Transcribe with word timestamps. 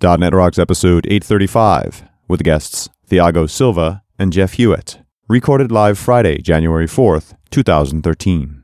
.NET 0.00 0.32
Rocks 0.32 0.58
episode 0.58 1.06
835 1.06 2.04
with 2.28 2.42
guests 2.42 2.88
Thiago 3.10 3.50
Silva 3.50 4.02
and 4.18 4.32
Jeff 4.32 4.52
Hewitt. 4.52 5.00
Recorded 5.28 5.72
live 5.72 5.98
Friday, 5.98 6.40
January 6.40 6.86
4th, 6.86 7.34
2013. 7.50 8.62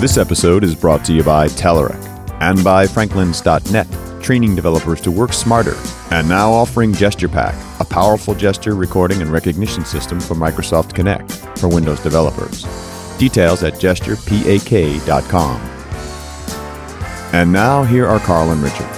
This 0.00 0.16
episode 0.18 0.64
is 0.64 0.74
brought 0.74 1.04
to 1.04 1.12
you 1.12 1.22
by 1.22 1.46
Telerik 1.48 2.02
and 2.40 2.64
by 2.64 2.86
Franklins.net, 2.86 4.22
training 4.22 4.56
developers 4.56 5.00
to 5.02 5.12
work 5.12 5.32
smarter, 5.32 5.76
and 6.10 6.28
now 6.28 6.50
offering 6.50 6.92
GesturePak, 6.92 7.80
a 7.80 7.84
powerful 7.84 8.34
gesture 8.34 8.74
recording 8.74 9.22
and 9.22 9.30
recognition 9.30 9.84
system 9.84 10.18
for 10.18 10.34
Microsoft 10.34 10.92
Kinect 10.92 11.58
for 11.58 11.68
Windows 11.68 12.00
developers. 12.00 12.64
Details 13.22 13.62
at 13.62 13.74
gesturepak.com. 13.74 15.60
And 17.32 17.52
now 17.52 17.84
here 17.84 18.04
are 18.04 18.18
Carl 18.18 18.50
and 18.50 18.60
Richard. 18.60 18.88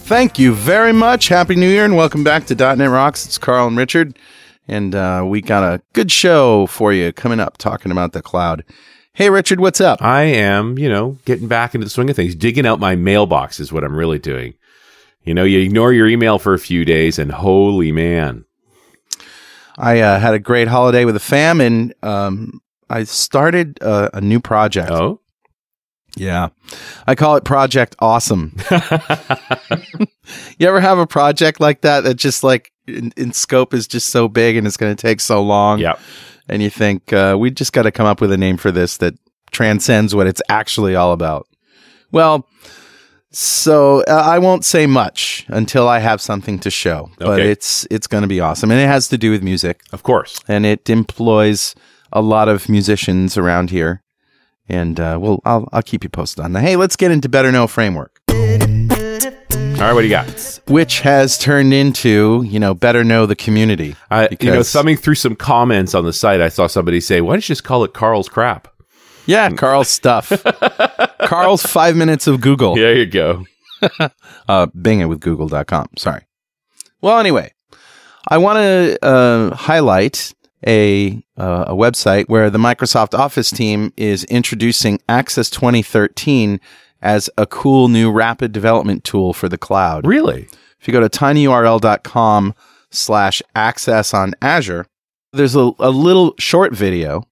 Thank 0.00 0.36
you 0.36 0.52
very 0.52 0.92
much. 0.92 1.28
Happy 1.28 1.54
New 1.54 1.68
Year 1.68 1.84
and 1.84 1.94
welcome 1.94 2.24
back 2.24 2.46
to 2.46 2.56
.NET 2.56 2.90
Rocks. 2.90 3.24
It's 3.24 3.38
Carl 3.38 3.68
and 3.68 3.76
Richard, 3.76 4.18
and 4.66 4.96
uh, 4.96 5.22
we 5.24 5.40
got 5.40 5.62
a 5.62 5.80
good 5.92 6.10
show 6.10 6.66
for 6.66 6.92
you 6.92 7.12
coming 7.12 7.38
up 7.38 7.56
talking 7.56 7.92
about 7.92 8.12
the 8.14 8.20
cloud. 8.20 8.64
Hey, 9.12 9.30
Richard, 9.30 9.60
what's 9.60 9.80
up? 9.80 10.02
I 10.02 10.24
am, 10.24 10.76
you 10.76 10.88
know, 10.88 11.18
getting 11.24 11.46
back 11.46 11.76
into 11.76 11.84
the 11.84 11.90
swing 11.90 12.10
of 12.10 12.16
things. 12.16 12.34
Digging 12.34 12.66
out 12.66 12.80
my 12.80 12.96
mailbox 12.96 13.60
is 13.60 13.72
what 13.72 13.84
I'm 13.84 13.94
really 13.94 14.18
doing. 14.18 14.54
You 15.22 15.34
know, 15.34 15.44
you 15.44 15.60
ignore 15.60 15.92
your 15.92 16.08
email 16.08 16.40
for 16.40 16.52
a 16.52 16.58
few 16.58 16.84
days, 16.84 17.16
and 17.16 17.30
holy 17.30 17.92
man. 17.92 18.44
I 19.78 20.00
uh, 20.00 20.18
had 20.18 20.34
a 20.34 20.38
great 20.40 20.68
holiday 20.68 21.04
with 21.04 21.14
the 21.14 21.20
fam, 21.20 21.60
and 21.60 21.94
um, 22.02 22.60
I 22.90 23.04
started 23.04 23.78
uh, 23.80 24.10
a 24.12 24.20
new 24.20 24.40
project. 24.40 24.90
Oh? 24.90 25.20
Yeah. 26.16 26.48
I 27.06 27.14
call 27.14 27.36
it 27.36 27.44
Project 27.44 27.94
Awesome. 28.00 28.56
you 30.58 30.66
ever 30.66 30.80
have 30.80 30.98
a 30.98 31.06
project 31.06 31.60
like 31.60 31.82
that 31.82 32.02
that 32.04 32.14
just 32.14 32.42
like 32.42 32.72
in, 32.88 33.12
in 33.16 33.32
scope 33.32 33.72
is 33.72 33.86
just 33.86 34.08
so 34.08 34.26
big 34.26 34.56
and 34.56 34.66
it's 34.66 34.76
going 34.76 34.94
to 34.94 35.00
take 35.00 35.20
so 35.20 35.42
long? 35.42 35.78
Yep. 35.78 36.00
And 36.48 36.60
you 36.62 36.70
think, 36.70 37.12
uh, 37.12 37.36
we 37.38 37.50
just 37.52 37.72
got 37.72 37.82
to 37.82 37.92
come 37.92 38.06
up 38.06 38.20
with 38.20 38.32
a 38.32 38.36
name 38.36 38.56
for 38.56 38.72
this 38.72 38.96
that 38.96 39.14
transcends 39.52 40.14
what 40.14 40.26
it's 40.26 40.42
actually 40.48 40.96
all 40.96 41.12
about. 41.12 41.46
Well, 42.10 42.48
so 43.30 44.02
uh, 44.08 44.12
I 44.24 44.38
won't 44.38 44.64
say 44.64 44.86
much 44.86 45.44
until 45.48 45.88
I 45.88 45.98
have 45.98 46.20
something 46.20 46.58
to 46.60 46.70
show, 46.70 47.10
but 47.18 47.28
Okay. 47.40 47.50
it's 47.50 47.86
it's 47.90 48.06
going 48.06 48.22
to 48.22 48.28
be 48.28 48.40
awesome, 48.40 48.70
and 48.70 48.80
it 48.80 48.86
has 48.86 49.08
to 49.08 49.18
do 49.18 49.30
with 49.30 49.42
music, 49.42 49.82
Of 49.92 50.02
course. 50.02 50.40
and 50.48 50.64
it 50.66 50.88
employs 50.90 51.74
a 52.12 52.20
lot 52.22 52.48
of 52.48 52.68
musicians 52.68 53.36
around 53.36 53.70
here, 53.70 54.02
and 54.68 54.98
uh, 54.98 55.18
well, 55.20 55.40
I'll 55.44 55.68
I'll 55.72 55.82
keep 55.82 56.02
you 56.04 56.10
posted 56.10 56.44
on 56.44 56.52
that. 56.54 56.62
Hey, 56.62 56.76
let's 56.76 56.96
get 56.96 57.10
into 57.10 57.28
Better 57.28 57.52
Know 57.52 57.66
Framework, 57.66 58.20
All 58.30 58.36
right, 59.84 59.92
what 59.92 60.00
do 60.00 60.06
you 60.06 60.10
got? 60.10 60.60
which 60.66 61.00
has 61.00 61.36
turned 61.38 61.72
into 61.74 62.42
you 62.46 62.58
know 62.58 62.72
Better 62.74 63.04
Know 63.04 63.26
the 63.26 63.36
community. 63.36 63.94
I, 64.10 64.28
you 64.40 64.50
know, 64.50 64.62
thumbing 64.62 64.96
through 64.96 65.14
some 65.16 65.36
comments 65.36 65.94
on 65.94 66.04
the 66.04 66.12
site, 66.12 66.40
I 66.40 66.48
saw 66.48 66.66
somebody 66.66 67.00
say, 67.00 67.20
"Why 67.20 67.34
don't 67.34 67.36
you 67.48 67.54
just 67.54 67.64
call 67.64 67.84
it 67.84 67.92
Carl's 67.92 68.28
crap?" 68.28 68.68
Yeah, 69.26 69.50
Carl's 69.50 69.88
stuff. 69.88 70.32
Carl's 71.20 71.62
five 71.62 71.96
minutes 71.96 72.26
of 72.26 72.40
Google. 72.40 72.74
There 72.74 72.96
you 72.96 73.06
go. 73.06 73.44
uh, 74.48 74.66
Bing 74.66 75.00
it 75.00 75.06
with 75.06 75.20
google.com. 75.20 75.88
Sorry. 75.96 76.24
Well, 77.00 77.18
anyway, 77.18 77.52
I 78.28 78.38
want 78.38 78.58
to 78.58 78.98
uh, 79.04 79.54
highlight 79.54 80.34
a 80.66 81.22
uh, 81.36 81.66
a 81.68 81.74
website 81.74 82.28
where 82.28 82.50
the 82.50 82.58
Microsoft 82.58 83.16
Office 83.16 83.50
team 83.50 83.92
is 83.96 84.24
introducing 84.24 85.00
Access 85.08 85.50
2013 85.50 86.60
as 87.00 87.30
a 87.38 87.46
cool 87.46 87.88
new 87.88 88.10
rapid 88.10 88.50
development 88.50 89.04
tool 89.04 89.32
for 89.32 89.48
the 89.48 89.58
cloud. 89.58 90.06
Really? 90.06 90.48
If 90.80 90.88
you 90.88 90.92
go 90.92 91.00
to 91.00 91.08
tinyurl.com 91.08 92.54
slash 92.90 93.42
access 93.54 94.12
on 94.14 94.34
Azure, 94.42 94.86
there's 95.32 95.54
a, 95.54 95.70
a 95.78 95.90
little 95.90 96.34
short 96.38 96.72
video 96.72 97.27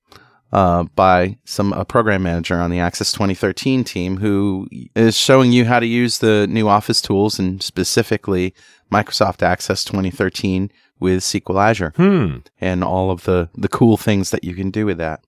uh, 0.53 0.85
by 0.95 1.37
some 1.45 1.73
a 1.73 1.85
program 1.85 2.23
manager 2.23 2.57
on 2.57 2.71
the 2.71 2.79
Access 2.79 3.13
2013 3.13 3.85
team 3.85 4.19
who 4.19 4.69
is 4.95 5.17
showing 5.17 5.53
you 5.53 5.65
how 5.65 5.81
to 5.81 5.87
use 5.87 6.19
the 6.19 6.47
new 6.47 6.69
Office 6.69 7.03
tools 7.03 7.39
and 7.39 7.63
specifically 7.63 8.55
Microsoft 8.93 9.43
Access 9.43 9.85
2013 9.85 10.71
with 11.01 11.21
SQL 11.23 11.63
Azure 11.63 11.93
Hmm. 11.97 12.37
and 12.61 12.83
all 12.85 13.11
of 13.11 13.25
the 13.25 13.49
the 13.55 13.69
cool 13.69 13.97
things 13.97 14.31
that 14.31 14.45
you 14.45 14.55
can 14.55 14.71
do 14.71 14.87
with 14.87 14.99
that. 14.99 15.21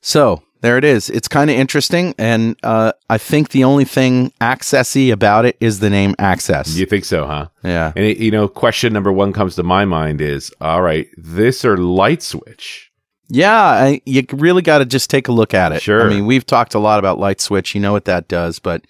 So 0.00 0.42
there 0.60 0.78
it 0.78 0.84
is. 0.84 1.10
It's 1.10 1.28
kind 1.28 1.50
of 1.50 1.56
interesting, 1.56 2.14
and 2.18 2.56
uh, 2.62 2.92
I 3.10 3.18
think 3.18 3.50
the 3.50 3.64
only 3.64 3.84
thing 3.84 4.32
accessy 4.40 5.12
about 5.12 5.44
it 5.44 5.56
is 5.60 5.80
the 5.80 5.90
name 5.90 6.14
Access. 6.18 6.76
You 6.76 6.86
think 6.86 7.04
so, 7.04 7.26
huh? 7.26 7.48
Yeah, 7.62 7.92
And 7.94 8.04
it, 8.04 8.18
you 8.18 8.30
know, 8.30 8.48
question 8.48 8.92
number 8.92 9.12
one 9.12 9.32
comes 9.32 9.56
to 9.56 9.62
my 9.62 9.84
mind 9.84 10.20
is, 10.20 10.52
all 10.60 10.82
right, 10.82 11.08
this 11.16 11.64
or 11.64 11.76
LightSwitch? 11.76 12.84
Yeah. 13.28 13.60
I, 13.60 14.00
you 14.04 14.24
really 14.32 14.62
got 14.62 14.78
to 14.78 14.84
just 14.84 15.10
take 15.10 15.28
a 15.28 15.32
look 15.32 15.54
at 15.54 15.72
it. 15.72 15.82
Sure. 15.82 16.06
I 16.06 16.08
mean, 16.08 16.26
we've 16.26 16.46
talked 16.46 16.74
a 16.74 16.78
lot 16.78 16.98
about 16.98 17.18
LightSwitch. 17.18 17.74
You 17.74 17.80
know 17.80 17.92
what 17.92 18.04
that 18.06 18.28
does, 18.28 18.58
but 18.58 18.84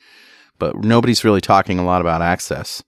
but 0.59 0.77
nobody's 0.77 1.25
really 1.25 1.41
talking 1.41 1.79
a 1.79 1.85
lot 1.85 2.01
about 2.01 2.23
Access. 2.23 2.83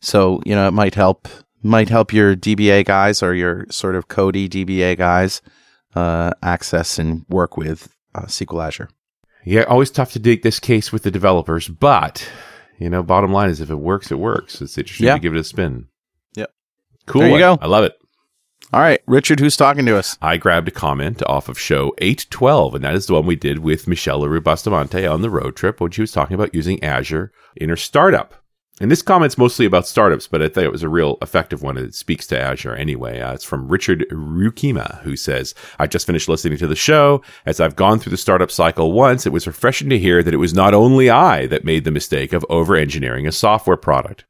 So 0.00 0.40
you 0.44 0.54
know, 0.54 0.68
it 0.68 0.72
might 0.72 0.94
help 0.94 1.28
might 1.62 1.88
help 1.88 2.12
your 2.12 2.36
DBA 2.36 2.84
guys 2.84 3.22
or 3.22 3.34
your 3.34 3.66
sort 3.70 3.96
of 3.96 4.08
Cody 4.08 4.48
DBA 4.48 4.96
guys 4.96 5.42
uh, 5.94 6.30
access 6.42 6.98
and 6.98 7.24
work 7.28 7.56
with 7.56 7.88
uh, 8.14 8.22
SQL 8.22 8.64
Azure. 8.66 8.88
Yeah, 9.44 9.62
always 9.62 9.90
tough 9.90 10.12
to 10.12 10.18
dig 10.18 10.42
this 10.42 10.58
case 10.60 10.92
with 10.92 11.02
the 11.04 11.10
developers, 11.10 11.68
but 11.68 12.28
you 12.78 12.90
know, 12.90 13.02
bottom 13.02 13.32
line 13.32 13.48
is 13.48 13.60
if 13.60 13.70
it 13.70 13.76
works, 13.76 14.10
it 14.10 14.18
works. 14.18 14.60
It's 14.60 14.76
interesting 14.76 15.06
Yeah. 15.06 15.14
to 15.14 15.20
give 15.20 15.34
it 15.34 15.38
a 15.40 15.44
spin. 15.44 15.86
Yep. 16.34 16.50
Cool. 17.06 17.22
There 17.22 17.30
you 17.30 17.38
go. 17.38 17.58
I 17.60 17.66
love 17.66 17.84
it. 17.84 17.94
All 18.72 18.80
right, 18.80 19.00
Richard, 19.06 19.38
who's 19.38 19.56
talking 19.56 19.86
to 19.86 19.96
us? 19.96 20.18
I 20.20 20.38
grabbed 20.38 20.66
a 20.66 20.72
comment 20.72 21.22
off 21.26 21.48
of 21.48 21.58
show 21.58 21.94
812, 21.98 22.74
and 22.74 22.84
that 22.84 22.96
is 22.96 23.06
the 23.06 23.14
one 23.14 23.24
we 23.24 23.36
did 23.36 23.60
with 23.60 23.86
Michele 23.86 24.18
Leroux 24.18 24.40
Bustamante 24.40 25.06
on 25.06 25.22
the 25.22 25.30
road 25.30 25.54
trip 25.54 25.80
when 25.80 25.92
she 25.92 26.00
was 26.00 26.10
talking 26.10 26.34
about 26.34 26.52
using 26.52 26.82
Azure 26.82 27.30
in 27.54 27.68
her 27.68 27.76
startup. 27.76 28.34
And 28.80 28.90
this 28.90 29.02
comment's 29.02 29.38
mostly 29.38 29.66
about 29.66 29.86
startups, 29.86 30.26
but 30.26 30.42
I 30.42 30.48
thought 30.48 30.64
it 30.64 30.72
was 30.72 30.82
a 30.82 30.88
real 30.88 31.16
effective 31.22 31.62
one. 31.62 31.78
It 31.78 31.94
speaks 31.94 32.26
to 32.26 32.38
Azure 32.38 32.74
anyway. 32.74 33.20
Uh, 33.20 33.32
it's 33.32 33.44
from 33.44 33.68
Richard 33.68 34.04
Rukima, 34.10 35.00
who 35.02 35.16
says, 35.16 35.54
I 35.78 35.86
just 35.86 36.06
finished 36.06 36.28
listening 36.28 36.58
to 36.58 36.66
the 36.66 36.76
show. 36.76 37.22
As 37.46 37.60
I've 37.60 37.76
gone 37.76 38.00
through 38.00 38.10
the 38.10 38.18
startup 38.18 38.50
cycle 38.50 38.92
once, 38.92 39.24
it 39.24 39.32
was 39.32 39.46
refreshing 39.46 39.88
to 39.90 39.98
hear 39.98 40.22
that 40.22 40.34
it 40.34 40.38
was 40.38 40.52
not 40.52 40.74
only 40.74 41.08
I 41.08 41.46
that 41.46 41.64
made 41.64 41.84
the 41.84 41.90
mistake 41.90 42.34
of 42.34 42.44
over 42.50 42.74
engineering 42.74 43.26
a 43.26 43.32
software 43.32 43.78
product. 43.78 44.25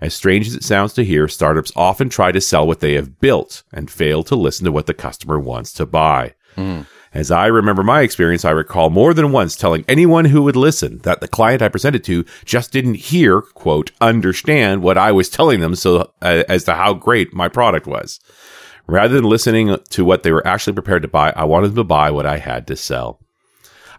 As 0.00 0.14
strange 0.14 0.46
as 0.46 0.54
it 0.54 0.62
sounds 0.64 0.92
to 0.94 1.04
hear, 1.04 1.26
startups 1.28 1.72
often 1.74 2.08
try 2.08 2.30
to 2.32 2.40
sell 2.40 2.66
what 2.66 2.80
they 2.80 2.94
have 2.94 3.18
built 3.20 3.64
and 3.72 3.90
fail 3.90 4.22
to 4.24 4.36
listen 4.36 4.64
to 4.64 4.72
what 4.72 4.86
the 4.86 4.94
customer 4.94 5.38
wants 5.38 5.72
to 5.74 5.86
buy. 5.86 6.34
As 7.14 7.30
I 7.30 7.46
remember 7.46 7.82
my 7.82 8.02
experience, 8.02 8.44
I 8.44 8.50
recall 8.50 8.90
more 8.90 9.14
than 9.14 9.32
once 9.32 9.56
telling 9.56 9.84
anyone 9.88 10.26
who 10.26 10.42
would 10.42 10.56
listen 10.56 10.98
that 10.98 11.20
the 11.20 11.28
client 11.28 11.62
I 11.62 11.68
presented 11.68 12.04
to 12.04 12.24
just 12.44 12.70
didn't 12.70 12.94
hear, 12.94 13.40
quote, 13.40 13.90
understand 14.00 14.82
what 14.82 14.98
I 14.98 15.10
was 15.12 15.28
telling 15.28 15.60
them 15.60 15.74
so 15.74 16.12
uh, 16.20 16.44
as 16.48 16.64
to 16.64 16.74
how 16.74 16.94
great 16.94 17.32
my 17.32 17.48
product 17.48 17.86
was. 17.86 18.20
Rather 18.86 19.14
than 19.14 19.24
listening 19.24 19.76
to 19.90 20.04
what 20.04 20.22
they 20.22 20.32
were 20.32 20.46
actually 20.46 20.74
prepared 20.74 21.02
to 21.02 21.08
buy, 21.08 21.32
I 21.34 21.44
wanted 21.44 21.68
them 21.68 21.76
to 21.76 21.84
buy 21.84 22.10
what 22.10 22.26
I 22.26 22.38
had 22.38 22.66
to 22.68 22.76
sell. 22.76 23.20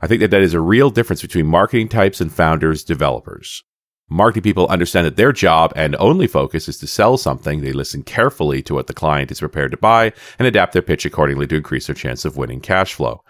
I 0.01 0.07
think 0.07 0.21
that 0.21 0.31
that 0.31 0.41
is 0.41 0.53
a 0.53 0.61
real 0.61 0.89
difference 0.89 1.21
between 1.21 1.45
marketing 1.45 1.89
types 1.89 2.21
and 2.21 2.31
founders, 2.31 2.83
developers. 2.83 3.63
Marketing 4.09 4.41
people 4.41 4.67
understand 4.67 5.05
that 5.05 5.17
their 5.17 5.31
job 5.31 5.71
and 5.75 5.95
only 5.97 6.25
focus 6.25 6.67
is 6.67 6.77
to 6.79 6.87
sell 6.87 7.15
something. 7.15 7.61
They 7.61 7.71
listen 7.71 8.01
carefully 8.01 8.63
to 8.63 8.73
what 8.73 8.87
the 8.87 8.93
client 8.93 9.31
is 9.31 9.39
prepared 9.39 9.71
to 9.71 9.77
buy 9.77 10.13
and 10.39 10.47
adapt 10.47 10.73
their 10.73 10.81
pitch 10.81 11.05
accordingly 11.05 11.45
to 11.47 11.55
increase 11.55 11.85
their 11.85 11.95
chance 11.95 12.25
of 12.25 12.35
winning 12.35 12.59
cash 12.59 12.95
flow. 12.95 13.23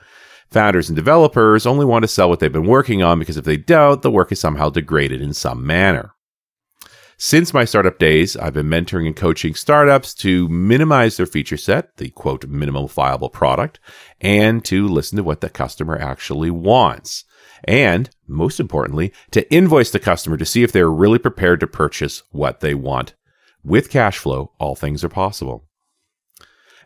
Founders 0.52 0.90
and 0.90 0.96
developers 0.96 1.66
only 1.66 1.86
want 1.86 2.04
to 2.04 2.08
sell 2.08 2.30
what 2.30 2.40
they've 2.40 2.52
been 2.52 2.66
working 2.66 3.04
on 3.04 3.20
because 3.20 3.38
if 3.38 3.46
they 3.46 3.58
don't, 3.58 4.02
the 4.02 4.10
work 4.10 4.32
is 4.32 4.40
somehow 4.40 4.70
degraded 4.70 5.22
in 5.22 5.34
some 5.34 5.68
manner. 5.68 6.14
Since 7.18 7.54
my 7.54 7.66
startup 7.66 8.00
days, 8.00 8.38
I've 8.38 8.54
been 8.54 8.70
mentoring 8.70 9.06
and 9.06 9.16
coaching 9.16 9.54
startups 9.54 10.14
to 10.16 10.48
minimize 10.48 11.18
their 11.18 11.26
feature 11.26 11.58
set, 11.58 11.98
the 11.98 12.12
quote, 12.12 12.48
minimum 12.48 12.88
viable 12.88 13.30
product, 13.30 13.82
and 14.22 14.64
to 14.64 14.88
listen 14.88 15.18
to 15.18 15.24
what 15.24 15.42
the 15.42 15.50
customer 15.50 15.98
actually 15.98 16.50
wants. 16.50 17.26
And 17.64 18.10
most 18.28 18.60
importantly, 18.60 19.12
to 19.32 19.52
invoice 19.54 19.92
the 19.92 20.00
customer 20.00 20.38
to 20.38 20.46
see 20.46 20.64
if 20.64 20.72
they're 20.72 20.92
really 20.92 21.20
prepared 21.20 21.60
to 21.60 21.68
purchase 21.68 22.24
what 22.32 22.60
they 22.60 22.74
want. 22.74 23.16
With 23.64 23.90
cash 23.90 24.18
flow, 24.18 24.52
all 24.60 24.76
things 24.76 25.04
are 25.04 25.10
possible. 25.10 25.66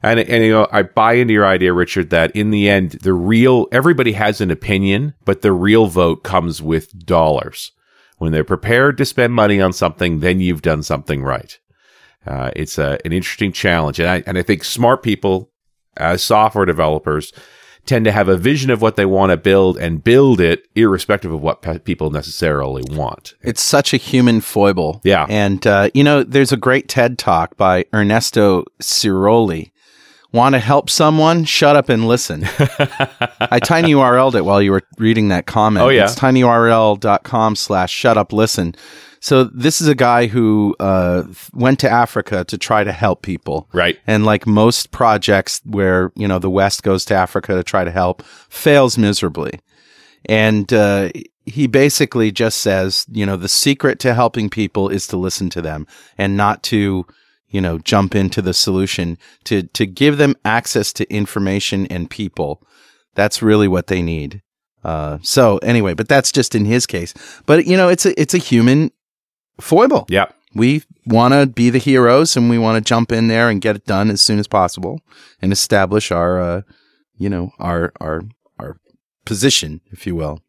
And, 0.01 0.19
and 0.19 0.43
you 0.43 0.51
know, 0.51 0.67
I 0.71 0.83
buy 0.83 1.13
into 1.13 1.33
your 1.33 1.45
idea, 1.45 1.71
Richard, 1.71 2.09
that 2.09 2.35
in 2.35 2.51
the 2.51 2.69
end, 2.69 2.91
the 2.91 3.13
real 3.13 3.67
everybody 3.71 4.11
has 4.13 4.41
an 4.41 4.51
opinion, 4.51 5.13
but 5.23 5.41
the 5.41 5.53
real 5.53 5.85
vote 5.87 6.23
comes 6.23 6.61
with 6.61 7.05
dollars. 7.05 7.71
When 8.17 8.31
they're 8.31 8.43
prepared 8.43 8.97
to 8.97 9.05
spend 9.05 9.33
money 9.33 9.61
on 9.61 9.71
something, 9.73 10.19
then 10.19 10.39
you've 10.39 10.61
done 10.61 10.83
something 10.83 11.23
right. 11.23 11.57
Uh, 12.25 12.51
it's 12.55 12.77
a, 12.77 12.99
an 13.05 13.11
interesting 13.11 13.51
challenge, 13.51 13.99
and 13.99 14.09
I 14.09 14.23
and 14.25 14.37
I 14.37 14.43
think 14.43 14.63
smart 14.63 15.03
people, 15.03 15.51
as 15.97 16.21
software 16.21 16.65
developers, 16.65 17.33
tend 17.85 18.05
to 18.05 18.11
have 18.11 18.27
a 18.27 18.37
vision 18.37 18.71
of 18.71 18.81
what 18.81 18.95
they 18.95 19.05
want 19.05 19.31
to 19.31 19.37
build 19.37 19.77
and 19.77 20.03
build 20.03 20.39
it, 20.39 20.67
irrespective 20.75 21.31
of 21.31 21.41
what 21.41 21.61
pe- 21.61 21.79
people 21.79 22.09
necessarily 22.09 22.83
want. 22.95 23.35
It's 23.41 23.61
such 23.61 23.93
a 23.93 23.97
human 23.97 24.41
foible. 24.41 25.01
Yeah. 25.03 25.25
And, 25.29 25.65
uh, 25.67 25.89
you 25.93 26.03
know, 26.03 26.23
there's 26.23 26.51
a 26.51 26.57
great 26.57 26.87
TED 26.87 27.17
talk 27.17 27.57
by 27.57 27.85
Ernesto 27.93 28.65
Sirolli. 28.81 29.71
Want 30.31 30.53
to 30.53 30.59
help 30.59 30.89
someone? 30.89 31.43
Shut 31.45 31.75
up 31.75 31.89
and 31.89 32.07
listen. 32.07 32.43
I 32.59 33.59
tinyurl'd 33.59 34.35
it 34.35 34.45
while 34.45 34.61
you 34.61 34.71
were 34.71 34.81
reading 34.97 35.27
that 35.27 35.45
comment. 35.45 35.85
Oh, 35.85 35.89
yeah. 35.89 36.05
It's 36.05 36.15
tinyurl.com 36.15 37.55
slash 37.55 37.91
shut 37.91 38.17
up 38.17 38.33
listen. 38.33 38.75
So 39.23 39.45
this 39.45 39.79
is 39.79 39.87
a 39.87 39.95
guy 39.95 40.27
who 40.27 40.75
uh, 40.81 41.23
went 41.53 41.79
to 41.79 41.89
Africa 41.89 42.43
to 42.43 42.57
try 42.57 42.83
to 42.83 42.91
help 42.91 43.21
people. 43.21 43.69
Right. 43.71 43.97
And 44.05 44.25
like 44.25 44.45
most 44.45 44.91
projects 44.91 45.61
where, 45.63 46.11
you 46.17 46.27
know, 46.27 46.39
the 46.39 46.49
West 46.49 46.83
goes 46.83 47.05
to 47.05 47.15
Africa 47.15 47.55
to 47.55 47.63
try 47.63 47.85
to 47.85 47.89
help, 47.89 48.21
fails 48.49 48.97
miserably. 48.97 49.61
And 50.25 50.73
uh, 50.73 51.11
he 51.45 51.67
basically 51.67 52.33
just 52.33 52.57
says, 52.59 53.05
you 53.13 53.25
know, 53.25 53.37
the 53.37 53.47
secret 53.47 53.97
to 53.99 54.13
helping 54.13 54.49
people 54.49 54.89
is 54.89 55.07
to 55.07 55.15
listen 55.15 55.49
to 55.51 55.61
them 55.61 55.87
and 56.17 56.35
not 56.35 56.61
to, 56.63 57.07
you 57.47 57.61
know, 57.61 57.77
jump 57.79 58.15
into 58.15 58.41
the 58.41 58.53
solution, 58.53 59.17
to, 59.45 59.63
to 59.63 59.85
give 59.85 60.17
them 60.17 60.35
access 60.43 60.91
to 60.91 61.09
information 61.09 61.87
and 61.87 62.09
people. 62.09 62.61
That's 63.15 63.41
really 63.41 63.69
what 63.69 63.87
they 63.87 64.01
need. 64.01 64.41
Uh, 64.83 65.19
so 65.21 65.59
anyway, 65.59 65.93
but 65.93 66.09
that's 66.09 66.29
just 66.29 66.55
in 66.55 66.65
his 66.65 66.85
case. 66.85 67.13
But 67.45 67.65
you 67.65 67.77
know, 67.77 67.87
it's 67.87 68.05
a 68.05 68.19
it's 68.21 68.33
a 68.33 68.37
human 68.37 68.91
foible. 69.59 70.05
Yeah. 70.09 70.27
We 70.55 70.83
want 71.05 71.33
to 71.33 71.47
be 71.47 71.69
the 71.69 71.79
heroes 71.79 72.37
and 72.37 72.49
we 72.49 72.57
want 72.57 72.83
to 72.83 72.87
jump 72.87 73.11
in 73.11 73.27
there 73.27 73.49
and 73.49 73.61
get 73.61 73.75
it 73.75 73.85
done 73.85 74.09
as 74.09 74.21
soon 74.21 74.39
as 74.39 74.47
possible 74.47 75.01
and 75.41 75.51
establish 75.51 76.11
our, 76.11 76.39
uh, 76.39 76.61
you 77.15 77.29
know, 77.29 77.51
our, 77.59 77.91
our, 77.99 78.21
our 78.59 78.77
position, 79.25 79.81
if 79.91 80.05
you 80.05 80.15
will. 80.15 80.41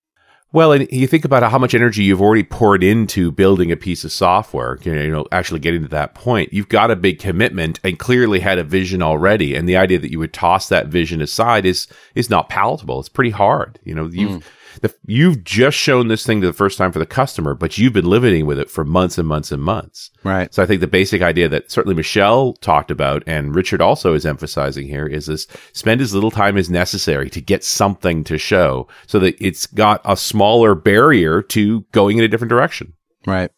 Well, 0.53 0.71
and 0.71 0.87
you 0.93 1.09
think 1.09 1.25
about 1.25 1.43
how 1.51 1.59
much 1.59 1.75
energy 1.75 2.05
you've 2.05 2.23
already 2.23 2.45
poured 2.45 2.85
into 2.85 3.33
building 3.33 3.73
a 3.73 3.77
piece 3.77 4.05
of 4.05 4.13
software, 4.13 4.79
you 4.85 5.11
know, 5.11 5.27
actually 5.33 5.59
getting 5.59 5.83
to 5.83 5.89
that 5.89 6.15
point. 6.15 6.53
You've 6.53 6.69
got 6.69 6.93
a 6.93 6.97
big 6.97 7.19
commitment 7.19 7.81
and 7.83 7.99
clearly 7.99 8.39
had 8.39 8.59
a 8.59 8.63
vision 8.63 9.03
already. 9.03 9.57
And 9.57 9.69
the 9.69 9.77
idea 9.77 9.99
that 9.99 10.13
you 10.13 10.21
would 10.21 10.33
toss 10.33 10.69
that 10.69 10.87
vision 10.87 11.21
aside 11.21 11.67
is 11.67 11.89
is 12.15 12.31
not 12.31 12.49
palatable. 12.49 13.01
It's 13.01 13.09
pretty 13.09 13.31
hard. 13.31 13.81
You 13.83 13.97
know, 13.97 14.07
you've 14.07 14.49
the, 14.81 14.95
you've 15.07 15.45
just 15.45 15.77
shown 15.77 16.09
this 16.09 16.25
thing 16.25 16.41
to 16.41 16.47
the 16.47 16.53
first 16.53 16.79
time 16.79 16.93
for 16.93 16.99
the 16.99 17.07
customer, 17.07 17.55
but 17.55 17.79
you've 17.79 17.93
been 17.93 18.09
living 18.09 18.47
with 18.47 18.59
it 18.59 18.71
for 18.71 18.85
months 18.85 19.19
and 19.19 19.29
months 19.29 19.53
and 19.53 19.63
months. 19.63 20.11
Right. 20.23 20.53
So 20.53 20.63
I 20.63 20.67
think 20.67 20.81
the 20.81 20.87
basic 20.87 21.23
idea 21.23 21.49
that 21.49 21.71
certainly 21.71 21.95
Michele 21.95 22.55
talked 22.55 22.91
about 22.91 23.23
and 23.27 23.55
Richard 23.55 23.81
also 23.81 24.15
is 24.15 24.27
emphasizing 24.27 24.87
here 24.87 25.07
is 25.07 25.27
this 25.27 25.47
spend 25.73 26.01
as 26.01 26.15
little 26.15 26.31
time 26.31 26.57
as 26.57 26.71
necessary 26.71 27.31
to 27.31 27.41
get 27.41 27.65
something 27.65 28.25
to 28.25 28.39
show 28.39 28.89
so 29.07 29.19
that 29.21 29.37
it's 29.41 29.67
got 29.67 30.01
a 30.05 30.17
smaller 30.17 30.75
barrier 30.75 31.43
to 31.43 31.83
going 31.93 32.19
in 32.19 32.25
a 32.25 32.29
different 32.29 32.51
direction. 32.51 32.95
Right. 33.27 33.51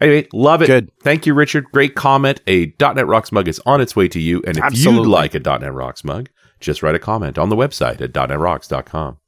Anyway, 0.00 0.28
love 0.32 0.62
it. 0.62 0.66
Good. 0.66 0.90
Thank 1.02 1.26
you, 1.26 1.34
Richard. 1.34 1.66
Great 1.72 1.94
comment. 1.94 2.40
A 2.46 2.74
.NET 2.78 3.06
Rocks 3.06 3.32
mug 3.32 3.48
is 3.48 3.60
on 3.64 3.80
its 3.80 3.96
way 3.96 4.08
to 4.08 4.20
you. 4.20 4.42
And 4.46 4.58
if 4.58 4.64
Absolutely. 4.64 5.04
you'd 5.04 5.10
like 5.10 5.34
a 5.34 5.40
.NET 5.40 5.72
Rocks 5.72 6.04
mug, 6.04 6.28
just 6.60 6.82
write 6.82 6.94
a 6.94 6.98
comment 6.98 7.38
on 7.38 7.48
the 7.48 7.56
website 7.56 8.00
at 8.00 8.14
.NET 8.14 8.28
.NETRocks.com. 8.30 9.18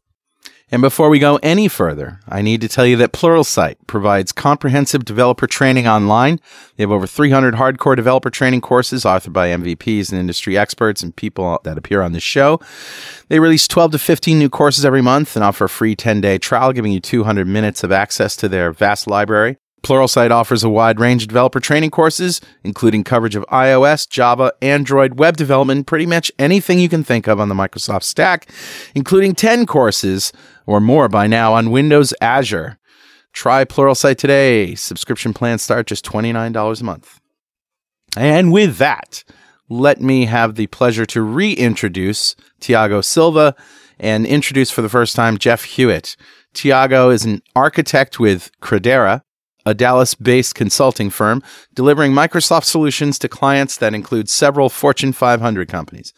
And 0.70 0.82
before 0.82 1.08
we 1.08 1.18
go 1.18 1.38
any 1.42 1.66
further, 1.66 2.20
I 2.28 2.42
need 2.42 2.60
to 2.60 2.68
tell 2.68 2.84
you 2.84 2.96
that 2.96 3.12
Pluralsight 3.12 3.76
provides 3.86 4.32
comprehensive 4.32 5.04
developer 5.04 5.46
training 5.46 5.88
online. 5.88 6.40
They 6.76 6.82
have 6.82 6.90
over 6.90 7.06
300 7.06 7.54
hardcore 7.54 7.96
developer 7.96 8.28
training 8.28 8.60
courses 8.60 9.04
authored 9.04 9.32
by 9.32 9.48
MVPs 9.48 10.10
and 10.10 10.20
industry 10.20 10.58
experts 10.58 11.02
and 11.02 11.16
people 11.16 11.58
that 11.64 11.78
appear 11.78 12.02
on 12.02 12.12
the 12.12 12.20
show. 12.20 12.60
They 13.28 13.40
release 13.40 13.66
12 13.66 13.92
to 13.92 13.98
15 13.98 14.38
new 14.38 14.50
courses 14.50 14.84
every 14.84 15.02
month 15.02 15.36
and 15.36 15.44
offer 15.44 15.64
a 15.64 15.68
free 15.70 15.96
10 15.96 16.20
day 16.20 16.36
trial, 16.36 16.74
giving 16.74 16.92
you 16.92 17.00
200 17.00 17.46
minutes 17.46 17.82
of 17.82 17.90
access 17.90 18.36
to 18.36 18.48
their 18.48 18.70
vast 18.70 19.06
library. 19.06 19.56
Pluralsight 19.82 20.30
offers 20.30 20.64
a 20.64 20.68
wide 20.68 20.98
range 20.98 21.22
of 21.22 21.28
developer 21.28 21.60
training 21.60 21.90
courses, 21.90 22.40
including 22.64 23.04
coverage 23.04 23.36
of 23.36 23.44
iOS, 23.46 24.08
Java, 24.08 24.52
Android, 24.60 25.18
web 25.18 25.36
development, 25.36 25.86
pretty 25.86 26.06
much 26.06 26.32
anything 26.38 26.78
you 26.78 26.88
can 26.88 27.04
think 27.04 27.26
of 27.28 27.38
on 27.38 27.48
the 27.48 27.54
Microsoft 27.54 28.02
stack, 28.02 28.50
including 28.94 29.34
10 29.34 29.66
courses 29.66 30.32
or 30.66 30.80
more 30.80 31.08
by 31.08 31.26
now 31.26 31.54
on 31.54 31.70
Windows 31.70 32.12
Azure. 32.20 32.78
Try 33.32 33.64
Pluralsight 33.64 34.16
today. 34.16 34.74
Subscription 34.74 35.32
plans 35.32 35.62
start 35.62 35.86
just 35.86 36.04
$29 36.04 36.80
a 36.80 36.84
month. 36.84 37.20
And 38.16 38.52
with 38.52 38.78
that, 38.78 39.22
let 39.68 40.00
me 40.00 40.24
have 40.24 40.54
the 40.54 40.66
pleasure 40.68 41.06
to 41.06 41.22
reintroduce 41.22 42.34
Thiago 42.60 43.04
Silva 43.04 43.54
and 44.00 44.26
introduce 44.26 44.70
for 44.70 44.82
the 44.82 44.88
first 44.88 45.14
time 45.14 45.38
Jeff 45.38 45.64
Hewitt. 45.64 46.16
Thiago 46.54 47.12
is 47.12 47.24
an 47.24 47.42
architect 47.54 48.18
with 48.18 48.50
Credera, 48.60 49.22
a 49.68 49.74
Dallas 49.74 50.14
based 50.14 50.54
consulting 50.54 51.10
firm 51.10 51.42
delivering 51.74 52.12
Microsoft 52.12 52.64
solutions 52.64 53.18
to 53.18 53.28
clients 53.28 53.76
that 53.76 53.92
include 53.92 54.30
several 54.30 54.70
Fortune 54.70 55.12
500 55.12 55.68
companies. 55.68 56.14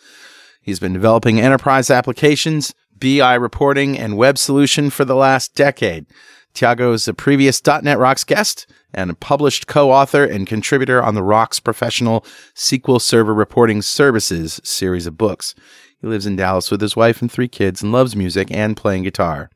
He's 0.63 0.79
been 0.79 0.93
developing 0.93 1.41
enterprise 1.41 1.91
applications, 1.91 2.75
BI 2.97 3.35
reporting, 3.35 3.99
and 3.99 4.17
web 4.17 4.39
solution 4.39 4.89
for 4.89 5.05
the 5.05 5.17
last 5.17 5.57
decade. 5.57 6.07
Thiago 6.55 6.95
is 6.95 7.09
a 7.09 7.15
previous 7.15 7.61
.NET 7.67 7.99
Wrox 7.99 8.23
guest 8.23 8.69
and 8.95 9.11
a 9.11 9.15
published 9.15 9.67
co-author 9.67 10.25
and 10.25 10.47
contributor 10.47 11.03
on 11.03 11.17
the 11.17 11.23
Rocks 11.23 11.59
Professional 11.59 12.25
SQL 12.55 13.01
Server 13.01 13.35
Reporting 13.35 13.83
Services 13.83 14.61
series 14.63 15.07
of 15.07 15.19
books. 15.19 15.57
He 16.01 16.07
lives 16.07 16.27
in 16.27 16.37
Dallas 16.37 16.71
with 16.71 16.81
his 16.81 16.95
wife 16.95 17.21
and 17.21 17.31
three 17.31 17.49
kids 17.49 17.83
and 17.83 17.91
loves 17.91 18.15
music 18.15 18.49
and 18.53 18.77
playing 18.77 19.03
guitar, 19.03 19.51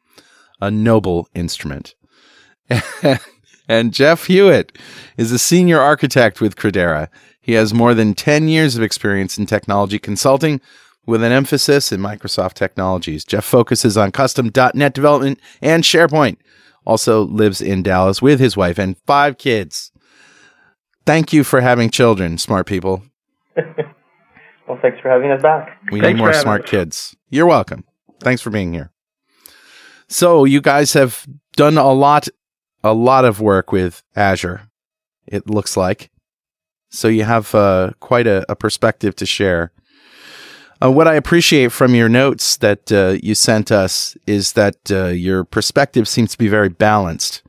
a 0.61 0.69
noble 0.69 1.29
instrument. 1.33 1.95
and 3.69 3.93
Jeff 3.93 4.27
Hewitt 4.27 4.77
is 5.17 5.33
a 5.33 5.39
senior 5.39 5.81
architect 5.81 6.41
with 6.41 6.57
Credera. 6.57 7.09
He 7.41 7.53
has 7.53 7.75
more 7.75 7.95
than 7.95 8.15
10 8.15 8.49
years 8.49 8.77
of 8.77 8.83
experience 8.83 9.39
in 9.39 9.47
technology 9.47 9.99
consulting 9.99 10.61
with 11.07 11.23
an 11.23 11.33
emphasis 11.33 11.93
in 11.93 12.01
Microsoft 12.01 12.55
technologies. 12.55 13.25
Jeff 13.25 13.45
focuses 13.45 13.97
on 13.97 14.13
custom 14.13 14.51
.NET 14.75 14.95
development 14.95 15.39
and 15.61 15.83
SharePoint. 15.85 16.37
Also 16.87 17.23
lives 17.23 17.61
in 17.61 17.83
Dallas 17.83 18.23
with 18.23 18.41
his 18.41 18.57
wife 18.57 18.79
and 18.79 18.97
five 19.07 19.39
kids. 19.39 19.93
Thank 21.07 21.33
you 21.33 21.45
for 21.45 21.61
having 21.61 21.91
children, 21.91 22.39
smart 22.39 22.67
people. 22.67 23.03
well, 23.57 24.79
thanks 24.81 25.01
for 25.01 25.11
having 25.11 25.31
us 25.31 25.43
back. 25.43 25.79
We 25.91 26.01
Thanks 26.01 26.17
need 26.17 26.23
more 26.23 26.33
smart 26.33 26.65
us. 26.65 26.71
kids. 26.71 27.17
You're 27.29 27.47
welcome. 27.47 27.85
Thanks 28.21 28.41
for 28.41 28.51
being 28.51 28.73
here. 28.73 28.91
So 30.09 30.45
you 30.45 30.61
guys 30.61 30.93
have 30.95 31.27
done 31.57 31.77
a 31.79 31.93
lot 31.93 32.29
a 32.85 32.93
lot 32.93 33.25
of 33.25 33.41
work 33.41 33.73
with 33.73 34.03
Azure. 34.15 34.69
It 35.27 35.49
looks 35.49 35.77
like. 35.77 36.11
So 36.91 37.09
you 37.09 37.25
have 37.25 37.53
uh, 37.55 37.93
quite 37.99 38.27
a, 38.27 38.45
a 38.49 38.55
perspective 38.55 39.17
to 39.17 39.27
share. 39.27 39.73
Uh, 40.83 40.91
what 40.91 41.09
I 41.09 41.15
appreciate 41.15 41.73
from 41.73 41.95
your 41.95 42.11
notes 42.11 42.59
that 42.59 42.93
uh, 42.93 43.17
you 43.23 43.35
sent 43.35 43.73
us 43.73 44.17
is 44.27 44.53
that 44.53 44.77
uh, 44.91 45.07
your 45.07 45.45
perspective 45.45 46.07
seems 46.07 46.33
to 46.33 46.39
be 46.39 46.47
very 46.47 46.69
balanced. 46.69 47.43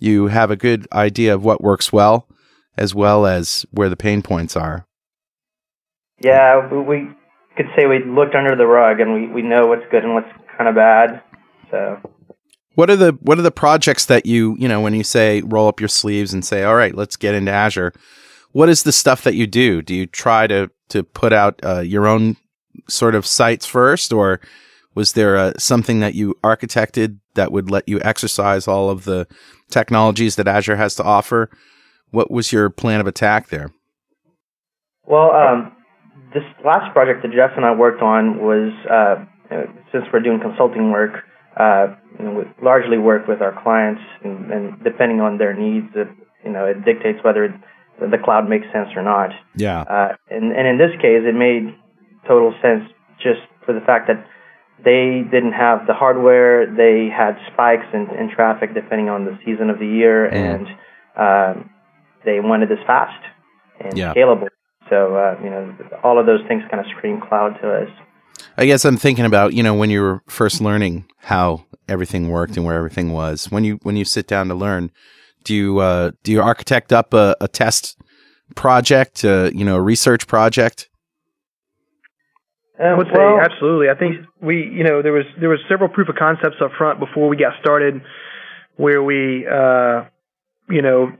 You 0.00 0.26
have 0.26 0.50
a 0.50 0.56
good 0.56 0.88
idea 0.92 1.34
of 1.34 1.44
what 1.44 1.62
works 1.62 1.92
well, 1.92 2.26
as 2.76 2.94
well 2.94 3.26
as 3.26 3.64
where 3.70 3.88
the 3.88 3.96
pain 3.96 4.22
points 4.22 4.56
are. 4.56 4.86
Yeah, 6.18 6.68
we, 6.68 7.08
could 7.56 7.66
say 7.76 7.86
we 7.86 8.02
looked 8.04 8.34
under 8.34 8.56
the 8.56 8.66
rug 8.66 9.00
and 9.00 9.14
we, 9.14 9.28
we 9.28 9.42
know 9.42 9.66
what's 9.66 9.84
good 9.90 10.02
and 10.02 10.14
what's 10.14 10.30
kind 10.56 10.68
of 10.68 10.74
bad. 10.74 11.22
So 11.70 12.00
What 12.74 12.90
are 12.90 12.96
the 12.96 13.12
what 13.20 13.38
are 13.38 13.42
the 13.42 13.50
projects 13.50 14.06
that 14.06 14.26
you 14.26 14.56
you 14.58 14.68
know 14.68 14.80
when 14.80 14.94
you 14.94 15.04
say 15.04 15.42
roll 15.42 15.68
up 15.68 15.80
your 15.80 15.88
sleeves 15.88 16.32
and 16.32 16.44
say 16.44 16.62
all 16.62 16.76
right 16.76 16.94
let's 16.94 17.16
get 17.16 17.34
into 17.34 17.52
Azure? 17.52 17.92
What 18.52 18.68
is 18.68 18.82
the 18.82 18.92
stuff 18.92 19.22
that 19.22 19.34
you 19.34 19.46
do? 19.46 19.82
Do 19.82 19.94
you 19.94 20.06
try 20.06 20.46
to 20.46 20.70
to 20.90 21.02
put 21.02 21.32
out 21.32 21.60
uh, 21.64 21.80
your 21.80 22.06
own 22.06 22.36
sort 22.88 23.14
of 23.14 23.26
sites 23.26 23.66
first, 23.66 24.12
or 24.12 24.40
was 24.94 25.12
there 25.12 25.36
uh, 25.36 25.52
something 25.58 26.00
that 26.00 26.14
you 26.14 26.36
architected 26.42 27.18
that 27.34 27.52
would 27.52 27.70
let 27.70 27.88
you 27.88 28.00
exercise 28.02 28.66
all 28.66 28.90
of 28.90 29.04
the 29.04 29.26
technologies 29.70 30.36
that 30.36 30.48
Azure 30.48 30.76
has 30.76 30.94
to 30.96 31.04
offer? 31.04 31.50
What 32.10 32.30
was 32.30 32.52
your 32.52 32.70
plan 32.70 33.00
of 33.00 33.06
attack 33.06 33.48
there? 33.48 33.72
Well, 35.04 35.32
um, 35.32 35.72
this 36.34 36.42
last 36.64 36.92
project 36.92 37.22
that 37.22 37.32
Jeff 37.32 37.52
and 37.56 37.64
I 37.64 37.74
worked 37.74 38.02
on 38.02 38.38
was, 38.38 38.72
uh, 38.90 39.24
uh, 39.54 39.66
since 39.92 40.04
we're 40.12 40.20
doing 40.20 40.40
consulting 40.40 40.90
work, 40.90 41.24
uh, 41.56 41.94
you 42.18 42.24
know, 42.24 42.32
we 42.32 42.44
largely 42.64 42.98
work 42.98 43.26
with 43.28 43.40
our 43.42 43.52
clients, 43.62 44.02
and, 44.24 44.50
and 44.52 44.84
depending 44.84 45.20
on 45.20 45.38
their 45.38 45.54
needs, 45.54 45.88
it, 45.94 46.08
you 46.44 46.50
know, 46.50 46.64
it 46.66 46.84
dictates 46.84 47.18
whether 47.24 47.44
it, 47.44 47.52
the 48.00 48.18
cloud 48.18 48.48
makes 48.48 48.66
sense 48.72 48.88
or 48.96 49.02
not. 49.02 49.30
Yeah, 49.56 49.82
Uh, 49.82 50.16
and, 50.30 50.52
and 50.52 50.66
in 50.66 50.78
this 50.78 50.92
case, 51.02 51.22
it 51.24 51.34
made 51.34 51.74
total 52.26 52.54
sense 52.62 52.84
just 53.18 53.40
for 53.66 53.72
the 53.74 53.80
fact 53.80 54.06
that 54.08 54.24
they 54.82 55.22
didn't 55.30 55.52
have 55.52 55.86
the 55.86 55.92
hardware. 55.92 56.64
They 56.66 57.08
had 57.10 57.36
spikes 57.52 57.84
in, 57.92 58.08
in 58.18 58.30
traffic 58.34 58.72
depending 58.72 59.10
on 59.10 59.24
the 59.26 59.38
season 59.44 59.68
of 59.68 59.78
the 59.78 59.86
year, 59.86 60.30
Mm. 60.32 60.34
and 60.50 60.66
um, 61.16 61.70
they 62.24 62.40
wanted 62.40 62.68
this 62.70 62.78
fast. 62.86 63.22
and 63.80 63.96
Yeah. 63.96 64.14
scalable. 64.14 64.48
So 64.88 65.14
uh, 65.14 65.36
you 65.44 65.50
know, 65.50 65.74
all 66.02 66.18
of 66.18 66.26
those 66.26 66.40
things 66.48 66.62
kind 66.70 66.80
of 66.80 66.86
scream 66.96 67.20
cloud 67.20 67.58
to 67.60 67.72
us. 67.82 67.88
I 68.56 68.66
guess 68.66 68.84
I'm 68.84 68.96
thinking 68.96 69.24
about 69.24 69.54
you 69.54 69.62
know 69.62 69.74
when 69.74 69.90
you 69.90 70.02
were 70.02 70.22
first 70.26 70.60
learning 70.60 71.06
how 71.18 71.64
everything 71.88 72.28
worked 72.28 72.56
and 72.56 72.64
where 72.64 72.76
everything 72.76 73.12
was. 73.12 73.50
When 73.50 73.64
you 73.64 73.78
when 73.82 73.96
you 73.96 74.04
sit 74.04 74.26
down 74.26 74.48
to 74.48 74.54
learn, 74.54 74.90
do 75.44 75.54
you 75.54 75.78
uh, 75.78 76.12
do 76.22 76.32
you 76.32 76.40
architect 76.40 76.92
up 76.92 77.14
a, 77.14 77.36
a 77.40 77.48
test 77.48 77.98
project, 78.54 79.24
uh, 79.24 79.50
you 79.54 79.64
know, 79.64 79.76
a 79.76 79.80
research 79.80 80.26
project? 80.26 80.88
Uh, 82.78 82.84
I 82.84 82.94
would 82.96 83.08
say 83.08 83.18
well, 83.18 83.40
absolutely. 83.40 83.90
I 83.90 83.94
think 83.94 84.26
we, 84.40 84.64
you 84.64 84.84
know, 84.84 85.02
there 85.02 85.12
was 85.12 85.26
there 85.38 85.50
was 85.50 85.60
several 85.68 85.88
proof 85.88 86.08
of 86.08 86.16
concepts 86.16 86.56
up 86.62 86.72
front 86.78 86.98
before 86.98 87.28
we 87.28 87.36
got 87.36 87.52
started, 87.60 88.00
where 88.76 89.02
we, 89.02 89.46
uh, 89.46 90.04
you 90.68 90.82
know, 90.82 91.12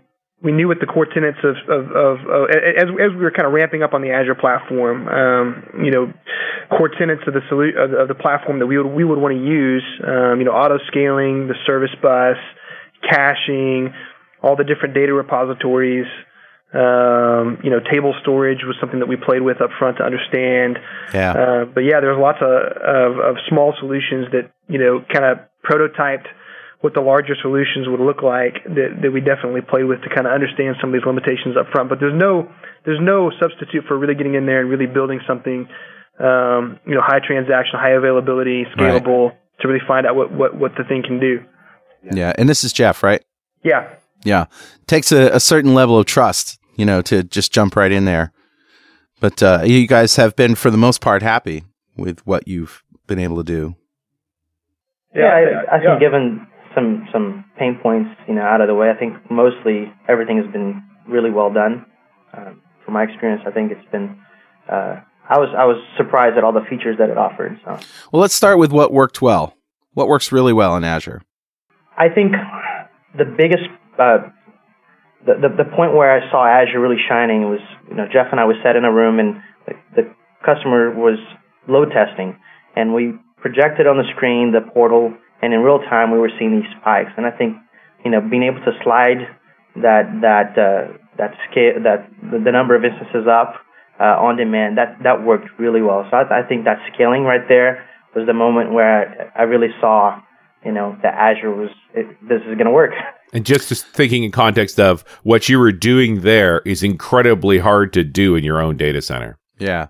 we 0.42 0.52
knew 0.52 0.68
what 0.68 0.80
the 0.80 0.86
core 0.86 1.06
tenets 1.06 1.38
of 1.44 1.56
of, 1.68 1.90
of, 1.92 2.16
of 2.26 2.50
as 2.50 2.88
as 2.88 3.10
we 3.12 3.22
were 3.22 3.30
kind 3.30 3.46
of 3.46 3.52
ramping 3.52 3.82
up 3.82 3.92
on 3.92 4.02
the 4.02 4.10
Azure 4.10 4.34
platform, 4.34 5.06
um, 5.08 5.84
you 5.84 5.90
know, 5.90 6.12
core 6.70 6.88
tenets 6.88 7.22
of 7.26 7.34
the 7.34 7.40
solu- 7.50 7.76
of, 7.76 7.92
of 7.92 8.08
the 8.08 8.14
platform 8.14 8.58
that 8.58 8.66
we 8.66 8.78
would 8.78 8.88
we 8.88 9.04
would 9.04 9.18
want 9.18 9.34
to 9.34 9.40
use, 9.40 9.84
um, 10.06 10.38
you 10.38 10.44
know, 10.44 10.52
auto 10.52 10.78
scaling, 10.88 11.46
the 11.46 11.54
service 11.66 11.94
bus, 12.00 12.36
caching, 13.04 13.92
all 14.42 14.56
the 14.56 14.64
different 14.64 14.94
data 14.94 15.12
repositories. 15.12 16.06
Um, 16.72 17.58
you 17.64 17.70
know, 17.70 17.80
table 17.90 18.14
storage 18.22 18.62
was 18.62 18.76
something 18.78 19.00
that 19.00 19.08
we 19.08 19.16
played 19.16 19.42
with 19.42 19.60
up 19.60 19.70
front 19.76 19.98
to 19.98 20.04
understand. 20.04 20.78
Yeah. 21.12 21.32
Uh, 21.32 21.64
but 21.64 21.80
yeah, 21.80 21.98
there's 21.98 22.16
lots 22.16 22.38
of, 22.40 22.46
of, 22.46 23.18
of 23.18 23.36
small 23.48 23.74
solutions 23.80 24.30
that, 24.30 24.52
you 24.68 24.78
know, 24.78 25.04
kind 25.12 25.24
of 25.24 25.38
prototyped 25.66 26.30
what 26.80 26.94
the 26.94 27.00
larger 27.00 27.34
solutions 27.42 27.86
would 27.88 28.00
look 28.00 28.22
like 28.22 28.64
that, 28.64 29.00
that 29.02 29.10
we 29.12 29.20
definitely 29.20 29.60
played 29.60 29.84
with 29.84 30.00
to 30.02 30.08
kind 30.08 30.26
of 30.26 30.32
understand 30.32 30.76
some 30.80 30.90
of 30.90 30.94
these 30.94 31.06
limitations 31.06 31.56
up 31.56 31.66
front. 31.72 31.88
But 31.90 32.00
there's 32.00 32.16
no, 32.16 32.48
there's 32.86 33.00
no 33.00 33.30
substitute 33.38 33.84
for 33.86 33.98
really 33.98 34.14
getting 34.14 34.34
in 34.34 34.46
there 34.46 34.60
and 34.60 34.70
really 34.70 34.86
building 34.86 35.20
something, 35.28 35.68
um, 36.18 36.80
you 36.86 36.94
know, 36.94 37.02
high 37.04 37.20
transaction, 37.20 37.78
high 37.78 37.92
availability, 37.92 38.64
scalable 38.76 39.36
to 39.60 39.68
really 39.68 39.84
find 39.86 40.06
out 40.06 40.16
what, 40.16 40.32
what, 40.32 40.56
what 40.56 40.72
the 40.78 40.84
thing 40.84 41.02
can 41.06 41.20
do. 41.20 41.44
Yeah. 42.12 42.32
And 42.38 42.48
this 42.48 42.64
is 42.64 42.72
Jeff, 42.72 43.02
right? 43.02 43.22
Yeah. 43.62 43.94
Yeah. 44.24 44.46
Takes 44.86 45.12
a, 45.12 45.28
a 45.34 45.40
certain 45.40 45.74
level 45.74 45.98
of 45.98 46.06
trust, 46.06 46.58
you 46.76 46.86
know, 46.86 47.02
to 47.02 47.22
just 47.22 47.52
jump 47.52 47.76
right 47.76 47.92
in 47.92 48.06
there. 48.06 48.32
But 49.20 49.42
uh, 49.42 49.60
you 49.64 49.86
guys 49.86 50.16
have 50.16 50.34
been, 50.34 50.54
for 50.54 50.70
the 50.70 50.78
most 50.78 51.02
part, 51.02 51.20
happy 51.20 51.64
with 51.94 52.26
what 52.26 52.48
you've 52.48 52.82
been 53.06 53.18
able 53.18 53.36
to 53.36 53.44
do. 53.44 53.76
yeah, 55.14 55.28
I, 55.70 55.76
I 55.76 55.80
think 55.80 56.00
given 56.00 56.46
some 56.74 57.08
some 57.12 57.44
pain 57.58 57.78
points, 57.82 58.10
you 58.28 58.34
know, 58.34 58.42
out 58.42 58.60
of 58.60 58.68
the 58.68 58.74
way, 58.74 58.90
I 58.90 58.94
think 58.94 59.14
mostly 59.30 59.92
everything 60.08 60.36
has 60.42 60.50
been 60.52 60.82
really 61.08 61.30
well 61.30 61.52
done. 61.52 61.86
Um, 62.32 62.62
from 62.84 62.94
my 62.94 63.04
experience, 63.04 63.42
I 63.46 63.50
think 63.50 63.72
it's 63.72 63.90
been. 63.90 64.18
Uh, 64.68 65.00
I 65.28 65.38
was 65.38 65.48
I 65.56 65.64
was 65.64 65.76
surprised 65.96 66.36
at 66.36 66.44
all 66.44 66.52
the 66.52 66.64
features 66.68 66.96
that 66.98 67.10
it 67.10 67.18
offered. 67.18 67.58
So 67.64 67.78
Well, 68.12 68.20
let's 68.20 68.34
start 68.34 68.58
with 68.58 68.72
what 68.72 68.92
worked 68.92 69.22
well. 69.22 69.54
What 69.94 70.08
works 70.08 70.32
really 70.32 70.52
well 70.52 70.76
in 70.76 70.84
Azure? 70.84 71.22
I 71.96 72.08
think 72.08 72.32
the 73.16 73.24
biggest 73.24 73.64
uh, 73.98 74.30
the, 75.26 75.34
the 75.34 75.64
the 75.64 75.70
point 75.76 75.94
where 75.94 76.10
I 76.10 76.30
saw 76.30 76.46
Azure 76.46 76.80
really 76.80 77.00
shining 77.08 77.50
was 77.50 77.60
you 77.88 77.96
know 77.96 78.06
Jeff 78.12 78.28
and 78.30 78.40
I 78.40 78.44
was 78.44 78.56
sat 78.62 78.76
in 78.76 78.84
a 78.84 78.92
room 78.92 79.18
and 79.18 79.42
the, 79.66 79.74
the 79.96 80.14
customer 80.44 80.94
was 80.94 81.18
load 81.68 81.92
testing 81.92 82.38
and 82.76 82.94
we 82.94 83.14
projected 83.38 83.86
on 83.86 83.96
the 83.96 84.04
screen 84.16 84.52
the 84.52 84.60
portal 84.72 85.14
and 85.42 85.54
in 85.54 85.60
real 85.60 85.78
time 85.78 86.10
we 86.10 86.18
were 86.18 86.30
seeing 86.38 86.60
these 86.60 86.70
spikes 86.80 87.10
and 87.16 87.26
I 87.26 87.30
think 87.30 87.56
you 88.04 88.10
know 88.10 88.20
being 88.20 88.42
able 88.42 88.60
to 88.60 88.72
slide 88.82 89.26
that 89.76 90.04
that 90.22 90.58
uh, 90.58 90.96
that 91.18 91.34
scale 91.50 91.82
that 91.82 92.08
the, 92.22 92.38
the 92.38 92.52
number 92.52 92.74
of 92.74 92.84
instances 92.84 93.26
up 93.26 93.54
uh, 93.98 94.16
on 94.18 94.36
demand 94.36 94.78
that 94.78 94.98
that 95.02 95.24
worked 95.24 95.48
really 95.58 95.82
well 95.82 96.06
so 96.10 96.16
I, 96.16 96.40
I 96.40 96.42
think 96.42 96.64
that 96.64 96.78
scaling 96.92 97.24
right 97.24 97.46
there 97.48 97.84
was 98.14 98.26
the 98.26 98.34
moment 98.34 98.72
where 98.72 99.32
I, 99.36 99.40
I 99.40 99.42
really 99.44 99.72
saw 99.80 100.20
you 100.64 100.72
know 100.72 100.96
that 101.02 101.14
Azure 101.14 101.54
was 101.54 101.70
it, 101.94 102.06
this 102.28 102.40
is 102.42 102.54
going 102.54 102.66
to 102.66 102.72
work. 102.72 102.92
And 103.32 103.46
just, 103.46 103.68
just 103.68 103.86
thinking 103.86 104.24
in 104.24 104.32
context 104.32 104.80
of 104.80 105.04
what 105.22 105.48
you 105.48 105.60
were 105.60 105.70
doing 105.70 106.22
there 106.22 106.62
is 106.66 106.82
incredibly 106.82 107.58
hard 107.58 107.92
to 107.92 108.02
do 108.02 108.34
in 108.34 108.42
your 108.42 108.60
own 108.60 108.76
data 108.76 109.00
center. 109.00 109.38
Yeah. 109.56 109.86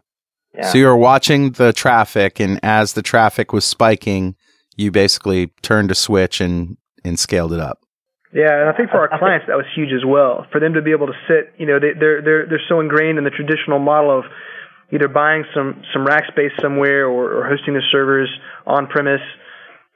Yeah. 0.55 0.71
So 0.71 0.77
you 0.77 0.85
were 0.85 0.97
watching 0.97 1.53
the 1.53 1.73
traffic, 1.73 2.39
and 2.39 2.61
as 2.63 2.93
the 2.93 3.01
traffic 3.01 3.55
was 3.55 3.65
spiking, 3.65 4.37
you 4.81 4.91
basically 4.91 5.49
turned 5.63 5.91
a 5.91 5.95
switch 5.95 6.41
and, 6.41 6.77
and 7.05 7.19
scaled 7.19 7.53
it 7.53 7.61
up. 7.61 7.79
Yeah, 8.33 8.61
and 8.61 8.69
I 8.69 8.73
think 8.73 8.91
for 8.91 8.99
I- 8.99 9.07
I 9.07 9.11
our 9.13 9.19
clients 9.19 9.47
that 9.49 9.57
was 9.57 9.67
huge 9.75 9.93
as 9.93 10.05
well. 10.07 10.47
For 10.53 10.61
them 10.61 10.75
to 10.75 10.83
be 10.83 10.93
able 10.93 11.07
to 11.09 11.19
sit, 11.29 11.53
you 11.59 11.67
know, 11.67 11.79
they, 11.79 11.93
they're 11.99 12.23
they're 12.23 12.47
they're 12.47 12.67
so 12.69 12.81
ingrained 12.81 13.19
in 13.19 13.25
the 13.25 13.31
traditional 13.31 13.79
model 13.79 14.19
of 14.19 14.25
either 14.93 15.09
buying 15.09 15.45
some 15.55 15.83
some 15.93 16.07
rack 16.07 16.25
space 16.31 16.53
somewhere 16.61 17.07
or, 17.07 17.39
or 17.39 17.49
hosting 17.49 17.75
their 17.75 17.87
servers 17.91 18.31
on 18.67 18.87
premise. 18.87 19.23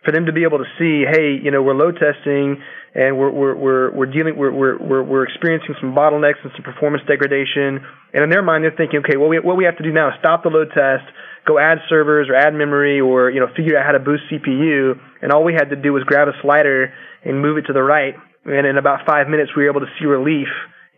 For 0.05 0.13
them 0.13 0.27
to 0.27 0.33
be 0.33 0.43
able 0.43 0.59
to 0.59 0.69
see, 0.79 1.09
hey, 1.09 1.41
you 1.43 1.51
know, 1.51 1.63
we're 1.63 1.75
load 1.75 1.97
testing 1.97 2.61
and 2.95 3.17
we're 3.17 3.31
we're 3.31 3.55
we're, 3.55 3.91
we're 3.95 4.13
dealing 4.13 4.37
we're, 4.37 4.53
we're 4.53 4.79
we're 4.79 5.03
we're 5.03 5.25
experiencing 5.25 5.75
some 5.81 5.95
bottlenecks 5.95 6.43
and 6.43 6.53
some 6.55 6.63
performance 6.63 7.03
degradation. 7.09 7.81
And 8.13 8.23
in 8.23 8.31
their 8.31 8.43
mind, 8.43 8.65
they're 8.65 8.77
thinking, 8.77 9.01
okay, 9.01 9.17
well, 9.17 9.29
we, 9.29 9.39
what 9.39 9.57
we 9.57 9.65
have 9.65 9.79
to 9.79 9.83
do 9.83 9.93
now 9.93 10.09
is 10.09 10.15
stop 10.21 10.43
the 10.43 10.51
load 10.51 10.69
test, 10.75 11.09
go 11.47 11.59
add 11.59 11.79
servers 11.89 12.29
or 12.29 12.35
add 12.35 12.55
memory, 12.55 13.01
or 13.01 13.31
you 13.31 13.41
know, 13.41 13.49
figure 13.57 13.79
out 13.79 13.87
how 13.87 13.93
to 13.93 13.99
boost 13.99 14.25
CPU. 14.31 14.99
And 15.23 15.33
all 15.33 15.45
we 15.45 15.55
had 15.55 15.71
to 15.71 15.77
do 15.77 15.93
was 15.93 16.05
grab 16.05 16.29
a 16.29 16.33
slider 16.43 16.93
and 17.25 17.41
move 17.41 17.59
it 17.59 17.63
to 17.63 17.73
the 17.73 17.83
right. 17.83 18.15
And 18.45 18.67
in 18.67 18.77
about 18.77 19.07
five 19.07 19.29
minutes, 19.29 19.53
we 19.57 19.65
were 19.65 19.71
able 19.71 19.81
to 19.81 19.93
see 19.99 20.07
relief 20.07 20.49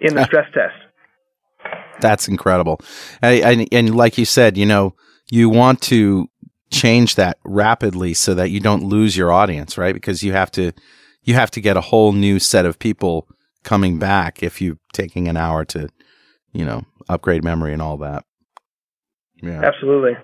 in 0.00 0.14
the 0.14 0.22
ah. 0.22 0.26
stress 0.26 0.46
test. 0.52 0.74
That's 2.00 2.28
incredible. 2.28 2.80
And, 3.22 3.60
and, 3.60 3.68
and 3.72 3.96
like 3.96 4.18
you 4.18 4.24
said, 4.24 4.56
you 4.56 4.66
know, 4.66 4.94
you 5.30 5.48
want 5.48 5.80
to 5.82 6.28
change 6.70 7.14
that 7.14 7.38
rapidly 7.44 8.14
so 8.14 8.34
that 8.34 8.50
you 8.50 8.60
don't 8.60 8.84
lose 8.84 9.16
your 9.16 9.32
audience, 9.32 9.78
right? 9.78 9.94
Because 9.94 10.22
you 10.22 10.32
have 10.32 10.50
to, 10.52 10.72
you 11.22 11.34
have 11.34 11.50
to 11.52 11.60
get 11.60 11.76
a 11.76 11.80
whole 11.80 12.12
new 12.12 12.38
set 12.38 12.66
of 12.66 12.78
people 12.78 13.28
coming 13.62 13.98
back 13.98 14.42
if 14.42 14.60
you're 14.60 14.78
taking 14.92 15.28
an 15.28 15.36
hour 15.36 15.64
to, 15.64 15.88
you 16.52 16.64
know, 16.64 16.84
upgrade 17.08 17.44
memory 17.44 17.72
and 17.72 17.82
all 17.82 17.96
that. 17.98 18.24
Yeah. 19.42 19.62
Absolutely. 19.62 20.16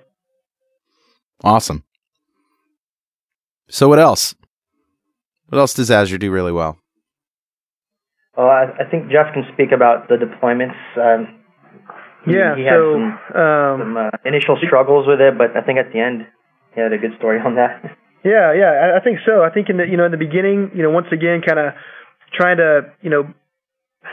Awesome. 1.43 1.85
So 3.69 3.89
what 3.89 3.99
else? 3.99 4.35
What 5.49 5.59
else 5.59 5.75
does 5.75 5.91
Azure 5.91 6.19
do 6.19 6.31
really 6.31 6.53
well? 6.53 6.79
Well, 8.37 8.47
I, 8.49 8.65
I 8.81 8.91
think 8.91 9.11
Jeff 9.11 9.33
can 9.35 9.45
speak 9.53 9.73
about 9.75 10.09
the 10.09 10.15
deployments. 10.17 10.77
Um, 10.97 11.39
he- 12.25 12.33
Yeah. 12.37 12.55
he 12.57 12.63
had 12.63 12.77
so, 12.77 12.93
some, 12.95 13.43
um, 13.43 13.81
some 13.81 13.97
uh, 13.97 14.11
initial 14.25 14.57
struggles 14.65 15.07
with 15.07 15.21
it, 15.21 15.37
but 15.37 15.57
I 15.57 15.61
think 15.63 15.79
at 15.79 15.93
the 15.93 16.01
end 16.01 16.27
he 16.75 16.81
had 16.81 16.93
a 16.93 16.99
good 16.99 17.13
story 17.19 17.41
on 17.41 17.57
that. 17.57 17.97
Yeah, 18.25 18.53
yeah, 18.55 18.71
I, 18.95 18.99
I 18.99 19.01
think 19.03 19.19
so. 19.27 19.43
I 19.43 19.51
think 19.51 19.69
in 19.69 19.79
the 19.79 19.85
you 19.85 19.97
know 19.97 20.05
in 20.05 20.13
the 20.13 20.17
beginning, 20.17 20.71
you 20.77 20.85
know, 20.85 20.91
once 20.91 21.09
again, 21.11 21.43
kind 21.45 21.59
of 21.59 21.75
trying 22.33 22.59
to 22.59 22.83
you 23.03 23.11
know 23.11 23.25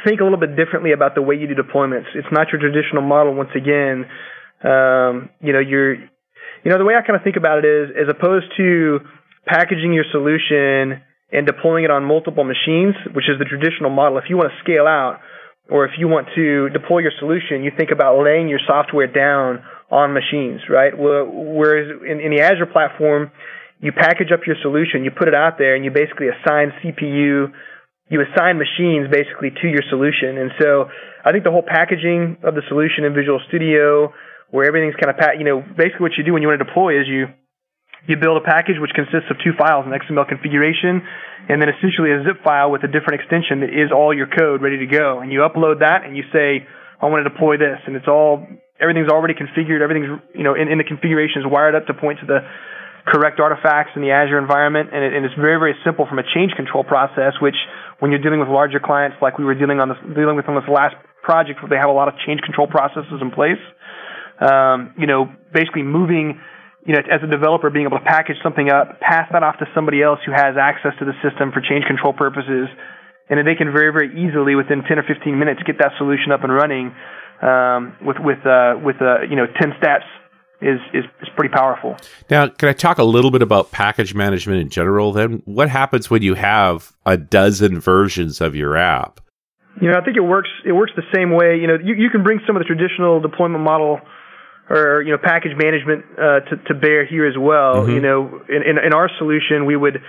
think 0.03 0.19
a 0.19 0.23
little 0.23 0.39
bit 0.39 0.55
differently 0.55 0.93
about 0.93 1.13
the 1.13 1.21
way 1.21 1.35
you 1.35 1.45
do 1.45 1.53
deployments. 1.53 2.09
It's 2.15 2.25
not 2.31 2.47
your 2.51 2.59
traditional 2.59 3.03
model. 3.03 3.35
Once 3.35 3.51
again, 3.53 4.09
um, 4.65 5.29
you 5.45 5.53
know, 5.53 5.59
you're 5.59 5.97
you 6.63 6.71
know 6.71 6.77
the 6.77 6.85
way 6.85 6.95
I 6.95 7.01
kind 7.05 7.15
of 7.15 7.23
think 7.23 7.35
about 7.35 7.59
it 7.59 7.65
is 7.65 7.89
as 7.95 8.07
opposed 8.09 8.47
to 8.57 8.99
packaging 9.45 9.93
your 9.93 10.05
solution 10.11 11.01
and 11.31 11.45
deploying 11.45 11.85
it 11.85 11.91
on 11.91 12.03
multiple 12.03 12.43
machines, 12.43 12.95
which 13.13 13.29
is 13.29 13.37
the 13.37 13.45
traditional 13.45 13.89
model. 13.89 14.17
If 14.17 14.25
you 14.29 14.37
want 14.37 14.51
to 14.51 14.57
scale 14.63 14.87
out, 14.87 15.21
or 15.69 15.85
if 15.85 15.91
you 15.97 16.07
want 16.07 16.27
to 16.35 16.69
deploy 16.69 16.99
your 16.99 17.13
solution, 17.19 17.63
you 17.63 17.71
think 17.77 17.91
about 17.93 18.17
laying 18.23 18.49
your 18.49 18.59
software 18.65 19.05
down 19.05 19.61
on 19.91 20.13
machines, 20.13 20.61
right? 20.69 20.93
Whereas 20.97 22.01
in, 22.01 22.19
in 22.19 22.33
the 22.33 22.41
Azure 22.41 22.65
platform, 22.65 23.31
you 23.79 23.91
package 23.91 24.33
up 24.33 24.41
your 24.45 24.57
solution, 24.61 25.03
you 25.03 25.11
put 25.11 25.27
it 25.27 25.35
out 25.35 25.57
there, 25.57 25.75
and 25.75 25.85
you 25.85 25.91
basically 25.91 26.27
assign 26.27 26.73
CPU, 26.81 27.53
you 28.09 28.17
assign 28.25 28.57
machines 28.57 29.07
basically 29.13 29.53
to 29.61 29.67
your 29.69 29.85
solution. 29.89 30.37
And 30.37 30.51
so 30.59 30.89
I 31.23 31.31
think 31.31 31.43
the 31.43 31.51
whole 31.51 31.65
packaging 31.65 32.37
of 32.43 32.55
the 32.55 32.61
solution 32.67 33.05
in 33.05 33.13
Visual 33.13 33.39
Studio, 33.47 34.11
where 34.51 34.65
everything's 34.65 34.95
kind 34.95 35.09
of, 35.09 35.17
pat. 35.17 35.37
you 35.37 35.45
know, 35.45 35.61
basically 35.61 36.01
what 36.01 36.17
you 36.17 36.23
do 36.23 36.33
when 36.33 36.41
you 36.41 36.47
want 36.47 36.59
to 36.59 36.65
deploy 36.65 36.99
is 36.99 37.07
you 37.07 37.27
you 38.07 38.15
build 38.15 38.39
a 38.39 38.45
package 38.45 38.79
which 38.79 38.95
consists 38.95 39.27
of 39.29 39.35
two 39.43 39.51
files, 39.59 39.83
an 39.83 39.91
XML 39.91 40.23
configuration, 40.23 41.03
and 41.51 41.59
then 41.61 41.67
essentially 41.67 42.15
a 42.15 42.23
zip 42.23 42.39
file 42.43 42.71
with 42.71 42.83
a 42.83 42.87
different 42.87 43.19
extension 43.19 43.59
that 43.59 43.75
is 43.75 43.91
all 43.91 44.15
your 44.15 44.27
code 44.27 44.61
ready 44.63 44.79
to 44.79 44.87
go. 44.87 45.19
And 45.19 45.33
you 45.33 45.43
upload 45.43 45.83
that 45.83 46.07
and 46.07 46.15
you 46.15 46.23
say, 46.31 46.63
I 47.01 47.07
want 47.07 47.23
to 47.23 47.29
deploy 47.29 47.57
this, 47.57 47.79
and 47.87 47.95
it's 47.95 48.07
all 48.07 48.47
everything's 48.79 49.11
already 49.11 49.35
configured. 49.35 49.79
Everything's 49.79 50.19
you 50.35 50.43
know 50.43 50.55
in, 50.55 50.67
in 50.67 50.77
the 50.77 50.83
configuration 50.83 51.43
is 51.43 51.47
wired 51.47 51.75
up 51.75 51.87
to 51.87 51.93
point 51.93 52.19
to 52.19 52.27
the 52.27 52.43
correct 53.07 53.39
artifacts 53.39 53.95
in 53.95 54.01
the 54.01 54.11
Azure 54.11 54.37
environment, 54.37 54.91
and, 54.91 55.03
it, 55.03 55.15
and 55.15 55.25
it's 55.25 55.35
very 55.35 55.59
very 55.59 55.75
simple 55.83 56.05
from 56.07 56.19
a 56.19 56.27
change 56.35 56.51
control 56.59 56.83
process. 56.83 57.39
Which 57.39 57.55
when 57.99 58.11
you're 58.11 58.21
dealing 58.21 58.39
with 58.39 58.49
larger 58.49 58.79
clients 58.79 59.17
like 59.21 59.39
we 59.39 59.45
were 59.45 59.55
dealing 59.55 59.79
on 59.79 59.89
this 59.89 59.99
dealing 60.15 60.35
with 60.35 60.47
on 60.47 60.55
this 60.55 60.67
last 60.67 60.95
project, 61.23 61.63
where 61.63 61.69
they 61.69 61.79
have 61.79 61.89
a 61.89 61.95
lot 61.95 62.07
of 62.07 62.15
change 62.27 62.41
control 62.41 62.67
processes 62.67 63.23
in 63.23 63.31
place, 63.31 63.59
um, 64.39 64.93
you 64.97 65.07
know, 65.07 65.29
basically 65.53 65.83
moving 65.83 66.39
you 66.85 66.93
know, 66.95 67.01
as 67.11 67.21
a 67.21 67.27
developer, 67.27 67.69
being 67.69 67.85
able 67.85 67.99
to 67.99 68.05
package 68.05 68.37
something 68.41 68.71
up, 68.71 68.99
pass 68.99 69.27
that 69.31 69.43
off 69.43 69.59
to 69.59 69.65
somebody 69.75 70.01
else 70.01 70.19
who 70.25 70.31
has 70.31 70.55
access 70.57 70.93
to 70.97 71.05
the 71.05 71.13
system 71.21 71.51
for 71.51 71.61
change 71.61 71.85
control 71.85 72.13
purposes, 72.13 72.71
and 73.29 73.37
then 73.37 73.45
they 73.45 73.53
can 73.53 73.71
very, 73.71 73.91
very 73.91 74.09
easily, 74.15 74.55
within 74.55 74.81
10 74.87 74.97
or 74.97 75.03
15 75.03 75.37
minutes, 75.37 75.61
get 75.67 75.77
that 75.77 75.91
solution 75.99 76.31
up 76.31 76.43
and 76.43 76.53
running. 76.53 76.95
um, 77.41 77.95
with 78.01 78.17
with 78.19 78.45
uh, 78.45 78.75
with 78.83 78.97
uh, 79.01 79.21
you 79.29 79.35
know 79.35 79.45
10 79.45 79.73
steps 79.77 80.05
is, 80.61 80.79
is 80.93 81.05
is 81.21 81.29
pretty 81.35 81.53
powerful. 81.53 81.95
Now, 82.29 82.47
can 82.47 82.69
I 82.69 82.73
talk 82.73 82.97
a 82.97 83.03
little 83.03 83.31
bit 83.31 83.41
about 83.41 83.71
package 83.71 84.13
management 84.13 84.59
in 84.59 84.69
general? 84.69 85.13
Then, 85.13 85.41
what 85.45 85.69
happens 85.69 86.09
when 86.09 86.21
you 86.21 86.35
have 86.35 86.91
a 87.05 87.17
dozen 87.17 87.79
versions 87.79 88.41
of 88.41 88.55
your 88.55 88.75
app? 88.75 89.21
You 89.81 89.89
know, 89.89 89.97
I 89.97 90.03
think 90.03 90.17
it 90.17 90.21
works. 90.21 90.49
It 90.65 90.73
works 90.73 90.91
the 90.95 91.07
same 91.15 91.31
way. 91.31 91.57
You 91.59 91.67
know, 91.67 91.77
you, 91.81 91.95
you 91.95 92.09
can 92.09 92.23
bring 92.23 92.39
some 92.45 92.57
of 92.57 92.61
the 92.61 92.65
traditional 92.65 93.21
deployment 93.21 93.63
model 93.63 93.99
or 94.69 95.01
you 95.01 95.11
know 95.11 95.17
package 95.17 95.57
management 95.57 96.05
uh, 96.17 96.39
to 96.41 96.57
to 96.67 96.73
bear 96.73 97.05
here 97.05 97.25
as 97.25 97.37
well. 97.37 97.85
Mhm. 97.85 97.93
You 97.95 98.01
know, 98.01 98.41
in, 98.47 98.61
in 98.63 98.77
in 98.77 98.93
our 98.93 99.09
solution, 99.17 99.65
we 99.65 99.75
would 99.75 100.01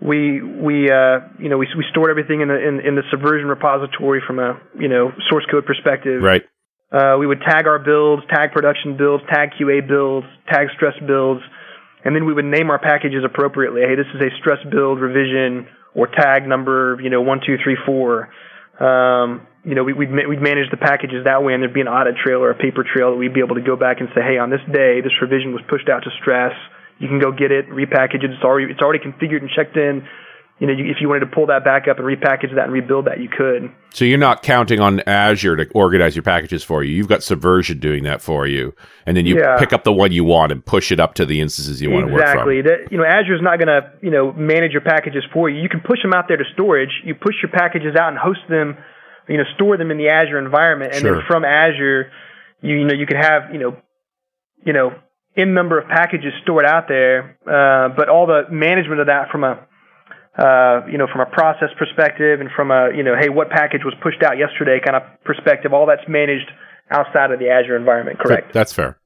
we 0.00 0.42
we 0.42 0.90
uh, 0.90 1.20
you 1.38 1.48
know 1.48 1.58
we 1.58 1.66
we 1.76 1.84
stored 1.90 2.10
everything 2.10 2.40
in 2.42 2.48
the 2.48 2.56
in, 2.56 2.80
in 2.80 2.94
the 2.94 3.02
Subversion 3.10 3.48
repository 3.48 4.22
from 4.26 4.38
a 4.38 4.60
you 4.78 4.88
know 4.88 5.12
source 5.30 5.46
code 5.50 5.66
perspective. 5.66 6.22
Right. 6.22 6.42
Uh, 6.92 7.16
we 7.18 7.26
would 7.26 7.40
tag 7.40 7.66
our 7.66 7.80
builds, 7.80 8.22
tag 8.30 8.52
production 8.52 8.96
builds, 8.96 9.24
tag 9.28 9.50
QA 9.58 9.86
builds, 9.86 10.26
tag 10.48 10.68
stress 10.76 10.94
builds, 11.04 11.42
and 12.04 12.14
then 12.14 12.24
we 12.24 12.32
would 12.32 12.44
name 12.44 12.70
our 12.70 12.78
packages 12.78 13.24
appropriately. 13.24 13.82
Hey, 13.82 13.96
this 13.96 14.06
is 14.14 14.20
a 14.20 14.30
stress 14.38 14.58
build 14.70 15.00
revision 15.00 15.66
or 15.96 16.06
tag 16.06 16.46
number, 16.46 16.96
you 17.02 17.10
know, 17.10 17.22
one, 17.22 17.40
two, 17.44 17.56
three, 17.62 17.76
four. 17.84 18.28
Um, 18.80 19.46
you 19.64 19.74
know, 19.74 19.84
we, 19.84 19.92
we'd, 19.92 20.10
we'd 20.10 20.42
manage 20.42 20.70
the 20.70 20.76
packages 20.76 21.24
that 21.24 21.42
way, 21.42 21.54
and 21.54 21.62
there'd 21.62 21.74
be 21.74 21.80
an 21.80 21.88
audit 21.88 22.16
trail 22.22 22.38
or 22.38 22.50
a 22.50 22.54
paper 22.54 22.84
trail 22.84 23.10
that 23.10 23.16
we'd 23.16 23.34
be 23.34 23.40
able 23.40 23.56
to 23.56 23.64
go 23.64 23.74
back 23.76 24.00
and 24.00 24.08
say, 24.14 24.22
hey, 24.22 24.38
on 24.38 24.50
this 24.50 24.60
day, 24.72 25.00
this 25.00 25.12
revision 25.20 25.52
was 25.52 25.62
pushed 25.68 25.88
out 25.88 26.04
to 26.04 26.10
stress. 26.20 26.52
You 26.98 27.08
can 27.08 27.18
go 27.18 27.32
get 27.32 27.50
it, 27.50 27.68
repackage 27.68 28.24
it. 28.24 28.30
It's 28.30 28.44
already 28.44 28.72
it's 28.72 28.80
already 28.80 29.00
configured 29.04 29.42
and 29.42 29.50
checked 29.50 29.76
in. 29.76 30.06
You 30.58 30.66
know, 30.66 30.72
you, 30.72 30.86
if 30.86 30.96
you 31.02 31.08
wanted 31.08 31.20
to 31.20 31.26
pull 31.26 31.46
that 31.48 31.64
back 31.64 31.86
up 31.86 31.98
and 31.98 32.06
repackage 32.06 32.54
that 32.54 32.64
and 32.64 32.72
rebuild 32.72 33.04
that, 33.06 33.20
you 33.20 33.28
could. 33.28 33.70
So 33.92 34.06
you're 34.06 34.16
not 34.16 34.42
counting 34.42 34.80
on 34.80 35.00
Azure 35.00 35.54
to 35.56 35.66
organize 35.74 36.16
your 36.16 36.22
packages 36.22 36.64
for 36.64 36.82
you. 36.82 36.94
You've 36.96 37.08
got 37.08 37.22
Subversion 37.22 37.78
doing 37.78 38.04
that 38.04 38.22
for 38.22 38.46
you, 38.46 38.74
and 39.04 39.14
then 39.18 39.26
you 39.26 39.38
Yeah. 39.38 39.58
pick 39.58 39.74
up 39.74 39.84
the 39.84 39.92
one 39.92 40.12
you 40.12 40.24
want 40.24 40.52
and 40.52 40.64
push 40.64 40.90
it 40.90 40.98
up 40.98 41.12
to 41.14 41.26
the 41.26 41.42
instances 41.42 41.82
you 41.82 41.90
want 41.90 42.06
to 42.06 42.12
work 42.14 42.22
from. 42.22 42.30
exactly. 42.32 42.62
That, 42.62 42.90
you 42.90 42.96
know, 42.96 43.04
Azure's 43.04 43.42
not 43.42 43.58
going 43.58 43.68
to 43.68 43.90
you 44.00 44.10
know 44.10 44.32
manage 44.32 44.72
your 44.72 44.80
packages 44.80 45.24
for 45.30 45.50
you. 45.50 45.60
You 45.62 45.68
can 45.68 45.80
push 45.80 46.00
them 46.00 46.14
out 46.14 46.24
there 46.28 46.38
to 46.38 46.44
storage. 46.54 47.02
You 47.04 47.14
push 47.14 47.34
your 47.42 47.50
packages 47.52 47.94
out 47.94 48.08
and 48.08 48.16
host 48.18 48.40
them. 48.48 48.78
You 49.28 49.36
know, 49.38 49.44
store 49.56 49.76
them 49.76 49.90
in 49.90 49.98
the 49.98 50.08
Azure 50.08 50.38
environment, 50.38 50.92
and 50.94 51.02
Sure. 51.02 51.16
then 51.16 51.22
from 51.26 51.44
Azure, 51.44 52.10
you 52.62 52.76
you 52.76 52.84
know 52.86 52.94
you 52.94 53.06
can 53.06 53.18
have 53.18 53.52
you 53.52 53.58
know, 53.58 53.76
you 54.64 54.72
know, 54.72 54.94
in 55.34 55.52
number 55.52 55.78
of 55.78 55.86
packages 55.88 56.32
stored 56.42 56.64
out 56.64 56.88
there. 56.88 57.36
Uh, 57.46 57.88
but 57.94 58.08
all 58.08 58.26
the 58.26 58.44
management 58.50 59.00
of 59.00 59.08
that 59.08 59.28
from 59.30 59.44
a 59.44 59.58
uh, 60.38 60.84
you 60.90 60.98
know, 60.98 61.06
from 61.10 61.22
a 61.22 61.26
process 61.26 61.68
perspective 61.78 62.40
and 62.40 62.50
from 62.54 62.70
a, 62.70 62.90
you 62.94 63.02
know, 63.02 63.14
hey, 63.18 63.28
what 63.28 63.48
package 63.48 63.84
was 63.84 63.94
pushed 64.02 64.22
out 64.22 64.36
yesterday 64.36 64.78
kind 64.84 64.96
of 64.96 65.02
perspective, 65.24 65.72
all 65.72 65.86
that's 65.86 66.06
managed 66.08 66.50
outside 66.90 67.30
of 67.30 67.38
the 67.38 67.48
Azure 67.48 67.76
environment, 67.76 68.18
correct? 68.18 68.52
That's 68.52 68.72
fair. 68.72 68.98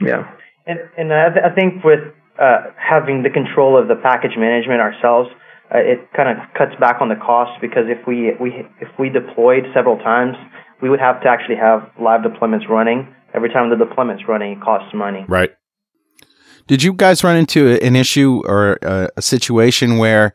Yeah. 0.00 0.30
And, 0.66 0.78
and 0.96 1.12
I, 1.12 1.28
th- 1.30 1.44
I 1.44 1.54
think 1.54 1.82
with 1.82 2.00
uh, 2.38 2.70
having 2.76 3.22
the 3.22 3.30
control 3.30 3.80
of 3.80 3.88
the 3.88 3.96
package 3.96 4.36
management 4.36 4.80
ourselves, 4.80 5.30
uh, 5.74 5.78
it 5.78 6.04
kind 6.14 6.28
of 6.28 6.36
cuts 6.52 6.78
back 6.78 7.00
on 7.00 7.08
the 7.08 7.16
cost 7.16 7.60
because 7.60 7.88
if 7.88 8.06
we, 8.06 8.32
we 8.38 8.66
if 8.80 8.88
we 8.98 9.08
deployed 9.08 9.64
several 9.74 9.96
times, 9.98 10.36
we 10.82 10.90
would 10.90 11.00
have 11.00 11.22
to 11.22 11.28
actually 11.28 11.56
have 11.56 11.88
live 12.00 12.20
deployments 12.20 12.68
running. 12.68 13.08
Every 13.32 13.48
time 13.48 13.70
the 13.70 13.76
deployment's 13.76 14.24
running, 14.28 14.58
it 14.58 14.60
costs 14.60 14.92
money. 14.92 15.24
Right. 15.26 15.56
Did 16.66 16.82
you 16.82 16.92
guys 16.92 17.24
run 17.24 17.36
into 17.36 17.78
an 17.82 17.96
issue 17.96 18.42
or 18.46 18.78
a, 18.82 19.10
a 19.16 19.22
situation 19.22 19.98
where, 19.98 20.32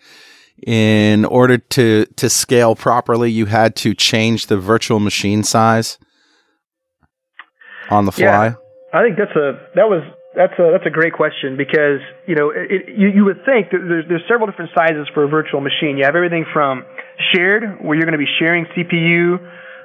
in 0.65 1.25
order 1.25 1.57
to 1.57 2.05
to 2.17 2.29
scale 2.29 2.75
properly, 2.75 3.31
you 3.31 3.45
had 3.45 3.75
to 3.77 3.93
change 3.93 4.47
the 4.47 4.57
virtual 4.57 4.99
machine 4.99 5.43
size 5.43 5.97
on 7.89 8.05
the 8.05 8.11
fly? 8.11 8.47
Yeah. 8.47 8.55
I 8.93 9.03
think 9.03 9.17
that's 9.17 9.35
a 9.35 9.59
that 9.75 9.87
was 9.87 10.03
that's 10.35 10.53
a 10.59 10.71
that's 10.71 10.85
a 10.85 10.89
great 10.89 11.13
question 11.13 11.57
because 11.57 11.99
you 12.27 12.35
know 12.35 12.51
it, 12.51 12.89
you 12.95 13.09
you 13.09 13.25
would 13.25 13.43
think 13.43 13.71
that 13.71 13.81
there's 13.81 14.05
there's 14.07 14.23
several 14.29 14.47
different 14.47 14.71
sizes 14.77 15.07
for 15.13 15.23
a 15.23 15.27
virtual 15.27 15.61
machine. 15.61 15.97
You 15.97 16.05
have 16.05 16.15
everything 16.15 16.45
from 16.53 16.85
shared, 17.33 17.63
where 17.81 17.95
you're 17.95 18.05
going 18.05 18.17
to 18.17 18.23
be 18.23 18.31
sharing 18.39 18.65
CPU 18.67 19.39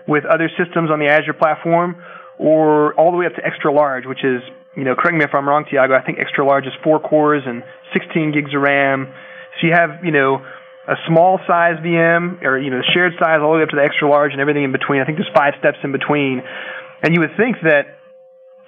with 0.07 0.25
other 0.25 0.51
systems 0.59 0.91
on 0.91 0.99
the 0.99 1.09
Azure 1.09 1.33
platform, 1.33 1.97
or 2.39 2.95
all 2.95 3.11
the 3.11 3.17
way 3.17 3.27
up 3.27 3.35
to 3.35 3.45
extra 3.45 3.73
large, 3.73 4.05
which 4.05 4.25
is 4.25 4.43
you 4.77 4.85
know 4.85 4.95
correct 4.95 5.17
me 5.17 5.25
if 5.25 5.35
I'm 5.35 5.49
wrong, 5.49 5.65
Thiago. 5.65 5.99
I 5.99 6.05
think 6.05 6.19
extra 6.19 6.45
large 6.45 6.67
is 6.67 6.73
four 6.83 7.01
cores 7.01 7.43
and 7.47 7.63
16 7.93 8.33
gigs 8.33 8.55
of 8.55 8.63
RAM. 8.63 9.13
So 9.61 9.67
you 9.67 9.75
have 9.75 10.05
you 10.05 10.13
know 10.13 10.45
a 10.89 10.97
small 11.07 11.39
size 11.47 11.77
VM 11.85 12.43
or 12.43 12.59
you 12.59 12.71
know 12.71 12.81
shared 12.95 13.13
size 13.19 13.39
all 13.41 13.53
the 13.53 13.59
way 13.59 13.63
up 13.63 13.71
to 13.71 13.77
the 13.77 13.85
extra 13.85 14.09
large 14.09 14.33
and 14.33 14.41
everything 14.41 14.65
in 14.65 14.73
between. 14.73 15.01
I 15.01 15.05
think 15.05 15.19
there's 15.19 15.35
five 15.35 15.55
steps 15.59 15.79
in 15.85 15.93
between, 15.93 16.43
and 17.03 17.15
you 17.15 17.21
would 17.21 17.37
think 17.37 17.57
that 17.63 18.03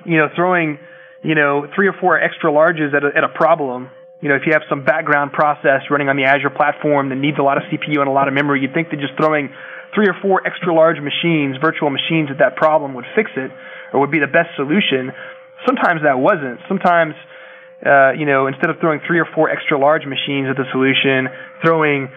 you 0.05 0.19
know, 0.19 0.29
throwing, 0.37 0.79
you 1.23 1.35
know, 1.35 1.67
three 1.75 1.89
or 1.89 1.95
four 2.01 2.21
extra 2.21 2.53
larges 2.53 2.95
at 2.95 3.05
a, 3.05 3.11
at 3.17 3.25
a 3.25 3.29
problem. 3.29 3.91
You 4.21 4.29
know, 4.29 4.37
if 4.37 4.43
you 4.47 4.53
have 4.53 4.63
some 4.69 4.85
background 4.85 5.33
process 5.33 5.83
running 5.91 6.09
on 6.09 6.17
the 6.17 6.25
Azure 6.25 6.51
platform 6.51 7.09
that 7.11 7.17
needs 7.17 7.39
a 7.39 7.43
lot 7.43 7.59
of 7.59 7.65
CPU 7.69 8.01
and 8.01 8.09
a 8.09 8.13
lot 8.13 8.29
of 8.29 8.35
memory, 8.35 8.61
you'd 8.61 8.73
think 8.73 8.91
that 8.91 9.01
just 9.01 9.13
throwing 9.17 9.53
three 9.95 10.09
or 10.09 10.17
four 10.23 10.47
extra 10.47 10.73
large 10.73 10.97
machines, 11.01 11.57
virtual 11.61 11.91
machines 11.91 12.31
at 12.31 12.39
that 12.39 12.57
problem 12.57 12.95
would 12.95 13.05
fix 13.15 13.31
it 13.37 13.51
or 13.93 14.01
would 14.01 14.11
be 14.11 14.21
the 14.21 14.31
best 14.31 14.49
solution. 14.57 15.13
Sometimes 15.67 16.03
that 16.03 16.19
wasn't. 16.19 16.61
Sometimes, 16.69 17.15
uh, 17.85 18.13
you 18.13 18.27
know, 18.27 18.47
instead 18.47 18.71
of 18.71 18.77
throwing 18.81 19.01
three 19.07 19.19
or 19.19 19.27
four 19.35 19.51
extra 19.51 19.79
large 19.79 20.07
machines 20.07 20.49
at 20.49 20.57
the 20.57 20.65
solution, 20.73 21.29
throwing, 21.65 22.09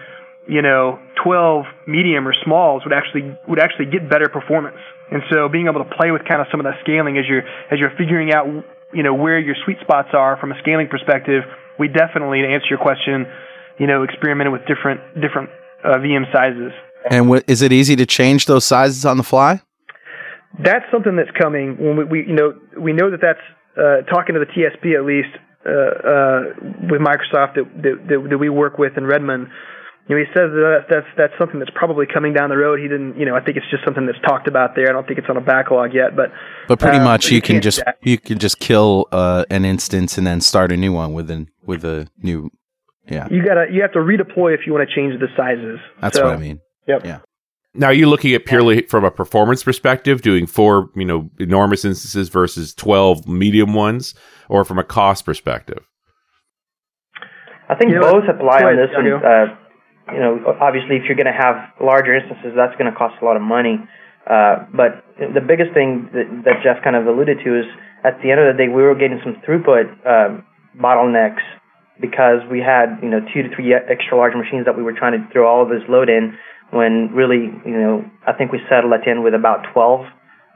you 0.46 0.62
know, 0.62 0.98
12 1.22 1.64
medium 1.86 2.26
or 2.26 2.34
smalls 2.44 2.82
would 2.84 2.92
actually 2.92 3.36
would 3.48 3.58
actually 3.58 3.86
get 3.86 4.08
better 4.08 4.28
performance. 4.28 4.78
And 5.10 5.22
so 5.32 5.48
being 5.48 5.68
able 5.68 5.84
to 5.84 5.90
play 5.96 6.10
with 6.10 6.22
kind 6.28 6.40
of 6.40 6.46
some 6.50 6.60
of 6.60 6.64
that 6.64 6.76
scaling 6.82 7.16
as 7.16 7.24
you're 7.28 7.44
as 7.72 7.78
you're 7.78 7.92
figuring 7.96 8.32
out, 8.32 8.46
you 8.92 9.02
know, 9.02 9.14
where 9.14 9.38
your 9.38 9.56
sweet 9.64 9.78
spots 9.80 10.08
are 10.12 10.36
from 10.36 10.52
a 10.52 10.58
scaling 10.60 10.88
perspective, 10.88 11.44
we 11.78 11.88
definitely, 11.88 12.42
to 12.42 12.48
answer 12.48 12.68
your 12.68 12.78
question, 12.78 13.26
you 13.78 13.86
know, 13.86 14.02
experimented 14.02 14.52
with 14.52 14.62
different 14.66 15.00
different 15.20 15.50
uh, 15.84 15.96
VM 15.98 16.30
sizes. 16.32 16.72
And 17.10 17.26
w- 17.26 17.42
is 17.46 17.62
it 17.62 17.72
easy 17.72 17.96
to 17.96 18.06
change 18.06 18.46
those 18.46 18.64
sizes 18.64 19.04
on 19.04 19.16
the 19.16 19.22
fly? 19.22 19.62
That's 20.62 20.84
something 20.90 21.16
that's 21.16 21.30
coming. 21.38 21.76
When 21.78 21.96
we, 21.96 22.04
we 22.04 22.18
you 22.26 22.34
know, 22.34 22.54
we 22.78 22.92
know 22.92 23.10
that 23.10 23.20
that's 23.20 23.44
uh, 23.76 24.02
talking 24.12 24.34
to 24.34 24.40
the 24.40 24.46
TSP 24.46 24.94
at 24.98 25.04
least 25.04 25.28
uh, 25.66 25.70
uh, 25.70 26.42
with 26.90 27.00
Microsoft 27.00 27.54
that, 27.56 27.66
that 27.82 27.96
that 28.08 28.26
that 28.30 28.38
we 28.38 28.48
work 28.48 28.78
with 28.78 28.96
in 28.96 29.06
Redmond. 29.06 29.48
You 30.08 30.16
know, 30.16 30.22
he 30.24 30.28
says 30.32 30.50
that 30.50 30.86
that's 30.88 31.06
that's 31.18 31.32
something 31.38 31.58
that's 31.58 31.70
probably 31.74 32.06
coming 32.06 32.32
down 32.32 32.48
the 32.48 32.56
road. 32.56 32.80
He 32.80 32.88
didn't, 32.88 33.18
you 33.18 33.26
know, 33.26 33.36
I 33.36 33.40
think 33.40 33.58
it's 33.58 33.68
just 33.70 33.84
something 33.84 34.06
that's 34.06 34.18
talked 34.26 34.48
about 34.48 34.74
there. 34.74 34.88
I 34.88 34.92
don't 34.92 35.06
think 35.06 35.18
it's 35.18 35.28
on 35.28 35.36
a 35.36 35.40
backlog 35.42 35.92
yet, 35.92 36.16
but 36.16 36.32
But 36.66 36.80
pretty 36.80 36.96
Uh, 36.96 37.04
much 37.04 37.24
but 37.26 37.30
you, 37.30 37.36
you 37.36 37.42
can 37.42 37.60
just 37.60 37.84
that. 37.84 37.98
you 38.02 38.16
can 38.18 38.38
just 38.38 38.58
kill 38.58 39.06
uh, 39.12 39.44
an 39.50 39.66
instance 39.66 40.16
and 40.16 40.26
then 40.26 40.40
start 40.40 40.72
a 40.72 40.76
new 40.78 40.92
one 40.94 41.12
with 41.12 41.30
an 41.30 41.48
with 41.64 41.84
a 41.84 42.08
new. 42.22 42.50
Yeah, 43.06 43.28
you 43.30 43.44
gotta 43.44 43.66
you 43.70 43.82
have 43.82 43.92
to 43.92 43.98
redeploy 44.00 44.54
if 44.54 44.60
you 44.66 44.72
want 44.72 44.88
to 44.88 44.94
change 44.94 45.20
the 45.20 45.28
sizes. 45.36 45.78
that's 46.00 46.16
So, 46.16 46.24
what 46.24 46.34
I 46.34 46.38
mean. 46.38 46.60
Yep. 46.86 47.04
Yeah. 47.04 47.18
Now, 47.74 47.88
are 47.88 47.92
you 47.92 48.08
looking 48.08 48.34
at 48.34 48.46
purely 48.46 48.82
from 48.82 49.04
a 49.04 49.10
performance 49.10 49.62
perspective, 49.62 50.22
doing 50.22 50.46
four, 50.46 50.90
you 50.96 51.04
know, 51.04 51.30
enormous 51.38 51.84
instances 51.84 52.28
versus 52.28 52.74
twelve 52.74 53.28
medium 53.28 53.74
ones, 53.74 54.14
or 54.48 54.64
from 54.64 54.78
a 54.78 54.84
cost 54.84 55.24
perspective? 55.24 55.86
I 57.68 57.74
think 57.74 57.90
You 57.90 58.00
know 58.00 58.12
both 58.12 58.28
apply 58.28 58.64
on 58.64 58.76
this 58.76 58.88
one. 58.96 59.06
Uh, 59.06 59.54
you 60.12 60.20
know, 60.20 60.56
obviously, 60.60 60.96
if 60.96 61.04
you're 61.04 61.16
going 61.16 61.28
to 61.28 61.36
have 61.36 61.56
larger 61.80 62.16
instances, 62.16 62.52
that's 62.56 62.72
going 62.80 62.90
to 62.90 62.96
cost 62.96 63.20
a 63.20 63.24
lot 63.24 63.36
of 63.36 63.42
money. 63.42 63.76
Uh, 64.24 64.64
but 64.72 65.04
the 65.18 65.40
biggest 65.40 65.72
thing 65.72 66.08
that, 66.12 66.28
that 66.44 66.56
Jeff 66.64 66.82
kind 66.82 66.96
of 66.96 67.06
alluded 67.06 67.38
to 67.44 67.60
is 67.60 67.66
at 68.04 68.20
the 68.22 68.30
end 68.30 68.40
of 68.40 68.48
the 68.48 68.56
day, 68.56 68.68
we 68.68 68.82
were 68.82 68.94
getting 68.94 69.20
some 69.24 69.40
throughput 69.44 69.88
um, 70.08 70.44
bottlenecks 70.80 71.44
because 72.00 72.40
we 72.50 72.60
had 72.60 72.96
you 73.02 73.10
know 73.10 73.20
two 73.34 73.42
to 73.42 73.48
three 73.54 73.74
extra 73.74 74.16
large 74.16 74.34
machines 74.34 74.64
that 74.64 74.76
we 74.76 74.82
were 74.82 74.92
trying 74.92 75.12
to 75.12 75.22
throw 75.32 75.48
all 75.48 75.62
of 75.62 75.68
this 75.68 75.82
load 75.88 76.08
in. 76.08 76.36
When 76.70 77.10
really, 77.14 77.48
you 77.64 77.78
know, 77.78 78.04
I 78.26 78.32
think 78.32 78.52
we 78.52 78.60
settled 78.68 78.92
at 78.92 79.00
the 79.04 79.10
end 79.10 79.24
with 79.24 79.34
about 79.34 79.64
12 79.72 80.04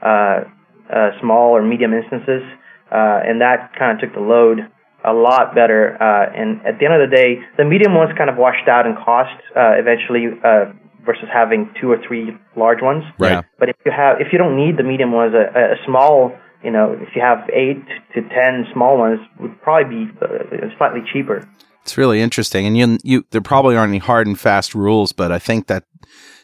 uh, 0.01 0.05
uh, 0.05 1.09
small 1.21 1.55
or 1.55 1.63
medium 1.63 1.93
instances, 1.93 2.43
uh, 2.91 3.25
and 3.25 3.41
that 3.41 3.73
kind 3.77 3.97
of 3.97 4.01
took 4.01 4.13
the 4.13 4.21
load 4.21 4.59
a 5.03 5.13
lot 5.13 5.55
better. 5.55 5.97
Uh, 6.01 6.31
and 6.35 6.61
at 6.65 6.79
the 6.79 6.85
end 6.85 6.93
of 6.93 7.09
the 7.09 7.15
day, 7.15 7.39
the 7.57 7.65
medium 7.65 7.95
ones 7.95 8.11
kind 8.17 8.29
of 8.29 8.37
washed 8.37 8.67
out 8.67 8.85
in 8.85 8.95
cost 8.95 9.35
uh, 9.55 9.73
eventually 9.75 10.27
uh, 10.43 10.71
versus 11.05 11.27
having 11.31 11.69
two 11.79 11.91
or 11.91 11.97
three 12.07 12.35
large 12.55 12.81
ones. 12.81 13.03
Right. 13.19 13.31
Yeah. 13.31 13.41
But 13.59 13.69
if 13.69 13.75
you 13.85 13.91
have, 13.91 14.21
if 14.21 14.31
you 14.31 14.37
don't 14.37 14.55
need 14.55 14.77
the 14.77 14.83
medium 14.83 15.11
ones, 15.11 15.33
a, 15.33 15.75
a 15.75 15.75
small, 15.85 16.31
you 16.63 16.71
know, 16.71 16.93
if 16.93 17.15
you 17.15 17.21
have 17.21 17.49
eight 17.51 17.83
to 18.15 18.21
ten 18.29 18.65
small 18.73 18.97
ones, 18.97 19.19
would 19.39 19.59
probably 19.61 20.05
be 20.05 20.11
uh, 20.21 20.69
slightly 20.77 21.01
cheaper. 21.11 21.47
It's 21.81 21.97
really 21.97 22.21
interesting, 22.21 22.65
and 22.65 22.77
you 22.77 22.97
you 23.03 23.25
there 23.31 23.41
probably 23.41 23.75
aren't 23.75 23.89
any 23.89 23.97
hard 23.97 24.25
and 24.25 24.39
fast 24.39 24.73
rules, 24.73 25.11
but 25.11 25.33
I 25.33 25.39
think 25.39 25.67
that 25.67 25.83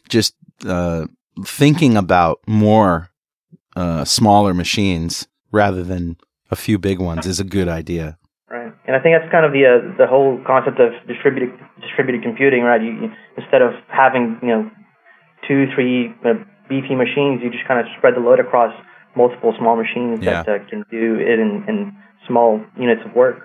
just 0.09 0.35
uh, 0.65 1.05
thinking 1.45 1.95
about 1.95 2.39
more 2.47 3.09
uh, 3.75 4.03
smaller 4.05 4.53
machines 4.53 5.27
rather 5.51 5.83
than 5.83 6.17
a 6.51 6.55
few 6.55 6.77
big 6.77 6.99
ones 6.99 7.25
is 7.25 7.39
a 7.39 7.43
good 7.43 7.67
idea. 7.69 8.17
Right. 8.49 8.73
And 8.87 8.95
I 8.95 8.99
think 8.99 9.15
that's 9.17 9.31
kind 9.31 9.45
of 9.45 9.53
the 9.53 9.65
uh, 9.65 9.97
the 9.97 10.07
whole 10.07 10.41
concept 10.45 10.79
of 10.79 10.91
distributed 11.07 11.51
distributed 11.81 12.23
computing, 12.23 12.63
right? 12.63 12.81
You, 12.81 12.91
you 13.01 13.11
instead 13.37 13.61
of 13.61 13.71
having 13.87 14.39
you 14.41 14.47
know 14.49 14.71
two, 15.47 15.65
three 15.73 16.13
uh, 16.25 16.33
beefy 16.69 16.95
machines. 16.95 17.41
You 17.43 17.49
just 17.51 17.67
kind 17.67 17.79
of 17.79 17.85
spread 17.97 18.15
the 18.15 18.21
load 18.21 18.39
across 18.39 18.73
multiple 19.15 19.53
small 19.57 19.75
machines 19.75 20.19
Yeah. 20.21 20.43
that 20.43 20.49
uh, 20.61 20.69
can 20.69 20.85
do 20.91 21.15
it 21.19 21.39
in, 21.39 21.65
in 21.67 21.95
small 22.27 22.61
units 22.77 23.01
of 23.05 23.13
work. 23.15 23.39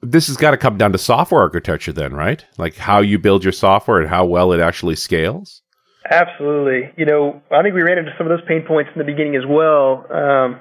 This 0.00 0.28
has 0.28 0.36
got 0.36 0.52
to 0.52 0.56
come 0.56 0.78
down 0.78 0.92
to 0.92 0.98
software 0.98 1.40
architecture, 1.40 1.92
then, 1.92 2.14
right? 2.14 2.44
Like 2.56 2.76
how 2.76 3.00
you 3.00 3.18
build 3.18 3.42
your 3.44 3.52
software 3.52 4.00
and 4.00 4.08
how 4.08 4.24
well 4.24 4.52
it 4.52 4.60
actually 4.60 4.94
scales. 4.94 5.62
Absolutely. 6.10 6.90
You 6.96 7.04
know, 7.04 7.42
I 7.50 7.62
think 7.62 7.74
we 7.74 7.82
ran 7.82 7.98
into 7.98 8.12
some 8.16 8.26
of 8.26 8.30
those 8.30 8.46
pain 8.46 8.64
points 8.66 8.90
in 8.94 8.98
the 8.98 9.04
beginning 9.04 9.36
as 9.36 9.44
well. 9.46 10.06
Um, 10.10 10.60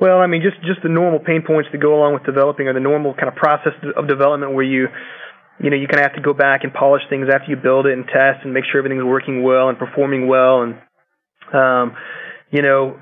well, 0.00 0.18
I 0.18 0.26
mean, 0.26 0.42
just 0.42 0.60
just 0.66 0.82
the 0.82 0.88
normal 0.88 1.20
pain 1.20 1.42
points 1.46 1.70
that 1.72 1.78
go 1.78 1.94
along 1.94 2.14
with 2.14 2.24
developing, 2.24 2.66
or 2.66 2.74
the 2.74 2.80
normal 2.80 3.14
kind 3.14 3.28
of 3.28 3.36
process 3.36 3.72
of 3.96 4.08
development 4.08 4.52
where 4.52 4.64
you, 4.64 4.88
you 5.62 5.70
know, 5.70 5.76
you 5.76 5.86
kind 5.86 6.00
of 6.04 6.10
have 6.10 6.16
to 6.16 6.20
go 6.20 6.34
back 6.34 6.64
and 6.64 6.74
polish 6.74 7.02
things 7.08 7.28
after 7.32 7.48
you 7.48 7.56
build 7.56 7.86
it 7.86 7.92
and 7.92 8.04
test 8.06 8.42
and 8.42 8.52
make 8.52 8.64
sure 8.64 8.78
everything's 8.78 9.04
working 9.04 9.44
well 9.44 9.68
and 9.68 9.78
performing 9.78 10.26
well. 10.26 10.62
And, 10.62 10.74
um, 11.54 11.96
you 12.50 12.62
know, 12.62 12.98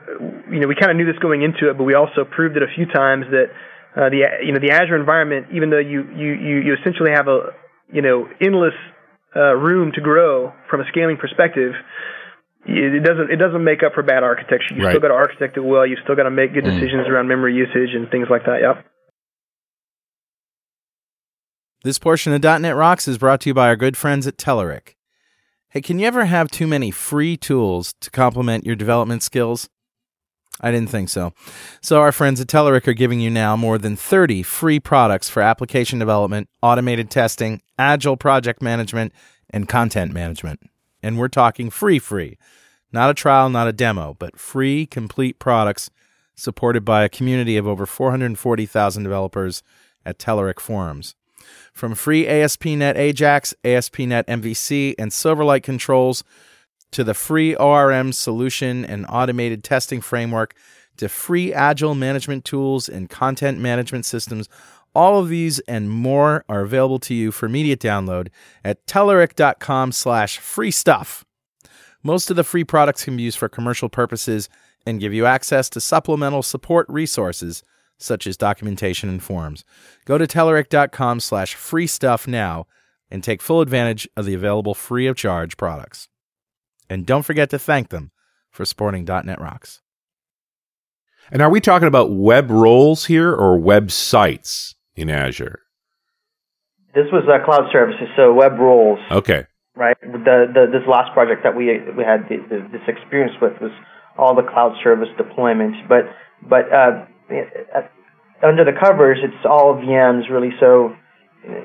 you 0.52 0.60
know, 0.60 0.68
we 0.68 0.76
kind 0.76 0.92
of 0.92 0.96
knew 0.98 1.06
this 1.06 1.18
going 1.18 1.42
into 1.42 1.70
it, 1.70 1.78
but 1.78 1.84
we 1.84 1.94
also 1.94 2.28
proved 2.28 2.56
it 2.56 2.62
a 2.62 2.70
few 2.76 2.84
times 2.84 3.24
that 3.30 3.46
uh, 3.96 4.08
the 4.08 4.22
you 4.44 4.52
know 4.52 4.60
the 4.60 4.70
Azure 4.70 4.96
environment, 4.96 5.46
even 5.52 5.70
though 5.70 5.78
you 5.78 6.02
you 6.14 6.32
you, 6.32 6.56
you 6.66 6.76
essentially 6.80 7.10
have 7.12 7.28
a 7.28 7.50
you 7.92 8.02
know 8.02 8.28
endless 8.40 8.74
uh, 9.34 9.54
room 9.54 9.92
to 9.94 10.00
grow 10.00 10.52
from 10.68 10.80
a 10.80 10.84
scaling 10.88 11.16
perspective, 11.16 11.72
it 12.66 13.02
doesn't 13.04 13.30
it 13.30 13.36
doesn't 13.36 13.64
make 13.64 13.82
up 13.82 13.94
for 13.94 14.02
bad 14.02 14.22
architecture. 14.22 14.74
You 14.74 14.84
Right. 14.84 14.92
still 14.92 15.00
got 15.00 15.08
to 15.08 15.14
architect 15.14 15.56
it 15.56 15.60
well. 15.60 15.86
You 15.86 15.96
still 16.02 16.14
got 16.16 16.24
to 16.24 16.30
make 16.30 16.52
good 16.54 16.64
Mm. 16.64 16.74
decisions 16.78 17.08
around 17.08 17.28
memory 17.28 17.54
usage 17.54 17.94
and 17.94 18.08
things 18.10 18.28
like 18.30 18.44
that. 18.46 18.60
Yep. 18.60 18.84
This 21.82 21.98
portion 21.98 22.32
of 22.34 22.42
.NET 22.42 22.76
Rocks 22.76 23.08
is 23.08 23.16
brought 23.18 23.40
to 23.42 23.50
you 23.50 23.54
by 23.54 23.68
our 23.68 23.76
good 23.76 23.96
friends 23.96 24.26
at 24.26 24.36
Telerik. 24.36 24.96
Hey, 25.70 25.80
can 25.80 25.98
you 25.98 26.06
ever 26.06 26.26
have 26.26 26.50
too 26.50 26.66
many 26.66 26.90
free 26.90 27.36
tools 27.36 27.94
to 28.00 28.10
complement 28.10 28.66
your 28.66 28.76
development 28.76 29.22
skills? 29.22 29.70
I 30.60 30.70
didn't 30.70 30.90
think 30.90 31.08
so. 31.08 31.32
So 31.80 32.00
our 32.00 32.12
friends 32.12 32.40
at 32.40 32.46
Telerik 32.46 32.86
are 32.86 32.92
giving 32.92 33.20
you 33.20 33.30
now 33.30 33.56
more 33.56 33.78
than 33.78 33.96
30 33.96 34.42
free 34.42 34.78
products 34.78 35.28
for 35.28 35.40
application 35.40 35.98
development, 35.98 36.48
automated 36.62 37.10
testing, 37.10 37.62
agile 37.78 38.16
project 38.16 38.60
management, 38.60 39.12
and 39.48 39.68
content 39.68 40.12
management. 40.12 40.60
And 41.02 41.18
we're 41.18 41.28
talking 41.28 41.70
free 41.70 41.98
free. 41.98 42.36
Not 42.92 43.10
a 43.10 43.14
trial, 43.14 43.48
not 43.48 43.68
a 43.68 43.72
demo, 43.72 44.16
but 44.18 44.38
free 44.38 44.84
complete 44.84 45.38
products 45.38 45.90
supported 46.34 46.84
by 46.84 47.04
a 47.04 47.08
community 47.08 47.56
of 47.56 47.66
over 47.66 47.86
440,000 47.86 49.02
developers 49.02 49.62
at 50.04 50.18
Telerik 50.18 50.60
forums. 50.60 51.14
From 51.72 51.94
free 51.94 52.26
ASP.NET 52.26 52.96
Ajax, 52.96 53.54
ASP.NET 53.64 54.26
MVC, 54.26 54.94
and 54.98 55.10
Silverlight 55.10 55.62
controls 55.62 56.24
to 56.92 57.04
the 57.04 57.14
free 57.14 57.54
ORM 57.54 58.12
solution 58.12 58.84
and 58.84 59.06
automated 59.08 59.62
testing 59.64 60.00
framework 60.00 60.54
to 60.96 61.08
free 61.08 61.52
agile 61.52 61.94
management 61.94 62.44
tools 62.44 62.88
and 62.88 63.08
content 63.08 63.58
management 63.58 64.04
systems, 64.04 64.48
all 64.94 65.20
of 65.20 65.28
these 65.28 65.58
and 65.60 65.90
more 65.90 66.44
are 66.48 66.60
available 66.60 66.98
to 66.98 67.14
you 67.14 67.30
for 67.32 67.46
immediate 67.46 67.80
download 67.80 68.28
at 68.64 68.86
Telerik.com 68.86 69.92
slash 69.92 70.38
free 70.38 70.70
stuff. 70.70 71.24
Most 72.02 72.30
of 72.30 72.36
the 72.36 72.44
free 72.44 72.64
products 72.64 73.04
can 73.04 73.16
be 73.16 73.22
used 73.22 73.38
for 73.38 73.48
commercial 73.48 73.88
purposes 73.88 74.48
and 74.84 75.00
give 75.00 75.14
you 75.14 75.26
access 75.26 75.68
to 75.70 75.80
supplemental 75.80 76.42
support 76.42 76.86
resources 76.88 77.62
such 77.98 78.26
as 78.26 78.36
documentation 78.36 79.08
and 79.08 79.22
forums. 79.22 79.64
Go 80.06 80.18
to 80.18 80.26
Telerik.com 80.26 81.20
slash 81.20 81.54
free 81.54 81.86
stuff 81.86 82.26
now 82.26 82.66
and 83.10 83.22
take 83.22 83.42
full 83.42 83.60
advantage 83.60 84.08
of 84.16 84.24
the 84.24 84.34
available 84.34 84.74
free 84.74 85.06
of 85.06 85.16
charge 85.16 85.56
products. 85.56 86.09
And 86.90 87.06
don't 87.06 87.22
forget 87.22 87.48
to 87.50 87.58
thank 87.58 87.90
them 87.90 88.10
for 88.50 88.64
supporting 88.64 89.04
.NET 89.04 89.40
Rocks. 89.40 89.80
And 91.30 91.40
are 91.40 91.48
we 91.48 91.60
talking 91.60 91.86
about 91.86 92.10
web 92.10 92.50
roles 92.50 93.06
here 93.06 93.32
or 93.32 93.56
websites 93.56 94.74
in 94.96 95.08
Azure? 95.08 95.60
This 96.92 97.06
was 97.12 97.22
uh, 97.30 97.44
cloud 97.44 97.70
services, 97.72 98.08
so 98.16 98.34
web 98.34 98.58
roles, 98.58 98.98
Okay. 99.12 99.46
right? 99.76 99.96
The, 100.02 100.50
the 100.52 100.66
this 100.72 100.82
last 100.88 101.14
project 101.14 101.44
that 101.44 101.54
we 101.54 101.78
we 101.96 102.02
had 102.02 102.26
the, 102.28 102.38
the, 102.50 102.68
this 102.72 102.82
experience 102.88 103.36
with 103.40 103.52
was 103.60 103.70
all 104.18 104.34
the 104.34 104.42
cloud 104.42 104.74
service 104.82 105.08
deployments, 105.16 105.78
but 105.88 106.10
but 106.42 106.66
uh, 106.72 107.06
uh, 107.30 107.86
under 108.42 108.64
the 108.64 108.72
covers, 108.72 109.18
it's 109.22 109.46
all 109.48 109.74
VMs 109.76 110.28
really. 110.28 110.50
So 110.58 110.96
uh, 111.48 111.60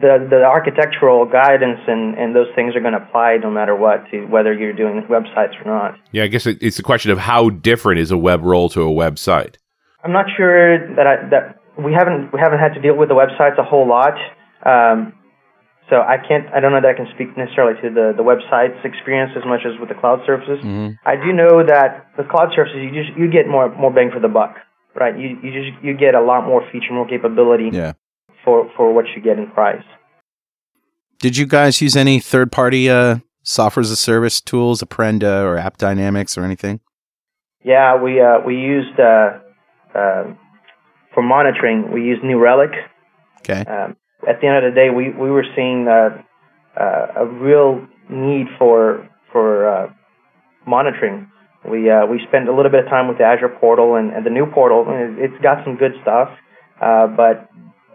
the 0.00 0.26
the 0.30 0.42
architectural 0.44 1.24
guidance 1.26 1.80
and, 1.86 2.16
and 2.18 2.34
those 2.34 2.48
things 2.54 2.74
are 2.76 2.80
going 2.80 2.92
to 2.92 3.02
apply 3.02 3.36
no 3.42 3.50
matter 3.50 3.74
what 3.74 4.08
to 4.10 4.26
whether 4.26 4.52
you're 4.52 4.72
doing 4.72 5.02
websites 5.08 5.54
or 5.60 5.64
not. 5.66 5.98
Yeah, 6.12 6.24
I 6.24 6.26
guess 6.28 6.46
it, 6.46 6.58
it's 6.62 6.78
a 6.78 6.82
question 6.82 7.10
of 7.10 7.18
how 7.18 7.50
different 7.50 8.00
is 8.00 8.10
a 8.10 8.18
web 8.18 8.42
role 8.42 8.68
to 8.70 8.82
a 8.82 8.90
website. 8.90 9.56
I'm 10.04 10.12
not 10.12 10.26
sure 10.36 10.78
that 10.94 11.06
I, 11.06 11.28
that 11.30 11.60
we 11.78 11.92
haven't 11.92 12.32
we 12.32 12.40
haven't 12.40 12.58
had 12.58 12.74
to 12.74 12.80
deal 12.80 12.96
with 12.96 13.08
the 13.08 13.14
websites 13.14 13.58
a 13.58 13.64
whole 13.64 13.86
lot. 13.88 14.14
Um, 14.64 15.14
so 15.90 15.96
I 15.96 16.16
can't 16.18 16.46
I 16.54 16.60
don't 16.60 16.72
know 16.72 16.80
that 16.80 16.90
I 16.90 16.94
can 16.94 17.08
speak 17.14 17.36
necessarily 17.36 17.80
to 17.82 17.88
the 17.88 18.12
the 18.16 18.22
websites 18.22 18.84
experience 18.84 19.32
as 19.36 19.44
much 19.46 19.60
as 19.64 19.78
with 19.80 19.88
the 19.88 19.94
cloud 19.94 20.20
services. 20.26 20.60
I 21.04 21.16
do 21.16 21.32
know 21.32 21.64
that 21.66 22.06
with 22.16 22.28
cloud 22.28 22.52
services 22.54 22.76
you 22.76 22.92
just 22.92 23.16
you 23.16 23.30
get 23.30 23.48
more 23.48 23.74
more 23.74 23.92
bang 23.92 24.10
for 24.12 24.20
the 24.20 24.28
buck, 24.28 24.56
right? 24.94 25.18
You 25.18 25.38
you 25.42 25.50
just 25.50 25.82
you 25.82 25.96
get 25.96 26.14
a 26.14 26.20
lot 26.20 26.46
more 26.46 26.62
feature, 26.70 26.92
more 26.92 27.08
capability 27.08 27.70
Yeah. 27.72 27.92
For 28.48 28.70
for 28.76 28.92
what 28.94 29.04
you 29.14 29.20
get 29.22 29.38
in 29.38 29.46
price. 29.50 29.84
Did 31.20 31.36
you 31.36 31.46
guys 31.46 31.82
use 31.82 31.96
any 31.96 32.20
third 32.20 32.50
party 32.50 32.88
uh, 32.88 33.18
software 33.42 33.82
as 33.82 33.90
a 33.90 33.96
service 33.96 34.40
tools, 34.40 34.82
Apprenda 34.82 35.42
or 35.42 35.58
App 35.58 35.76
Dynamics 35.76 36.38
or 36.38 36.44
anything? 36.44 36.80
Yeah, 37.62 38.00
we 38.00 38.20
uh, 38.20 38.38
we 38.46 38.54
used 38.56 38.98
uh, 38.98 39.38
uh, 39.94 40.24
for 41.12 41.22
monitoring 41.22 41.92
we 41.92 42.02
used 42.02 42.22
New 42.24 42.38
Relic. 42.38 42.70
Okay. 43.40 43.64
um, 43.70 43.96
at 44.28 44.40
the 44.40 44.46
end 44.48 44.56
of 44.64 44.72
the 44.72 44.74
day, 44.74 44.90
we, 44.90 45.10
we 45.10 45.30
were 45.30 45.44
seeing 45.54 45.86
uh, 45.88 46.10
uh, 46.80 47.06
a 47.22 47.26
real 47.26 47.86
need 48.10 48.46
for 48.58 49.06
for 49.32 49.68
uh, 49.68 49.92
monitoring. 50.66 51.30
We 51.68 51.90
uh, 51.90 52.06
we 52.06 52.20
spent 52.28 52.48
a 52.48 52.54
little 52.54 52.70
bit 52.70 52.84
of 52.84 52.90
time 52.90 53.08
with 53.08 53.18
the 53.18 53.24
Azure 53.24 53.48
portal 53.60 53.96
and, 53.96 54.12
and 54.12 54.24
the 54.24 54.30
new 54.30 54.46
portal. 54.46 54.86
it- 54.88 55.18
It's 55.24 55.42
got 55.42 55.64
some 55.64 55.76
good 55.76 55.92
stuff, 56.02 56.28
uh, 56.80 57.06
but 57.08 57.48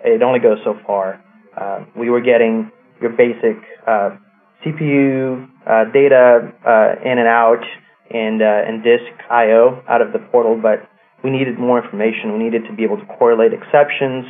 it 0.04 0.22
only 0.22 0.40
goes 0.40 0.60
so 0.64 0.78
far. 0.86 1.24
Uh, 1.56 1.86
we 1.96 2.10
were 2.10 2.22
getting 2.22 2.72
your 3.02 3.12
basic 3.12 3.58
uh, 3.88 4.18
CPU 4.66 5.48
uh, 5.68 5.86
data 5.92 6.52
uh, 6.66 6.96
in 7.04 7.18
and 7.18 7.28
out 7.28 7.64
and 8.12 8.42
uh, 8.42 8.46
and 8.46 8.84
disk 8.84 9.12
I/O 9.30 9.84
out 9.88 10.02
of 10.02 10.14
the 10.14 10.20
portal, 10.20 10.60
but 10.62 10.88
we 11.24 11.30
needed 11.32 11.58
more 11.60 11.84
information. 11.84 12.34
We 12.34 12.44
needed 12.44 12.66
to 12.66 12.74
be 12.76 12.84
able 12.84 12.98
to 12.98 13.06
correlate 13.06 13.54
exceptions, 13.54 14.26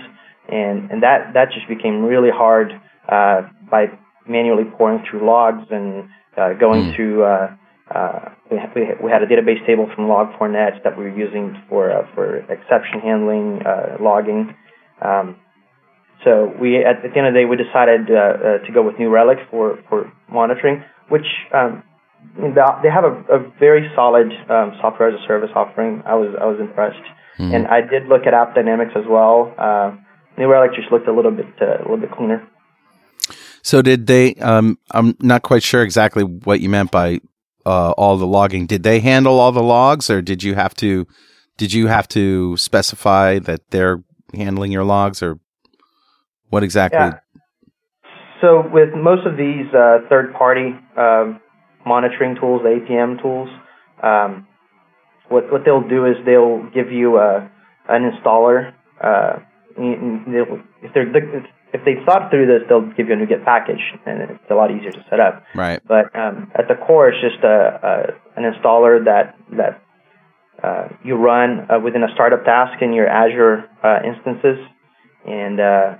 and 0.49 0.91
and 0.91 1.03
that 1.03 1.33
that 1.33 1.51
just 1.51 1.67
became 1.67 2.03
really 2.03 2.29
hard 2.29 2.71
uh, 3.09 3.49
by 3.69 3.87
manually 4.27 4.65
pouring 4.77 5.03
through 5.09 5.25
logs 5.25 5.65
and 5.71 6.09
uh, 6.37 6.53
going 6.53 6.93
through. 6.95 7.23
Uh, 7.23 7.55
uh, 7.93 8.29
we, 8.49 8.57
ha- 8.57 8.71
we 8.75 8.81
we 9.03 9.11
had 9.11 9.21
a 9.21 9.27
database 9.27 9.63
table 9.67 9.89
from 9.93 10.05
Log4net 10.05 10.83
that 10.83 10.97
we 10.97 11.03
were 11.03 11.17
using 11.17 11.61
for 11.69 11.91
uh, 11.91 12.07
for 12.15 12.37
exception 12.51 13.01
handling, 13.01 13.61
uh, 13.65 13.97
logging. 13.99 14.55
Um, 15.01 15.35
so 16.23 16.53
we 16.59 16.77
at, 16.77 17.03
at 17.05 17.13
the 17.13 17.17
end 17.17 17.27
of 17.27 17.33
the 17.33 17.39
day 17.39 17.45
we 17.45 17.57
decided 17.57 18.09
uh, 18.09 18.15
uh, 18.15 18.57
to 18.65 18.71
go 18.73 18.81
with 18.81 18.97
New 18.99 19.09
Relic 19.09 19.39
for 19.49 19.79
for 19.89 20.11
monitoring, 20.29 20.83
which 21.09 21.25
um, 21.53 21.83
they 22.37 22.89
have 22.89 23.03
a, 23.03 23.13
a 23.29 23.51
very 23.59 23.91
solid 23.95 24.31
um, 24.49 24.73
software 24.81 25.09
as 25.09 25.19
a 25.19 25.27
service 25.27 25.51
offering. 25.55 26.03
I 26.05 26.15
was 26.15 26.35
I 26.39 26.45
was 26.45 26.59
impressed, 26.59 27.03
and 27.37 27.67
I 27.67 27.81
did 27.81 28.07
look 28.07 28.25
at 28.25 28.33
App 28.33 28.55
Dynamics 28.55 28.93
as 28.95 29.05
well. 29.07 29.53
Uh, 29.57 29.95
New 30.37 30.47
Relic 30.47 30.71
just 30.73 30.91
looked 30.91 31.07
a 31.07 31.13
little 31.13 31.31
bit 31.31 31.47
uh, 31.61 31.77
a 31.77 31.83
little 31.83 31.97
bit 31.97 32.11
cleaner. 32.11 32.47
So 33.61 33.81
did 33.81 34.07
they? 34.07 34.35
Um, 34.35 34.77
I'm 34.91 35.15
not 35.19 35.41
quite 35.41 35.63
sure 35.63 35.83
exactly 35.83 36.23
what 36.23 36.59
you 36.59 36.69
meant 36.69 36.91
by 36.91 37.19
uh, 37.65 37.91
all 37.91 38.17
the 38.17 38.27
logging. 38.27 38.65
Did 38.65 38.83
they 38.83 38.99
handle 38.99 39.39
all 39.39 39.51
the 39.51 39.63
logs, 39.63 40.09
or 40.09 40.21
did 40.21 40.43
you 40.43 40.55
have 40.55 40.75
to? 40.75 41.07
Did 41.57 41.71
you 41.71 41.87
have 41.87 42.07
to 42.09 42.57
specify 42.57 43.39
that 43.39 43.69
they're 43.69 44.03
handling 44.33 44.71
your 44.71 44.83
logs, 44.83 45.21
or 45.21 45.39
what 46.53 46.63
exactly? 46.63 46.99
Yeah. 46.99 47.19
So 48.39 48.61
with 48.71 48.93
most 48.93 49.25
of 49.25 49.37
these 49.37 49.65
uh, 49.73 50.05
third-party 50.07 50.75
um, 50.95 51.41
monitoring 51.83 52.35
tools, 52.39 52.61
the 52.61 52.77
APM 52.77 53.19
tools, 53.21 53.49
um, 54.03 54.47
what 55.29 55.51
what 55.51 55.61
they'll 55.65 55.87
do 55.87 56.05
is 56.05 56.15
they'll 56.25 56.69
give 56.69 56.91
you 56.91 57.17
a, 57.17 57.49
an 57.89 58.11
installer. 58.11 58.73
Uh, 59.01 59.39
if 59.77 60.93
they're 60.93 61.09
if 61.73 61.81
they 61.85 61.95
thought 62.05 62.29
through 62.29 62.45
this, 62.45 62.61
they'll 62.69 62.91
give 62.93 63.07
you 63.07 63.15
a 63.15 63.17
NuGet 63.17 63.43
package, 63.43 63.81
and 64.05 64.21
it's 64.21 64.51
a 64.51 64.53
lot 64.53 64.69
easier 64.69 64.91
to 64.91 65.03
set 65.09 65.19
up. 65.19 65.43
Right. 65.55 65.81
But 65.87 66.15
um, 66.15 66.51
at 66.53 66.67
the 66.67 66.75
core, 66.75 67.09
it's 67.09 67.19
just 67.19 67.43
a, 67.43 67.57
a 67.81 68.39
an 68.39 68.43
installer 68.51 69.03
that 69.05 69.35
that 69.57 69.81
uh, 70.61 70.89
you 71.03 71.15
run 71.15 71.65
uh, 71.71 71.79
within 71.79 72.03
a 72.03 72.13
startup 72.13 72.45
task 72.45 72.79
in 72.83 72.93
your 72.93 73.07
Azure 73.07 73.65
uh, 73.83 73.99
instances, 74.05 74.59
and 75.25 75.59
uh, 75.59 75.95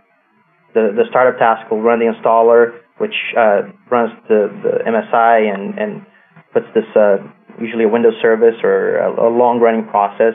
the 0.73 0.93
the 0.93 1.05
startup 1.09 1.39
task 1.39 1.69
will 1.69 1.81
run 1.81 1.99
the 1.99 2.09
installer, 2.09 2.81
which 2.97 3.15
uh, 3.37 3.69
runs 3.89 4.11
the, 4.27 4.49
the 4.61 4.83
MSI 4.85 5.53
and 5.53 5.77
and 5.77 6.05
puts 6.53 6.65
this 6.73 6.85
uh, 6.95 7.17
usually 7.59 7.85
a 7.85 7.89
Windows 7.89 8.15
service 8.21 8.55
or 8.63 8.97
a, 8.97 9.09
a 9.09 9.29
long 9.29 9.59
running 9.59 9.85
process 9.87 10.33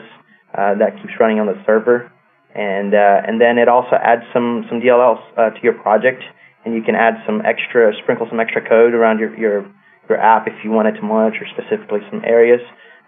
uh, 0.55 0.75
that 0.79 0.95
keeps 1.01 1.13
running 1.19 1.39
on 1.39 1.47
the 1.47 1.59
server, 1.65 2.11
and 2.55 2.93
uh, 2.93 3.27
and 3.27 3.39
then 3.39 3.57
it 3.57 3.67
also 3.67 3.95
adds 3.95 4.23
some 4.33 4.65
some 4.69 4.79
DLLs 4.79 5.19
uh, 5.37 5.49
to 5.51 5.59
your 5.61 5.73
project, 5.73 6.23
and 6.65 6.73
you 6.73 6.81
can 6.81 6.95
add 6.95 7.15
some 7.25 7.41
extra 7.45 7.91
sprinkle 8.01 8.27
some 8.29 8.39
extra 8.39 8.61
code 8.61 8.93
around 8.93 9.19
your 9.19 9.35
your 9.37 9.67
your 10.07 10.17
app 10.17 10.47
if 10.47 10.53
you 10.63 10.71
wanted 10.71 10.95
to 10.95 11.01
monitor 11.01 11.45
specifically 11.51 11.99
some 12.09 12.23
areas. 12.25 12.61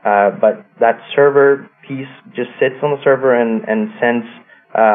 Uh, 0.04 0.32
but 0.42 0.66
that 0.80 0.98
server 1.16 1.70
piece 1.88 2.10
just 2.36 2.50
sits 2.60 2.76
on 2.84 2.92
the 2.92 3.02
server 3.04 3.34
and 3.36 3.64
and 3.68 3.90
sends 4.00 4.26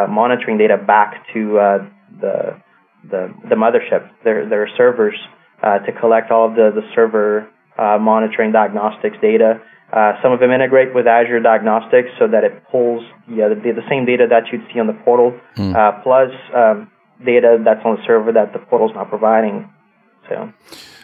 monitoring 0.09 0.57
data 0.59 0.77
back 0.77 1.23
to 1.33 1.87
the 2.21 2.61
the 3.09 3.33
the 3.49 3.55
mothership. 3.55 4.09
There 4.25 4.49
there 4.49 4.63
are 4.63 4.69
servers 4.77 5.17
uh, 5.63 5.79
to 5.81 5.93
collect 5.93 6.31
all 6.31 6.49
of 6.49 6.55
the 6.55 6.71
the 6.75 6.83
server 6.95 7.49
uh, 7.79 7.99
monitoring 8.01 8.53
diagnostics 8.53 9.17
data. 9.21 9.61
Uh, 9.93 10.15
some 10.23 10.33
of 10.33 10.41
them 10.41 10.51
integrate 10.51 10.93
with 10.95 11.07
Azure 11.07 11.39
Diagnostics 11.39 12.09
so 12.19 12.27
that 12.27 12.43
it 12.43 12.65
pulls 12.73 13.05
yeah, 13.29 13.49
the, 13.49 13.55
the 13.55 13.87
same 13.89 14.05
data 14.05 14.27
that 14.29 14.43
you'd 14.51 14.67
see 14.73 14.81
on 14.81 14.89
the 14.89 14.99
portal, 15.05 15.39
mm. 15.57 15.77
uh, 15.77 16.03
plus 16.03 16.31
um, 16.53 16.91
data 17.25 17.63
that's 17.65 17.81
on 17.85 17.95
the 17.95 18.03
server 18.05 18.33
that 18.33 18.53
the 18.53 18.59
portal's 18.59 18.91
not 18.95 19.09
providing. 19.09 19.73
So, 20.29 20.53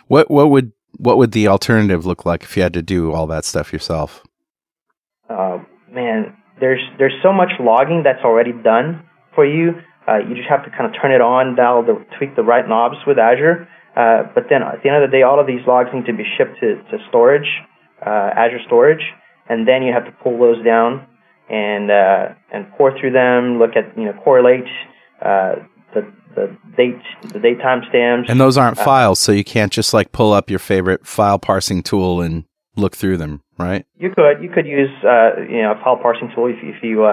what 0.09 0.31
what 0.31 0.51
would 0.51 0.73
what 0.99 1.17
would 1.17 1.33
the 1.33 1.49
alternative 1.49 2.05
look 2.05 2.27
like 2.27 2.43
if 2.43 2.57
you 2.57 2.63
had 2.63 2.75
to 2.75 2.83
do 2.83 3.13
all 3.13 3.27
that 3.29 3.45
stuff 3.45 3.73
yourself? 3.73 4.25
Uh, 5.31 5.59
man, 5.91 6.37
there's 6.59 6.83
there's 6.99 7.15
so 7.23 7.33
much 7.33 7.51
logging 7.61 8.03
that's 8.05 8.25
already 8.25 8.53
done 8.53 9.05
for 9.35 9.47
you. 9.47 9.75
Uh, 10.07 10.19
you 10.19 10.35
just 10.35 10.49
have 10.49 10.65
to 10.65 10.71
kind 10.71 10.87
of 10.87 10.93
turn 11.01 11.13
it 11.13 11.21
on, 11.21 11.55
dial 11.55 11.83
the 11.83 11.95
tweak 12.19 12.35
the 12.35 12.43
right 12.43 12.69
knobs 12.69 12.97
with 13.07 13.19
Azure, 13.19 13.69
uh, 13.97 14.25
but 14.35 14.45
then 14.49 14.63
at 14.63 14.83
the 14.83 14.89
end 14.89 15.03
of 15.03 15.11
the 15.11 15.17
day, 15.17 15.23
all 15.23 15.39
of 15.39 15.47
these 15.47 15.61
logs 15.67 15.91
need 15.93 16.07
to 16.07 16.13
be 16.13 16.25
shipped 16.37 16.59
to, 16.61 16.77
to 16.91 16.99
storage, 17.09 17.47
uh, 18.05 18.31
Azure 18.35 18.61
storage, 18.67 19.03
and 19.49 19.69
then 19.69 19.83
you 19.83 19.93
have 19.93 20.05
to 20.05 20.13
pull 20.23 20.39
those 20.39 20.65
down 20.65 21.07
and 21.51 21.91
uh, 21.91 22.35
and 22.53 22.71
pour 22.77 22.99
through 22.99 23.13
them. 23.13 23.59
Look 23.59 23.77
at 23.77 23.97
you 23.97 24.05
know 24.05 24.15
correlate 24.25 24.65
uh, 25.21 25.57
the 25.95 26.11
the 26.35 26.57
date 26.77 27.03
the 27.33 27.39
date 27.39 27.59
timestamps. 27.59 28.31
And 28.31 28.41
those 28.41 28.57
aren't 28.57 28.79
uh, 28.79 28.85
files, 28.85 29.19
so 29.19 29.31
you 29.31 29.45
can't 29.45 29.73
just 29.73 29.93
like 29.93 30.11
pull 30.11 30.33
up 30.33 30.49
your 30.49 30.59
favorite 30.59 31.07
file 31.07 31.39
parsing 31.39 31.83
tool 31.83 32.23
and 32.23 32.45
look 32.77 32.97
through 32.97 33.19
them, 33.19 33.43
right? 33.59 33.85
You 33.99 34.11
could 34.11 34.43
you 34.43 34.49
could 34.49 34.67
use 34.67 34.91
you 35.03 35.63
know 35.63 35.75
a 35.79 35.85
file 35.85 35.99
parsing 35.99 36.33
tool 36.35 36.47
if 36.47 36.57
if 36.63 36.83
you 36.83 37.05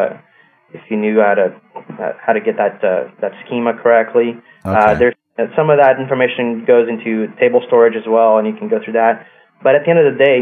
if 0.74 0.82
you 0.90 0.98
knew 0.98 1.20
how 1.20 1.36
to 1.36 1.56
uh, 2.02 2.14
how 2.20 2.34
to 2.34 2.42
get 2.42 2.58
that 2.58 2.84
uh, 2.84 3.10
that 3.22 3.32
schema 3.46 3.74
correctly. 3.74 4.38
Uh, 4.64 4.70
okay. 4.70 5.00
there's 5.00 5.16
some 5.56 5.70
of 5.70 5.80
that 5.80 6.00
information 6.00 6.66
goes 6.66 6.90
into 6.90 7.28
table 7.40 7.64
storage 7.68 7.96
as 7.96 8.04
well, 8.08 8.38
and 8.38 8.48
you 8.48 8.56
can 8.56 8.68
go 8.68 8.80
through 8.84 8.94
that. 8.94 9.26
But 9.64 9.76
at 9.76 9.84
the 9.86 9.90
end 9.92 10.00
of 10.00 10.14
the 10.14 10.20
day, 10.20 10.40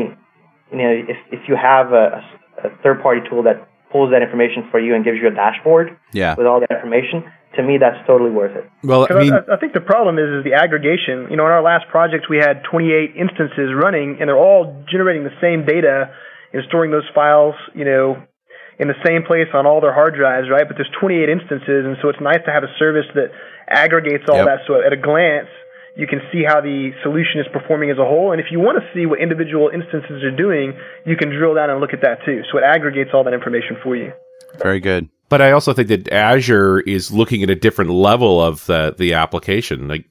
you 0.71 0.77
know, 0.77 0.89
if 0.89 1.17
if 1.31 1.47
you 1.47 1.55
have 1.55 1.93
a, 1.93 2.23
a 2.63 2.69
third 2.83 3.01
party 3.01 3.21
tool 3.29 3.43
that 3.43 3.67
pulls 3.91 4.11
that 4.11 4.21
information 4.21 4.67
for 4.69 4.79
you 4.79 4.95
and 4.95 5.05
gives 5.05 5.17
you 5.21 5.27
a 5.27 5.31
dashboard 5.31 5.97
yeah. 6.13 6.35
with 6.37 6.45
all 6.45 6.59
that 6.59 6.71
information, 6.71 7.23
to 7.55 7.63
me 7.63 7.77
that's 7.77 8.05
totally 8.05 8.31
worth 8.31 8.55
it. 8.55 8.69
Well, 8.83 9.07
I, 9.09 9.13
mean, 9.13 9.33
I, 9.33 9.55
I, 9.55 9.57
think 9.57 9.73
the 9.73 9.81
problem 9.81 10.19
is 10.19 10.29
is 10.39 10.43
the 10.43 10.53
aggregation. 10.53 11.27
You 11.29 11.37
know, 11.37 11.45
in 11.45 11.51
our 11.51 11.63
last 11.63 11.87
project 11.89 12.25
we 12.29 12.37
had 12.37 12.63
28 12.69 13.15
instances 13.15 13.71
running, 13.73 14.17
and 14.19 14.27
they're 14.27 14.37
all 14.37 14.83
generating 14.91 15.23
the 15.23 15.35
same 15.41 15.65
data 15.65 16.11
and 16.53 16.63
storing 16.67 16.91
those 16.91 17.07
files. 17.13 17.55
You 17.73 17.85
know, 17.85 18.23
in 18.79 18.87
the 18.87 18.97
same 19.05 19.23
place 19.23 19.49
on 19.53 19.65
all 19.65 19.81
their 19.81 19.93
hard 19.93 20.15
drives, 20.15 20.49
right? 20.49 20.67
But 20.67 20.77
there's 20.77 20.91
28 20.99 21.29
instances, 21.29 21.85
and 21.85 21.97
so 22.01 22.09
it's 22.09 22.21
nice 22.21 22.41
to 22.45 22.51
have 22.51 22.63
a 22.63 22.71
service 22.77 23.09
that 23.15 23.33
aggregates 23.67 24.25
all 24.29 24.37
yep. 24.37 24.45
that. 24.45 24.59
So 24.67 24.81
at 24.81 24.93
a 24.93 24.97
glance, 24.97 25.49
you 25.97 26.05
can 26.05 26.21
see 26.31 26.43
how 26.45 26.61
the 26.61 26.91
solution 27.01 27.41
is 27.41 27.47
performing 27.51 27.89
as 27.89 27.97
a 27.97 28.05
whole. 28.05 28.31
And 28.31 28.39
if 28.39 28.47
you 28.51 28.59
want 28.59 28.77
to 28.77 28.85
see 28.93 29.07
what 29.07 29.19
individual 29.19 29.71
instances 29.73 30.23
are 30.23 30.35
doing, 30.35 30.77
you 31.05 31.17
can 31.17 31.29
drill 31.29 31.55
down 31.55 31.71
and 31.71 31.81
look 31.81 31.93
at 31.93 32.01
that 32.01 32.21
too. 32.23 32.43
So 32.51 32.59
it 32.59 32.63
aggregates 32.63 33.09
all 33.13 33.23
that 33.23 33.33
information 33.33 33.77
for 33.81 33.95
you. 33.95 34.13
Very 34.61 34.79
good. 34.79 35.09
But 35.29 35.41
I 35.41 35.51
also 35.51 35.73
think 35.73 35.89
that 35.89 36.09
Azure 36.09 36.79
is 36.81 37.11
looking 37.11 37.43
at 37.43 37.49
a 37.49 37.55
different 37.55 37.91
level 37.91 38.41
of 38.41 38.65
the, 38.65 38.95
the 38.97 39.13
application. 39.13 39.87
Like 39.89 40.05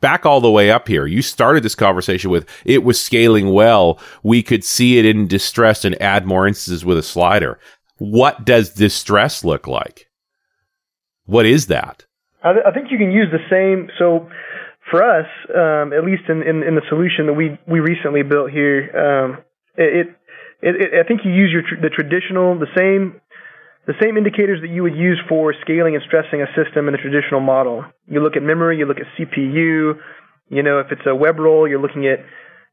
back 0.00 0.26
all 0.26 0.42
the 0.42 0.50
way 0.50 0.70
up 0.70 0.88
here, 0.88 1.06
you 1.06 1.22
started 1.22 1.62
this 1.62 1.74
conversation 1.74 2.30
with 2.30 2.46
it 2.66 2.84
was 2.84 3.00
scaling 3.00 3.52
well. 3.52 3.98
We 4.22 4.42
could 4.42 4.64
see 4.64 4.98
it 4.98 5.06
in 5.06 5.26
distress 5.26 5.86
and 5.86 6.00
add 6.02 6.26
more 6.26 6.46
instances 6.46 6.84
with 6.84 6.98
a 6.98 7.02
slider 7.02 7.58
what 7.98 8.44
does 8.44 8.70
distress 8.70 9.44
look 9.44 9.66
like? 9.66 10.08
What 11.26 11.46
is 11.46 11.66
that? 11.66 12.06
I, 12.42 12.52
th- 12.52 12.64
I 12.66 12.72
think 12.72 12.88
you 12.90 12.98
can 12.98 13.10
use 13.10 13.28
the 13.30 13.42
same. 13.50 13.90
So 13.98 14.28
for 14.90 15.02
us, 15.02 15.26
um, 15.50 15.92
at 15.92 16.04
least 16.04 16.22
in, 16.28 16.42
in, 16.42 16.62
in, 16.62 16.74
the 16.74 16.86
solution 16.88 17.26
that 17.26 17.34
we, 17.34 17.58
we 17.66 17.80
recently 17.80 18.22
built 18.22 18.50
here, 18.50 18.88
um, 18.96 19.38
it, 19.76 20.08
it, 20.62 20.74
it, 20.74 21.04
I 21.04 21.06
think 21.06 21.20
you 21.24 21.32
use 21.32 21.50
your 21.52 21.62
tr- 21.62 21.80
the 21.82 21.90
traditional, 21.90 22.58
the 22.58 22.70
same 22.76 23.20
the 23.86 23.94
same 24.02 24.18
indicators 24.18 24.60
that 24.60 24.68
you 24.68 24.82
would 24.82 24.94
use 24.94 25.18
for 25.30 25.54
scaling 25.62 25.94
and 25.94 26.04
stressing 26.06 26.42
a 26.42 26.46
system 26.52 26.88
in 26.88 26.94
a 26.94 26.98
traditional 26.98 27.40
model. 27.40 27.86
You 28.06 28.20
look 28.20 28.36
at 28.36 28.42
memory, 28.42 28.76
you 28.76 28.84
look 28.84 28.98
at 28.98 29.06
CPU. 29.16 29.96
You 30.50 30.62
know, 30.62 30.80
if 30.80 30.92
it's 30.92 31.06
a 31.06 31.14
web 31.14 31.38
role, 31.38 31.66
you're 31.66 31.80
looking 31.80 32.06
at 32.06 32.18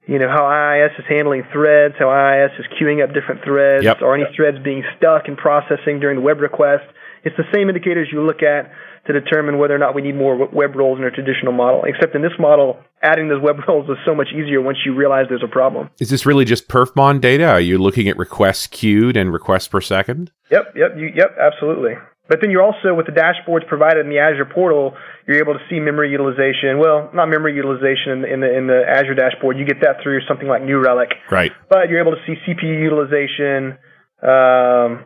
you 0.07 0.19
know, 0.19 0.29
how 0.29 0.45
IIS 0.45 0.91
is 0.99 1.05
handling 1.09 1.43
threads, 1.51 1.95
how 1.97 2.09
IIS 2.09 2.51
is 2.59 2.65
queuing 2.79 3.03
up 3.03 3.13
different 3.13 3.43
threads, 3.43 3.83
yep. 3.83 4.01
or 4.01 4.15
any 4.15 4.25
threads 4.35 4.57
being 4.63 4.83
stuck 4.97 5.27
in 5.27 5.35
processing 5.35 5.99
during 5.99 6.17
the 6.17 6.21
web 6.21 6.39
request. 6.39 6.83
It's 7.23 7.35
the 7.37 7.49
same 7.53 7.69
indicators 7.69 8.09
you 8.11 8.21
look 8.21 8.43
at 8.43 8.71
to 9.07 9.13
determine 9.13 9.57
whether 9.57 9.73
or 9.73 9.77
not 9.77 9.95
we 9.95 10.01
need 10.01 10.15
more 10.15 10.47
web 10.47 10.75
roles 10.75 10.97
in 10.97 11.03
our 11.03 11.11
traditional 11.11 11.53
model. 11.53 11.83
Except 11.85 12.15
in 12.15 12.21
this 12.21 12.33
model, 12.39 12.77
adding 13.01 13.29
those 13.29 13.41
web 13.41 13.57
roles 13.67 13.89
is 13.89 13.97
so 14.05 14.13
much 14.13 14.29
easier 14.29 14.61
once 14.61 14.77
you 14.85 14.93
realize 14.93 15.25
there's 15.29 15.43
a 15.43 15.51
problem. 15.51 15.89
Is 15.99 16.09
this 16.09 16.25
really 16.25 16.45
just 16.45 16.67
perfmon 16.67 17.19
data? 17.19 17.45
Are 17.45 17.59
you 17.59 17.77
looking 17.77 18.07
at 18.07 18.17
requests 18.17 18.67
queued 18.67 19.17
and 19.17 19.33
requests 19.33 19.67
per 19.67 19.81
second? 19.81 20.31
Yep, 20.51 20.73
yep, 20.75 20.91
you, 20.97 21.11
yep, 21.15 21.35
absolutely. 21.39 21.93
But 22.27 22.41
then 22.41 22.49
you're 22.49 22.63
also, 22.63 22.93
with 22.93 23.05
the 23.05 23.13
dashboards 23.13 23.67
provided 23.67 24.01
in 24.05 24.09
the 24.09 24.17
Azure 24.17 24.49
portal, 24.49 24.97
you're 25.27 25.37
able 25.37 25.53
to 25.53 25.61
see 25.69 25.79
memory 25.79 26.09
utilization. 26.09 26.79
Well, 26.79 27.09
not 27.13 27.29
memory 27.29 27.53
utilization 27.53 28.17
in 28.17 28.21
the, 28.21 28.33
in 28.33 28.39
the, 28.41 28.57
in 28.57 28.67
the 28.67 28.81
Azure 28.81 29.13
dashboard. 29.13 29.57
You 29.57 29.65
get 29.65 29.81
that 29.81 30.01
through 30.01 30.21
something 30.27 30.47
like 30.47 30.63
New 30.63 30.81
Relic. 30.81 31.13
Right. 31.29 31.51
But 31.69 31.89
you're 31.89 32.01
able 32.01 32.17
to 32.17 32.21
see 32.25 32.33
CPU 32.41 32.81
utilization. 32.81 33.77
Um, 34.25 35.05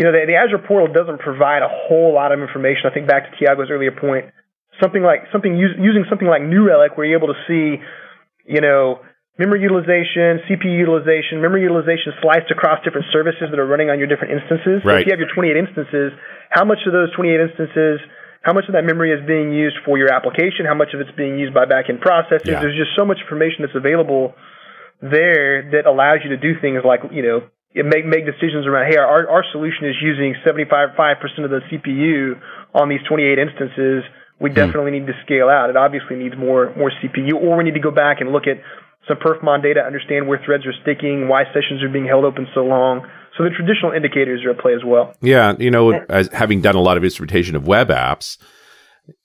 you 0.00 0.08
know, 0.08 0.12
the, 0.16 0.24
the 0.24 0.40
Azure 0.40 0.64
portal 0.64 0.88
doesn't 0.88 1.20
provide 1.20 1.60
a 1.60 1.68
whole 1.68 2.14
lot 2.14 2.32
of 2.32 2.40
information. 2.40 2.88
I 2.88 2.94
think 2.94 3.06
back 3.06 3.28
to 3.28 3.36
Thiago's 3.36 3.68
earlier 3.70 3.92
point, 3.92 4.32
something 4.80 5.02
like 5.02 5.28
something 5.32 5.52
using 5.56 6.08
something 6.08 6.28
like 6.28 6.40
New 6.40 6.64
Relic, 6.64 6.96
where 6.96 7.04
you're 7.04 7.18
able 7.18 7.28
to 7.28 7.40
see, 7.44 7.76
you 8.48 8.60
know, 8.62 9.00
memory 9.38 9.62
utilization, 9.64 10.44
CPU 10.44 10.76
utilization, 10.76 11.40
memory 11.40 11.62
utilization 11.62 12.12
sliced 12.20 12.50
across 12.50 12.84
different 12.84 13.06
services 13.12 13.48
that 13.48 13.58
are 13.58 13.66
running 13.66 13.88
on 13.88 13.98
your 13.98 14.08
different 14.08 14.36
instances. 14.36 14.84
Right. 14.84 15.00
So 15.00 15.00
if 15.00 15.06
you 15.08 15.12
have 15.12 15.22
your 15.22 15.32
28 15.32 15.56
instances, 15.56 16.12
how 16.50 16.64
much 16.64 16.84
of 16.84 16.92
those 16.92 17.08
28 17.16 17.40
instances, 17.40 18.00
how 18.42 18.52
much 18.52 18.68
of 18.68 18.74
that 18.74 18.84
memory 18.84 19.14
is 19.14 19.24
being 19.24 19.54
used 19.54 19.76
for 19.86 19.96
your 19.96 20.12
application? 20.12 20.66
How 20.66 20.74
much 20.74 20.92
of 20.92 21.00
it's 21.00 21.14
being 21.16 21.38
used 21.38 21.54
by 21.54 21.64
backend 21.64 22.04
processors? 22.04 22.44
Yeah. 22.44 22.60
There's 22.60 22.76
just 22.76 22.92
so 22.98 23.06
much 23.06 23.22
information 23.22 23.64
that's 23.64 23.78
available 23.78 24.34
there 25.00 25.70
that 25.72 25.86
allows 25.86 26.20
you 26.22 26.30
to 26.30 26.36
do 26.36 26.58
things 26.60 26.82
like, 26.84 27.00
you 27.10 27.22
know, 27.22 27.40
make 27.74 28.04
make 28.04 28.26
decisions 28.26 28.66
around, 28.66 28.92
hey, 28.92 28.98
our, 28.98 29.24
our 29.30 29.44
solution 29.50 29.88
is 29.88 29.96
using 30.02 30.34
75% 30.44 30.68
of 31.44 31.50
the 31.50 31.60
CPU 31.72 32.36
on 32.74 32.90
these 32.90 33.00
28 33.08 33.38
instances. 33.38 34.04
We 34.38 34.50
hmm. 34.50 34.54
definitely 34.54 34.90
need 34.92 35.06
to 35.06 35.16
scale 35.24 35.48
out. 35.48 35.70
It 35.70 35.76
obviously 35.76 36.16
needs 36.16 36.36
more 36.36 36.74
more 36.76 36.92
CPU, 37.00 37.34
or 37.40 37.56
we 37.56 37.64
need 37.64 37.74
to 37.74 37.80
go 37.80 37.90
back 37.90 38.20
and 38.20 38.32
look 38.32 38.44
at 38.44 38.60
some 39.08 39.16
perfmon 39.16 39.62
data, 39.62 39.80
understand 39.80 40.28
where 40.28 40.40
threads 40.44 40.64
are 40.66 40.74
sticking, 40.82 41.28
why 41.28 41.44
sessions 41.52 41.82
are 41.82 41.88
being 41.88 42.06
held 42.06 42.24
open 42.24 42.46
so 42.54 42.64
long. 42.64 43.06
So 43.36 43.44
the 43.44 43.50
traditional 43.50 43.92
indicators 43.92 44.44
are 44.44 44.50
at 44.50 44.58
play 44.58 44.74
as 44.74 44.84
well. 44.84 45.14
Yeah, 45.20 45.54
you 45.58 45.70
know, 45.70 45.92
as 46.08 46.28
having 46.28 46.60
done 46.60 46.74
a 46.74 46.80
lot 46.80 46.96
of 46.96 47.04
instrumentation 47.04 47.56
of 47.56 47.66
web 47.66 47.88
apps, 47.88 48.36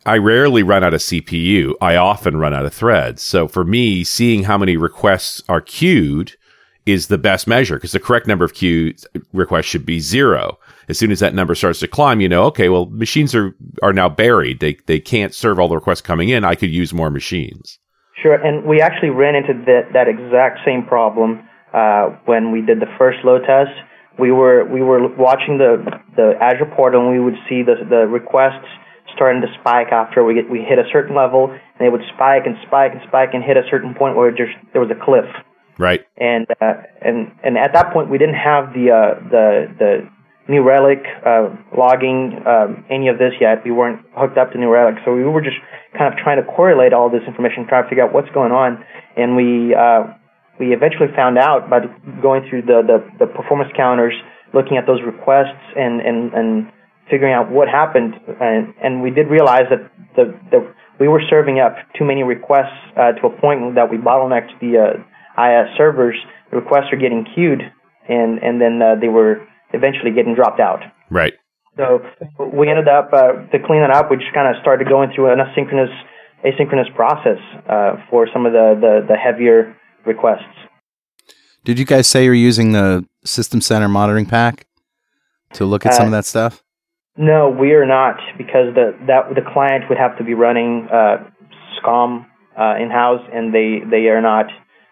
I 0.05 0.17
rarely 0.17 0.63
run 0.63 0.83
out 0.83 0.93
of 0.93 1.01
CPU. 1.01 1.73
I 1.81 1.95
often 1.97 2.37
run 2.37 2.53
out 2.53 2.65
of 2.65 2.73
threads. 2.73 3.21
So 3.21 3.47
for 3.47 3.63
me, 3.63 4.03
seeing 4.03 4.43
how 4.43 4.57
many 4.57 4.77
requests 4.77 5.41
are 5.47 5.61
queued 5.61 6.35
is 6.85 7.07
the 7.07 7.17
best 7.17 7.47
measure 7.47 7.75
because 7.75 7.91
the 7.91 7.99
correct 7.99 8.27
number 8.27 8.45
of 8.45 8.53
queue 8.53 8.95
requests 9.33 9.65
should 9.65 9.85
be 9.85 9.99
zero. 9.99 10.57
As 10.87 10.97
soon 10.97 11.11
as 11.11 11.19
that 11.19 11.35
number 11.35 11.53
starts 11.53 11.79
to 11.81 11.87
climb, 11.87 12.21
you 12.21 12.29
know, 12.29 12.45
okay, 12.45 12.69
well, 12.69 12.85
machines 12.85 13.35
are, 13.35 13.53
are 13.83 13.91
now 13.91 14.07
buried. 14.07 14.61
They, 14.61 14.77
they 14.85 14.99
can't 15.01 15.35
serve 15.35 15.59
all 15.59 15.67
the 15.67 15.75
requests 15.75 16.01
coming 16.01 16.29
in. 16.29 16.45
I 16.45 16.55
could 16.55 16.71
use 16.71 16.93
more 16.93 17.11
machines. 17.11 17.77
Sure, 18.21 18.34
and 18.34 18.65
we 18.65 18.82
actually 18.82 19.10
ran 19.10 19.36
into 19.36 19.53
that, 19.65 19.93
that 19.93 20.08
exact 20.08 20.60
same 20.65 20.84
problem 20.86 21.47
uh, 21.73 22.10
when 22.25 22.51
we 22.51 22.62
did 22.62 22.80
the 22.80 22.89
first 22.97 23.19
load 23.23 23.43
test. 23.45 23.71
We 24.17 24.32
were 24.32 24.65
we 24.65 24.82
were 24.82 25.08
watching 25.15 25.60
the 25.60 25.77
the 26.15 26.34
Azure 26.41 26.71
portal, 26.75 27.01
and 27.01 27.12
we 27.12 27.19
would 27.19 27.38
see 27.47 27.62
the 27.62 27.75
the 27.88 28.08
requests 28.08 28.65
starting 29.13 29.41
to 29.41 29.47
spike 29.60 29.91
after 29.91 30.23
we 30.23 30.34
get 30.34 30.49
we 30.49 30.62
hit 30.62 30.80
a 30.80 30.89
certain 30.91 31.15
level, 31.15 31.51
and 31.51 31.80
they 31.80 31.89
would 31.89 32.01
spike 32.15 32.47
and 32.47 32.56
spike 32.65 32.93
and 32.93 33.01
spike 33.08 33.30
and 33.34 33.43
hit 33.43 33.58
a 33.58 33.63
certain 33.69 33.93
point 33.93 34.15
where 34.15 34.32
just 34.32 34.53
there 34.73 34.82
was 34.82 34.89
a 34.89 35.06
cliff. 35.06 35.30
Right. 35.77 36.03
And 36.17 36.47
uh, 36.60 36.82
and 37.01 37.32
and 37.43 37.58
at 37.58 37.73
that 37.73 37.93
point, 37.93 38.10
we 38.10 38.17
didn't 38.17 38.41
have 38.41 38.73
the 38.73 38.89
uh, 38.89 39.30
the 39.30 39.69
the 39.77 40.10
New 40.47 40.63
Relic 40.63 41.03
uh, 41.25 41.49
logging 41.75 42.39
um, 42.47 42.86
any 42.89 43.10
of 43.10 43.17
this 43.17 43.33
yet. 43.39 43.63
We 43.65 43.71
weren't 43.71 44.05
hooked 44.15 44.38
up 44.38 44.51
to 44.53 44.57
New 44.57 44.71
Relic, 44.71 44.95
so 45.03 45.13
we 45.13 45.23
were 45.23 45.41
just 45.41 45.57
kind 45.97 46.12
of 46.12 46.19
trying 46.19 46.41
to 46.41 46.47
correlate 46.47 46.93
all 46.93 47.10
this 47.10 47.23
information, 47.27 47.67
trying 47.67 47.83
to 47.83 47.89
figure 47.89 48.03
out 48.03 48.13
what's 48.13 48.29
going 48.31 48.51
on. 48.51 48.83
And 49.17 49.36
we 49.36 49.75
uh, 49.75 50.15
we 50.60 50.73
eventually 50.73 51.10
found 51.15 51.38
out 51.38 51.69
by 51.69 51.86
going 52.21 52.47
through 52.49 52.63
the, 52.63 52.81
the, 52.81 53.25
the 53.25 53.27
performance 53.27 53.71
counters, 53.77 54.13
looking 54.53 54.77
at 54.77 54.88
those 54.88 55.01
requests, 55.05 55.62
and, 55.75 56.01
and, 56.01 56.33
and 56.33 56.71
figuring 57.10 57.33
out 57.33 57.51
what 57.51 57.67
happened. 57.67 58.15
And, 58.41 58.73
and 58.81 59.01
we 59.01 59.12
did 59.12 59.27
realize 59.27 59.69
that 59.69 59.91
the, 60.15 60.33
the 60.51 60.73
we 60.99 61.07
were 61.07 61.21
serving 61.29 61.60
up 61.60 61.75
too 61.97 62.05
many 62.05 62.23
requests 62.23 62.73
uh, 62.97 63.12
to 63.21 63.27
a 63.27 63.41
point 63.41 63.75
that 63.75 63.91
we 63.91 63.97
bottlenecked 63.97 64.57
the 64.60 64.81
uh, 64.81 65.41
IIS 65.41 65.77
servers. 65.77 66.17
The 66.49 66.57
requests 66.57 66.89
were 66.91 66.97
getting 66.97 67.25
queued, 67.36 67.62
and 68.10 68.39
and 68.39 68.60
then 68.60 68.81
uh, 68.81 68.95
they 68.99 69.10
were 69.10 69.45
eventually 69.73 70.12
getting 70.12 70.36
dropped 70.36 70.60
out. 70.60 70.82
Right. 71.10 71.34
So 71.77 72.01
we 72.53 72.69
ended 72.69 72.88
up 72.88 73.10
uh, 73.13 73.34
to 73.51 73.60
clean 73.65 73.82
it 73.82 73.91
up. 73.91 74.10
We 74.10 74.17
just 74.17 74.34
kind 74.34 74.47
of 74.53 74.60
started 74.62 74.88
going 74.89 75.12
through 75.13 75.32
an 75.32 75.39
asynchronous 75.39 75.93
asynchronous 76.45 76.93
process 76.95 77.39
uh, 77.69 77.97
for 78.10 78.27
some 78.34 78.45
of 78.45 78.53
the, 78.53 78.75
the 78.80 79.06
the 79.08 79.15
heavier 79.15 79.75
requests. 80.06 80.43
Did 81.63 81.77
you 81.80 81.86
guys 81.86 82.08
say 82.08 82.23
you're 82.25 82.34
using 82.34 82.71
the 82.71 83.06
System 83.25 83.62
Center 83.62 83.89
monitoring 83.89 84.25
pack 84.25 84.65
to 85.53 85.65
look 85.65 85.86
at 85.86 85.93
some 85.93 86.08
of 86.08 86.13
Uh, 86.13 86.17
that 86.17 86.25
stuff? 86.25 86.63
No, 87.17 87.49
we 87.49 87.73
are 87.73 87.86
not 87.86 88.17
because 88.38 88.73
the 88.73 88.95
that 89.08 89.36
the 89.36 89.41
client 89.53 89.84
would 89.89 89.97
have 89.97 90.17
to 90.17 90.23
be 90.23 90.34
running 90.34 90.88
uh, 90.91 91.17
SCOM 91.77 92.25
uh, 92.60 92.75
in 92.82 92.89
house, 92.89 93.21
and 93.34 93.53
they 93.53 93.82
they 93.89 94.08
are 94.08 94.21
not 94.21 94.47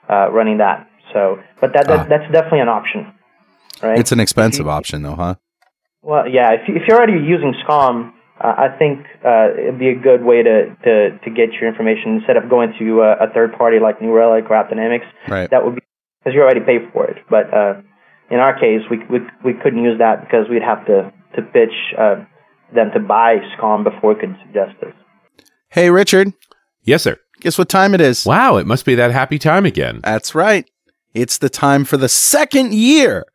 uh, 0.10 0.30
running 0.32 0.58
that. 0.58 0.88
So, 1.14 1.40
but 1.62 1.74
that, 1.74 1.88
that 1.88 2.00
Ah. 2.00 2.04
that's 2.10 2.32
definitely 2.32 2.60
an 2.62 2.70
option, 2.70 3.14
right? 3.82 4.00
It's 4.00 4.12
an 4.12 4.20
expensive 4.20 4.66
you- 4.66 4.72
option, 4.72 5.02
though, 5.04 5.16
huh? 5.16 5.36
Well, 6.02 6.28
yeah. 6.30 6.52
If, 6.54 6.68
you, 6.68 6.76
if 6.76 6.84
you're 6.88 6.98
already 6.98 7.14
using 7.14 7.56
SCOM, 7.66 8.12
uh, 8.40 8.48
I 8.48 8.68
think 8.78 9.06
uh, 9.26 9.50
it'd 9.58 9.80
be 9.80 9.90
a 9.90 9.96
good 9.96 10.24
way 10.24 10.44
to, 10.44 10.76
to, 10.84 11.18
to 11.18 11.30
get 11.32 11.54
your 11.54 11.68
information 11.68 12.18
instead 12.18 12.38
of 12.38 12.48
going 12.50 12.74
to 12.78 13.02
uh, 13.02 13.16
a 13.22 13.34
third 13.34 13.54
party 13.58 13.80
like 13.80 14.02
New 14.02 14.12
Relic 14.14 14.46
or 14.50 14.56
AppDynamics. 14.62 15.06
Right. 15.28 15.50
That 15.50 15.66
would 15.66 15.76
be 15.76 15.82
because 16.20 16.36
you 16.36 16.42
already 16.42 16.60
pay 16.60 16.78
for 16.94 17.06
it. 17.10 17.18
But 17.30 17.52
uh, 17.54 17.82
in 18.30 18.38
our 18.40 18.54
case, 18.54 18.82
we, 18.92 18.98
we 19.10 19.20
we 19.44 19.54
couldn't 19.54 19.84
use 19.84 19.98
that 20.00 20.22
because 20.22 20.46
we'd 20.50 20.62
have 20.62 20.86
to 20.86 21.12
to 21.36 21.42
pitch 21.42 21.74
uh, 21.98 22.24
them 22.74 22.92
to 22.94 23.00
buy 23.00 23.38
SCOM 23.58 23.84
before 23.84 24.14
we 24.14 24.20
could 24.20 24.36
suggest 24.46 24.80
this. 24.82 24.94
Hey, 25.70 25.90
Richard, 25.90 26.34
Yes, 26.84 27.04
sir. 27.04 27.18
guess 27.42 27.58
what 27.58 27.70
time 27.70 27.94
it 27.96 28.02
is? 28.02 28.26
Wow, 28.26 28.58
it 28.58 28.68
must 28.68 28.86
be 28.86 28.96
that 28.96 29.12
happy 29.12 29.40
time 29.40 29.66
again. 29.66 30.02
That's 30.04 30.36
right. 30.36 30.70
It's 31.14 31.38
the 31.40 31.50
time 31.50 31.84
for 31.86 31.98
the 31.98 32.10
second 32.10 32.74
year 32.74 33.26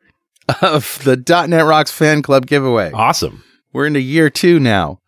of 0.63 0.99
the 1.05 1.17
.NET 1.17 1.65
Rocks 1.65 1.91
Fan 1.91 2.23
Club 2.23 2.47
giveaway. 2.47 2.91
Awesome. 2.93 3.45
We're 3.73 3.87
into 3.87 4.01
year 4.01 4.31
two 4.31 4.59
now. 4.59 5.01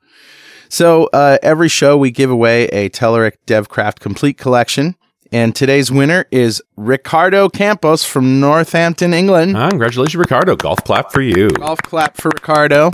So 0.68 1.11
uh, 1.12 1.38
every 1.42 1.68
show 1.68 1.96
we 1.98 2.11
give 2.11 2.31
away 2.31 2.64
a 2.68 2.88
Telerik 2.88 3.37
DevCraft 3.46 4.00
Complete 4.00 4.38
Collection. 4.38 4.96
And 5.31 5.57
today's 5.57 5.90
winner 5.90 6.26
is 6.31 6.62
Ricardo 6.76 7.48
Campos 7.48 8.05
from 8.05 8.38
Northampton, 8.38 9.14
England. 9.14 9.57
Ah, 9.57 9.70
congratulations, 9.70 10.16
Ricardo. 10.16 10.57
Golf 10.57 10.85
clap 10.85 11.11
for 11.11 11.22
you. 11.22 11.48
Golf 11.48 11.81
clap 11.83 12.18
for 12.18 12.28
Ricardo. 12.28 12.90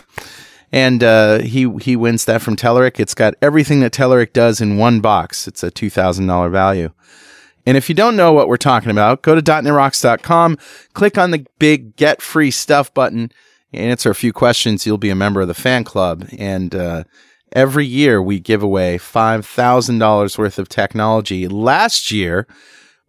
And 0.71 1.03
uh, 1.03 1.39
he 1.41 1.69
he 1.81 1.97
wins 1.97 2.27
that 2.27 2.43
from 2.43 2.55
Telerik. 2.55 3.01
It's 3.01 3.15
got 3.15 3.35
everything 3.43 3.81
that 3.81 3.93
Telerik 3.93 4.33
does 4.33 4.61
in 4.61 4.77
one 4.77 5.01
box. 5.01 5.49
It's 5.49 5.63
a 5.63 5.71
two 5.71 5.91
thousand 5.91 6.27
dollar 6.27 6.49
value. 6.49 6.91
And 7.69 7.77
if 7.77 7.91
you 7.91 7.95
don't 7.95 8.17
know 8.17 8.33
what 8.33 8.49
we're 8.49 8.57
talking 8.57 8.91
about, 8.91 9.21
go 9.21 9.35
to 9.35 9.43
.netrocks.com, 9.43 10.57
click 10.95 11.19
on 11.19 11.33
the 11.33 11.45
big 11.59 11.97
Get 11.97 12.23
Free 12.23 12.51
Stuff 12.51 12.95
button, 12.95 13.31
answer 13.75 14.09
a 14.09 14.15
few 14.15 14.33
questions. 14.33 14.87
You'll 14.87 14.97
be 14.97 15.11
a 15.11 15.15
member 15.15 15.43
of 15.43 15.49
the 15.49 15.53
fan 15.55 15.85
club. 15.85 16.27
And 16.39 16.75
uh, 16.75 17.05
every 17.53 17.85
year 17.85 18.23
we 18.23 18.41
give 18.41 18.63
away 18.63 18.97
five 18.97 19.45
thousand 19.45 19.99
dollars 19.99 20.39
worth 20.39 20.59
of 20.59 20.71
technology. 20.71 21.47
Last 21.47 22.11
year, 22.11 22.47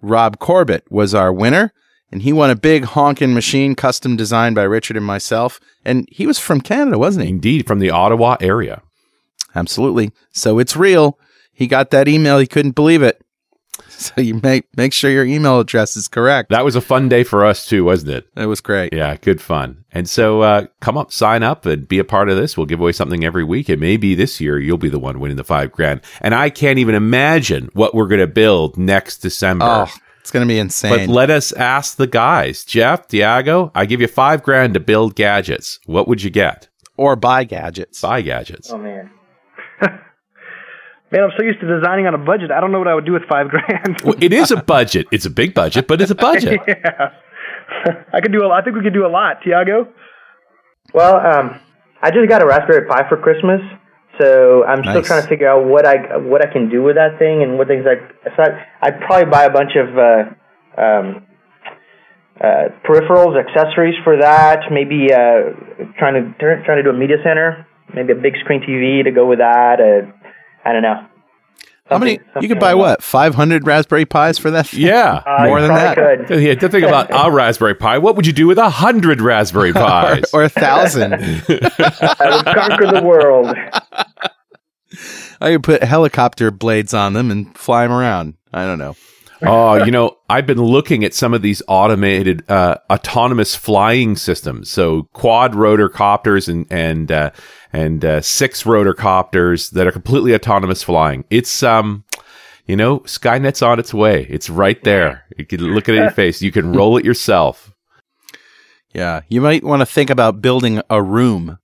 Rob 0.01 0.39
Corbett 0.39 0.83
was 0.91 1.15
our 1.15 1.31
winner, 1.31 1.71
and 2.11 2.23
he 2.23 2.33
won 2.33 2.49
a 2.49 2.55
big 2.57 2.83
honking 2.83 3.33
machine 3.33 3.75
custom 3.75 4.17
designed 4.17 4.55
by 4.55 4.63
Richard 4.63 4.97
and 4.97 5.05
myself. 5.05 5.61
And 5.85 6.05
he 6.11 6.27
was 6.27 6.37
from 6.37 6.59
Canada, 6.59 6.99
wasn't 6.99 7.23
he? 7.23 7.31
Indeed, 7.31 7.65
from 7.65 7.79
the 7.79 7.91
Ottawa 7.91 8.35
area. 8.41 8.81
Absolutely. 9.55 10.11
So 10.33 10.59
it's 10.59 10.75
real. 10.75 11.17
He 11.53 11.65
got 11.65 11.91
that 11.91 12.09
email. 12.09 12.39
He 12.39 12.45
couldn't 12.45 12.75
believe 12.75 13.01
it. 13.01 13.23
So 14.09 14.21
you 14.21 14.39
make 14.41 14.65
make 14.77 14.93
sure 14.93 15.11
your 15.11 15.25
email 15.25 15.59
address 15.59 15.97
is 15.97 16.07
correct. 16.07 16.49
That 16.51 16.63
was 16.63 16.75
a 16.75 16.81
fun 16.81 17.09
day 17.09 17.23
for 17.23 17.45
us 17.45 17.65
too, 17.65 17.83
wasn't 17.83 18.11
it? 18.13 18.33
That 18.35 18.47
was 18.47 18.61
great. 18.61 18.93
Yeah, 18.93 19.17
good 19.17 19.41
fun. 19.41 19.83
And 19.91 20.07
so 20.09 20.41
uh, 20.41 20.67
come 20.79 20.97
up, 20.97 21.11
sign 21.11 21.43
up, 21.43 21.65
and 21.65 21.85
be 21.87 21.99
a 21.99 22.05
part 22.05 22.29
of 22.29 22.37
this. 22.37 22.55
We'll 22.55 22.65
give 22.65 22.79
away 22.79 22.93
something 22.93 23.25
every 23.25 23.43
week. 23.43 23.67
And 23.67 23.81
maybe 23.81 24.15
this 24.15 24.39
year 24.39 24.57
you'll 24.57 24.77
be 24.77 24.87
the 24.89 24.99
one 24.99 25.19
winning 25.19 25.35
the 25.37 25.43
five 25.43 25.71
grand. 25.73 25.99
And 26.21 26.33
I 26.33 26.49
can't 26.49 26.79
even 26.79 26.95
imagine 26.95 27.69
what 27.73 27.93
we're 27.93 28.07
going 28.07 28.21
to 28.21 28.27
build 28.27 28.77
next 28.77 29.17
December. 29.17 29.65
Oh, 29.65 29.93
it's 30.21 30.31
gonna 30.31 30.45
be 30.45 30.59
insane. 30.59 31.07
but 31.07 31.13
let 31.13 31.29
us 31.29 31.51
ask 31.51 31.97
the 31.97 32.07
guys. 32.07 32.63
Jeff, 32.63 33.07
Thiago, 33.09 33.71
I 33.75 33.85
give 33.85 33.99
you 33.99 34.07
five 34.07 34.43
grand 34.43 34.75
to 34.75 34.79
build 34.79 35.15
gadgets. 35.15 35.79
What 35.85 36.07
would 36.07 36.23
you 36.23 36.29
get? 36.29 36.67
or 36.97 37.15
buy 37.15 37.45
gadgets. 37.45 38.01
Buy 38.01 38.21
gadgets. 38.21 38.71
Oh 38.71 38.77
man. 38.77 39.09
Man, 41.11 41.23
I'm 41.23 41.31
so 41.37 41.43
used 41.43 41.59
to 41.61 41.67
designing 41.67 42.05
on 42.05 42.13
a 42.13 42.19
budget. 42.19 42.51
I 42.51 42.61
don't 42.61 42.71
know 42.71 42.77
what 42.77 42.87
I 42.87 42.93
would 42.93 43.05
do 43.05 43.13
with 43.13 43.23
five 43.27 43.49
grand. 43.49 44.01
Well, 44.03 44.15
it 44.21 44.31
is 44.31 44.51
a 44.51 44.57
budget. 44.61 45.07
It's 45.11 45.25
a 45.25 45.29
big 45.29 45.55
budget, 45.55 45.87
but 45.87 46.01
it's 46.01 46.11
a 46.11 46.15
budget. 46.15 46.59
yeah. 46.67 47.13
I 48.13 48.21
could 48.21 48.31
do. 48.31 48.43
A, 48.43 48.49
I 48.49 48.61
think 48.61 48.75
we 48.75 48.83
could 48.83 48.93
do 48.93 49.05
a 49.05 49.09
lot, 49.09 49.41
Thiago. 49.41 49.89
Well, 50.93 51.17
um, 51.17 51.59
I 52.01 52.11
just 52.11 52.27
got 52.29 52.41
a 52.41 52.45
Raspberry 52.45 52.87
Pi 52.87 53.07
for 53.09 53.17
Christmas, 53.17 53.61
so 54.19 54.63
I'm 54.65 54.83
still 54.83 55.01
trying 55.01 55.23
to 55.23 55.27
figure 55.27 55.49
out 55.49 55.65
what 55.65 55.85
I 55.85 56.17
what 56.17 56.45
I 56.45 56.51
can 56.51 56.69
do 56.69 56.83
with 56.83 56.95
that 56.95 57.17
thing 57.17 57.41
and 57.41 57.57
what 57.57 57.67
things 57.67 57.85
like. 57.85 58.01
So 58.35 58.43
I, 58.43 58.87
I'd 58.87 58.99
probably 59.01 59.31
buy 59.31 59.45
a 59.45 59.51
bunch 59.51 59.73
of 59.77 59.97
uh, 59.97 60.81
um, 60.81 61.25
uh, 62.41 62.69
peripherals, 62.85 63.37
accessories 63.37 63.95
for 64.03 64.17
that. 64.17 64.61
Maybe 64.71 65.13
uh, 65.13 65.89
trying 65.97 66.13
to 66.21 66.33
trying 66.37 66.77
to 66.77 66.83
do 66.83 66.89
a 66.89 66.97
media 66.97 67.17
center. 67.23 67.65
Maybe 67.93 68.13
a 68.13 68.21
big 68.21 68.33
screen 68.41 68.61
TV 68.61 69.03
to 69.03 69.11
go 69.11 69.27
with 69.27 69.39
that. 69.39 69.81
Uh, 69.81 70.11
I 70.65 70.73
don't 70.73 70.81
know. 70.81 71.05
How 71.87 71.97
many? 71.97 72.19
You 72.39 72.47
could 72.47 72.59
buy 72.59 72.75
what? 72.75 73.01
Five 73.01 73.33
hundred 73.33 73.65
Raspberry 73.65 74.05
Pis 74.05 74.37
for 74.37 74.51
that? 74.51 74.67
thing? 74.67 74.81
Yeah. 74.81 75.23
Uh, 75.25 75.45
More 75.47 75.59
than 75.61 75.73
that. 75.73 75.95
probably 75.97 76.25
Could. 76.27 76.43
Yeah, 76.43 76.53
to 76.55 76.69
think 76.69 76.85
about 76.85 77.07
a 77.11 77.31
Raspberry 77.31 77.73
Pi. 77.73 77.97
What 77.97 78.15
would 78.15 78.27
you 78.27 78.33
do 78.33 78.45
with 78.45 78.59
a 78.59 78.69
hundred 78.69 79.21
Raspberry 79.21 79.73
Pis? 79.73 80.31
or 80.33 80.43
a 80.43 80.49
thousand. 80.49 81.13
I 81.15 82.35
would 82.35 82.45
conquer 82.55 82.91
the 82.91 83.01
world. 83.03 83.55
I 85.41 85.51
could 85.53 85.63
put 85.63 85.81
helicopter 85.83 86.51
blades 86.51 86.93
on 86.93 87.13
them 87.13 87.31
and 87.31 87.57
fly 87.57 87.83
them 87.87 87.91
around. 87.95 88.35
I 88.53 88.65
don't 88.65 88.77
know. 88.79 88.95
Oh, 89.41 89.83
you 89.83 89.91
know, 89.91 90.17
I've 90.29 90.45
been 90.45 90.61
looking 90.61 91.03
at 91.03 91.13
some 91.13 91.33
of 91.33 91.41
these 91.41 91.61
automated, 91.67 92.49
uh, 92.49 92.77
autonomous 92.89 93.55
flying 93.55 94.15
systems. 94.15 94.69
So 94.69 95.03
quad 95.13 95.55
rotor 95.55 95.89
copters 95.89 96.49
and 96.49 96.65
and 96.69 97.11
uh, 97.11 97.31
and 97.71 98.03
uh, 98.03 98.21
six 98.21 98.65
rotor 98.65 98.93
copters 98.93 99.69
that 99.71 99.87
are 99.87 99.91
completely 99.91 100.33
autonomous 100.33 100.83
flying. 100.83 101.23
It's 101.29 101.63
um, 101.63 102.03
you 102.67 102.75
know, 102.75 102.99
Skynet's 102.99 103.61
on 103.61 103.79
its 103.79 103.93
way. 103.93 104.27
It's 104.29 104.49
right 104.49 104.83
there. 104.83 105.25
You 105.37 105.45
can 105.45 105.61
look 105.61 105.89
at 105.89 105.95
it 105.95 105.97
in 105.97 106.03
your 106.03 106.11
face. 106.11 106.41
You 106.41 106.51
can 106.51 106.73
roll 106.73 106.97
it 106.97 107.05
yourself. 107.05 107.73
Yeah, 108.93 109.21
you 109.27 109.41
might 109.41 109.63
want 109.63 109.81
to 109.81 109.85
think 109.85 110.09
about 110.09 110.41
building 110.41 110.81
a 110.89 111.01
room, 111.01 111.59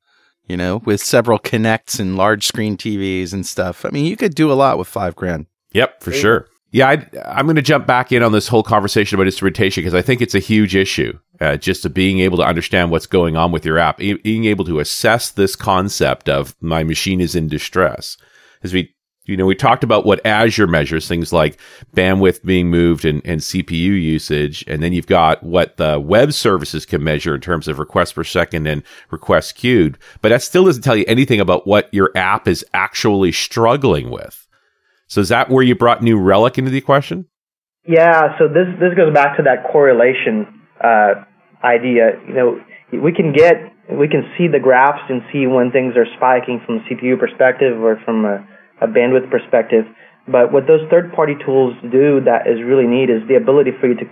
you 0.47 0.57
know, 0.57 0.77
with 0.77 1.01
several 1.01 1.39
Kinects 1.39 1.99
and 1.99 2.15
large 2.15 2.45
screen 2.47 2.77
TVs 2.77 3.33
and 3.33 3.45
stuff. 3.45 3.85
I 3.85 3.89
mean, 3.89 4.05
you 4.05 4.15
could 4.15 4.33
do 4.35 4.51
a 4.51 4.53
lot 4.53 4.77
with 4.77 4.87
five 4.87 5.15
grand. 5.15 5.47
Yep, 5.73 6.01
for 6.01 6.11
sure. 6.11 6.47
Yeah, 6.75 6.89
I, 6.89 7.07
I'm 7.23 7.45
going 7.45 7.55
to 7.55 7.61
jump 7.61 7.87
back 7.87 8.11
in 8.11 8.21
on 8.21 8.33
this 8.33 8.49
whole 8.49 8.61
conversation 8.61 9.15
about 9.15 9.27
instrumentation 9.27 9.81
because 9.81 9.93
I 9.93 10.01
think 10.01 10.21
it's 10.21 10.35
a 10.35 10.39
huge 10.39 10.75
issue. 10.75 11.17
Uh, 11.39 11.55
just 11.55 11.83
to 11.83 11.89
being 11.89 12.19
able 12.19 12.37
to 12.37 12.43
understand 12.43 12.91
what's 12.91 13.07
going 13.07 13.37
on 13.37 13.53
with 13.53 13.65
your 13.65 13.77
app, 13.77 14.01
e- 14.01 14.15
being 14.15 14.43
able 14.43 14.65
to 14.65 14.81
assess 14.81 15.31
this 15.31 15.55
concept 15.55 16.27
of 16.27 16.53
my 16.59 16.83
machine 16.83 17.21
is 17.21 17.33
in 17.33 17.47
distress. 17.47 18.17
As 18.61 18.73
we, 18.73 18.93
you 19.23 19.37
know, 19.37 19.45
we 19.45 19.55
talked 19.55 19.85
about 19.85 20.05
what 20.05 20.25
Azure 20.25 20.67
measures, 20.67 21.07
things 21.07 21.31
like 21.31 21.57
bandwidth 21.95 22.43
being 22.43 22.69
moved 22.69 23.05
and, 23.05 23.21
and 23.23 23.39
CPU 23.39 24.01
usage, 24.01 24.65
and 24.67 24.83
then 24.83 24.91
you've 24.91 25.07
got 25.07 25.41
what 25.43 25.77
the 25.77 25.97
web 25.97 26.33
services 26.33 26.85
can 26.85 27.01
measure 27.01 27.35
in 27.35 27.41
terms 27.41 27.69
of 27.69 27.79
requests 27.79 28.11
per 28.11 28.25
second 28.25 28.67
and 28.67 28.83
requests 29.11 29.53
queued. 29.53 29.97
But 30.21 30.29
that 30.29 30.41
still 30.41 30.65
doesn't 30.65 30.83
tell 30.83 30.97
you 30.97 31.05
anything 31.07 31.39
about 31.39 31.65
what 31.65 31.87
your 31.93 32.11
app 32.15 32.49
is 32.49 32.65
actually 32.73 33.31
struggling 33.31 34.09
with. 34.09 34.44
So 35.07 35.21
is 35.21 35.29
that 35.29 35.49
where 35.49 35.63
you 35.63 35.75
brought 35.75 36.01
New 36.01 36.19
Relic 36.19 36.57
into 36.57 36.71
the 36.71 36.77
equation? 36.77 37.27
Yeah, 37.87 38.37
so 38.39 38.47
this 38.47 38.65
this 38.79 38.93
goes 38.95 39.13
back 39.13 39.37
to 39.37 39.43
that 39.43 39.69
correlation 39.71 40.47
uh, 40.83 41.25
idea. 41.63 42.17
You 42.27 42.33
know, 42.33 42.59
we 42.91 43.13
can 43.13 43.31
get 43.31 43.53
we 43.93 44.07
can 44.07 44.25
see 44.37 44.47
the 44.47 44.59
graphs 44.59 45.05
and 45.09 45.21
see 45.31 45.45
when 45.45 45.71
things 45.71 45.93
are 45.95 46.09
spiking 46.17 46.61
from 46.65 46.77
a 46.77 46.81
CPU 46.89 47.19
perspective 47.19 47.77
or 47.77 48.01
from 48.03 48.25
a, 48.25 48.41
a 48.81 48.87
bandwidth 48.87 49.29
perspective. 49.29 49.85
But 50.27 50.51
what 50.51 50.65
those 50.65 50.81
third-party 50.89 51.35
tools 51.45 51.77
do 51.93 52.17
that 52.25 52.49
is 52.49 52.57
really 52.65 52.87
neat 52.87 53.13
is 53.13 53.21
the 53.29 53.35
ability 53.35 53.77
for 53.79 53.85
you 53.85 53.93
to 53.93 54.05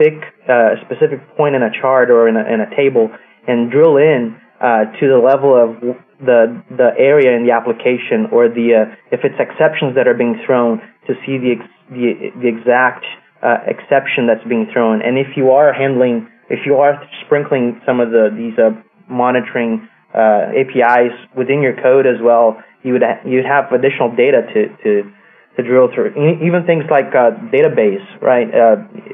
pick 0.00 0.16
uh, 0.48 0.72
a 0.72 0.76
specific 0.88 1.20
point 1.36 1.56
in 1.56 1.62
a 1.62 1.68
chart 1.68 2.08
or 2.08 2.26
in 2.26 2.36
a, 2.40 2.44
in 2.48 2.64
a 2.64 2.70
table 2.74 3.12
and 3.46 3.70
drill 3.70 3.98
in 3.98 4.40
uh, 4.60 4.90
to 4.98 5.08
the 5.08 5.18
level 5.18 5.54
of 5.54 5.80
the 6.20 6.62
the 6.70 6.90
area 6.98 7.36
in 7.36 7.46
the 7.46 7.52
application 7.52 8.26
or 8.32 8.48
the 8.48 8.74
uh, 8.74 8.94
if 9.12 9.20
it's 9.22 9.38
exceptions 9.38 9.94
that 9.94 10.08
are 10.08 10.18
being 10.18 10.40
thrown 10.44 10.80
to 11.06 11.14
see 11.24 11.38
the 11.38 11.54
ex- 11.58 11.74
the, 11.90 12.34
the 12.42 12.48
exact 12.48 13.06
uh, 13.42 13.58
exception 13.66 14.26
that's 14.26 14.42
being 14.48 14.66
thrown. 14.72 15.00
And 15.00 15.16
if 15.16 15.36
you 15.36 15.50
are 15.50 15.72
handling, 15.72 16.28
if 16.50 16.66
you 16.66 16.76
are 16.76 16.98
sprinkling 17.24 17.80
some 17.86 18.00
of 18.00 18.10
the 18.10 18.34
these 18.34 18.58
uh, 18.58 18.74
monitoring 19.08 19.88
uh, 20.14 20.50
APIs 20.58 21.14
within 21.36 21.62
your 21.62 21.76
code 21.80 22.06
as 22.06 22.20
well, 22.20 22.58
you 22.82 22.92
would 22.94 23.02
ha- 23.02 23.22
you'd 23.24 23.46
have 23.46 23.70
additional 23.70 24.10
data 24.14 24.42
to 24.42 24.60
to 24.82 24.92
to 25.56 25.62
drill 25.62 25.88
through. 25.94 26.14
Even 26.42 26.66
things 26.66 26.84
like 26.90 27.14
uh, 27.14 27.30
database, 27.54 28.04
right? 28.22 28.46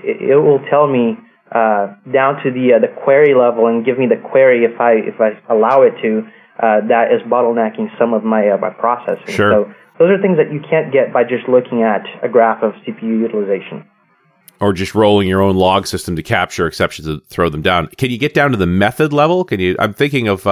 It, 0.04 0.32
it, 0.32 0.36
will 0.36 0.60
tell 0.68 0.86
me 0.86 1.16
uh, 1.54 1.94
down 2.12 2.42
to 2.42 2.50
the 2.50 2.74
uh, 2.74 2.78
the 2.80 2.92
query 3.02 3.34
level 3.34 3.68
and 3.68 3.84
give 3.84 3.98
me 3.98 4.06
the 4.06 4.20
query 4.30 4.64
if 4.64 4.80
I 4.80 4.94
if 4.94 5.20
I 5.20 5.38
allow 5.52 5.82
it 5.82 5.94
to. 6.02 6.26
Uh, 6.58 6.86
that 6.86 7.10
is 7.10 7.20
bottlenecking 7.22 7.96
some 7.98 8.12
of 8.12 8.22
my 8.22 8.50
uh, 8.50 8.58
my 8.58 8.70
processing. 8.70 9.34
Sure. 9.34 9.52
So 9.52 9.74
those 9.98 10.10
are 10.10 10.20
things 10.20 10.36
that 10.36 10.52
you 10.52 10.60
can't 10.60 10.92
get 10.92 11.12
by 11.12 11.22
just 11.22 11.48
looking 11.48 11.82
at 11.82 12.02
a 12.22 12.28
graph 12.28 12.62
of 12.62 12.72
CPU 12.82 13.20
utilization. 13.20 13.84
Or 14.60 14.72
just 14.72 14.94
rolling 14.94 15.28
your 15.28 15.42
own 15.42 15.56
log 15.56 15.86
system 15.86 16.16
to 16.16 16.22
capture 16.22 16.66
exceptions 16.66 17.08
and 17.08 17.24
throw 17.26 17.48
them 17.48 17.62
down. 17.62 17.88
Can 17.98 18.10
you 18.10 18.18
get 18.18 18.34
down 18.34 18.52
to 18.52 18.56
the 18.56 18.66
method 18.66 19.12
level? 19.12 19.44
Can 19.44 19.60
you? 19.60 19.76
I'm 19.78 19.94
thinking 19.94 20.28
of 20.28 20.46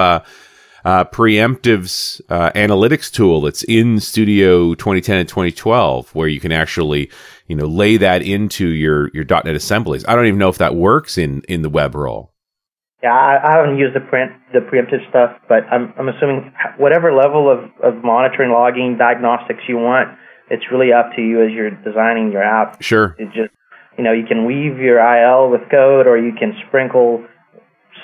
uh, 0.84 1.04
Preemptive's 1.04 2.20
uh, 2.28 2.50
analytics 2.50 3.10
tool 3.10 3.40
that's 3.40 3.62
in 3.64 4.00
Studio 4.00 4.74
2010 4.74 5.18
and 5.18 5.28
2012, 5.28 6.14
where 6.14 6.28
you 6.28 6.40
can 6.40 6.52
actually, 6.52 7.10
you 7.46 7.56
know, 7.56 7.66
lay 7.66 7.96
that 7.96 8.22
into 8.22 8.68
your 8.68 9.10
your 9.14 9.24
.NET 9.24 9.54
assemblies. 9.54 10.04
I 10.06 10.14
don't 10.14 10.26
even 10.26 10.38
know 10.38 10.48
if 10.48 10.58
that 10.58 10.74
works 10.74 11.18
in 11.18 11.42
in 11.48 11.62
the 11.62 11.70
web 11.70 11.94
role. 11.94 12.32
Yeah, 13.02 13.12
I, 13.12 13.40
I 13.42 13.56
haven't 13.56 13.78
used 13.78 13.96
the 13.96 14.00
print 14.00 14.32
the 14.52 14.60
preemptive 14.60 15.08
stuff, 15.10 15.36
but 15.48 15.64
I'm 15.70 15.92
I'm 15.98 16.08
assuming 16.08 16.52
whatever 16.78 17.12
level 17.12 17.50
of, 17.50 17.70
of 17.82 18.02
monitoring, 18.04 18.50
logging, 18.50 18.96
diagnostics 18.98 19.62
you 19.68 19.76
want, 19.76 20.16
it's 20.50 20.64
really 20.70 20.92
up 20.92 21.10
to 21.16 21.22
you 21.22 21.42
as 21.42 21.50
you're 21.50 21.70
designing 21.70 22.30
your 22.30 22.42
app. 22.42 22.82
Sure. 22.82 23.16
It 23.18 23.26
just 23.34 23.50
you 23.98 24.04
know 24.04 24.12
you 24.12 24.26
can 24.26 24.46
weave 24.46 24.78
your 24.78 24.98
IL 24.98 25.50
with 25.50 25.62
code, 25.70 26.06
or 26.06 26.16
you 26.16 26.32
can 26.38 26.54
sprinkle 26.68 27.26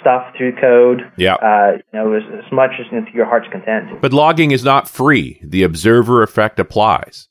stuff 0.01 0.35
through 0.37 0.57
code. 0.61 1.11
Yeah. 1.17 1.35
Uh, 1.35 1.79
you 1.93 1.99
know, 1.99 2.13
as, 2.15 2.23
as 2.45 2.53
much 2.53 2.71
as 2.81 2.87
to 2.91 3.13
your 3.13 3.27
heart's 3.27 3.49
content. 3.51 4.01
But 4.01 4.13
logging 4.13 4.51
is 4.51 4.65
not 4.65 4.89
free. 4.89 5.41
The 5.43 5.63
observer 5.63 6.23
effect 6.23 6.59
applies. 6.59 7.29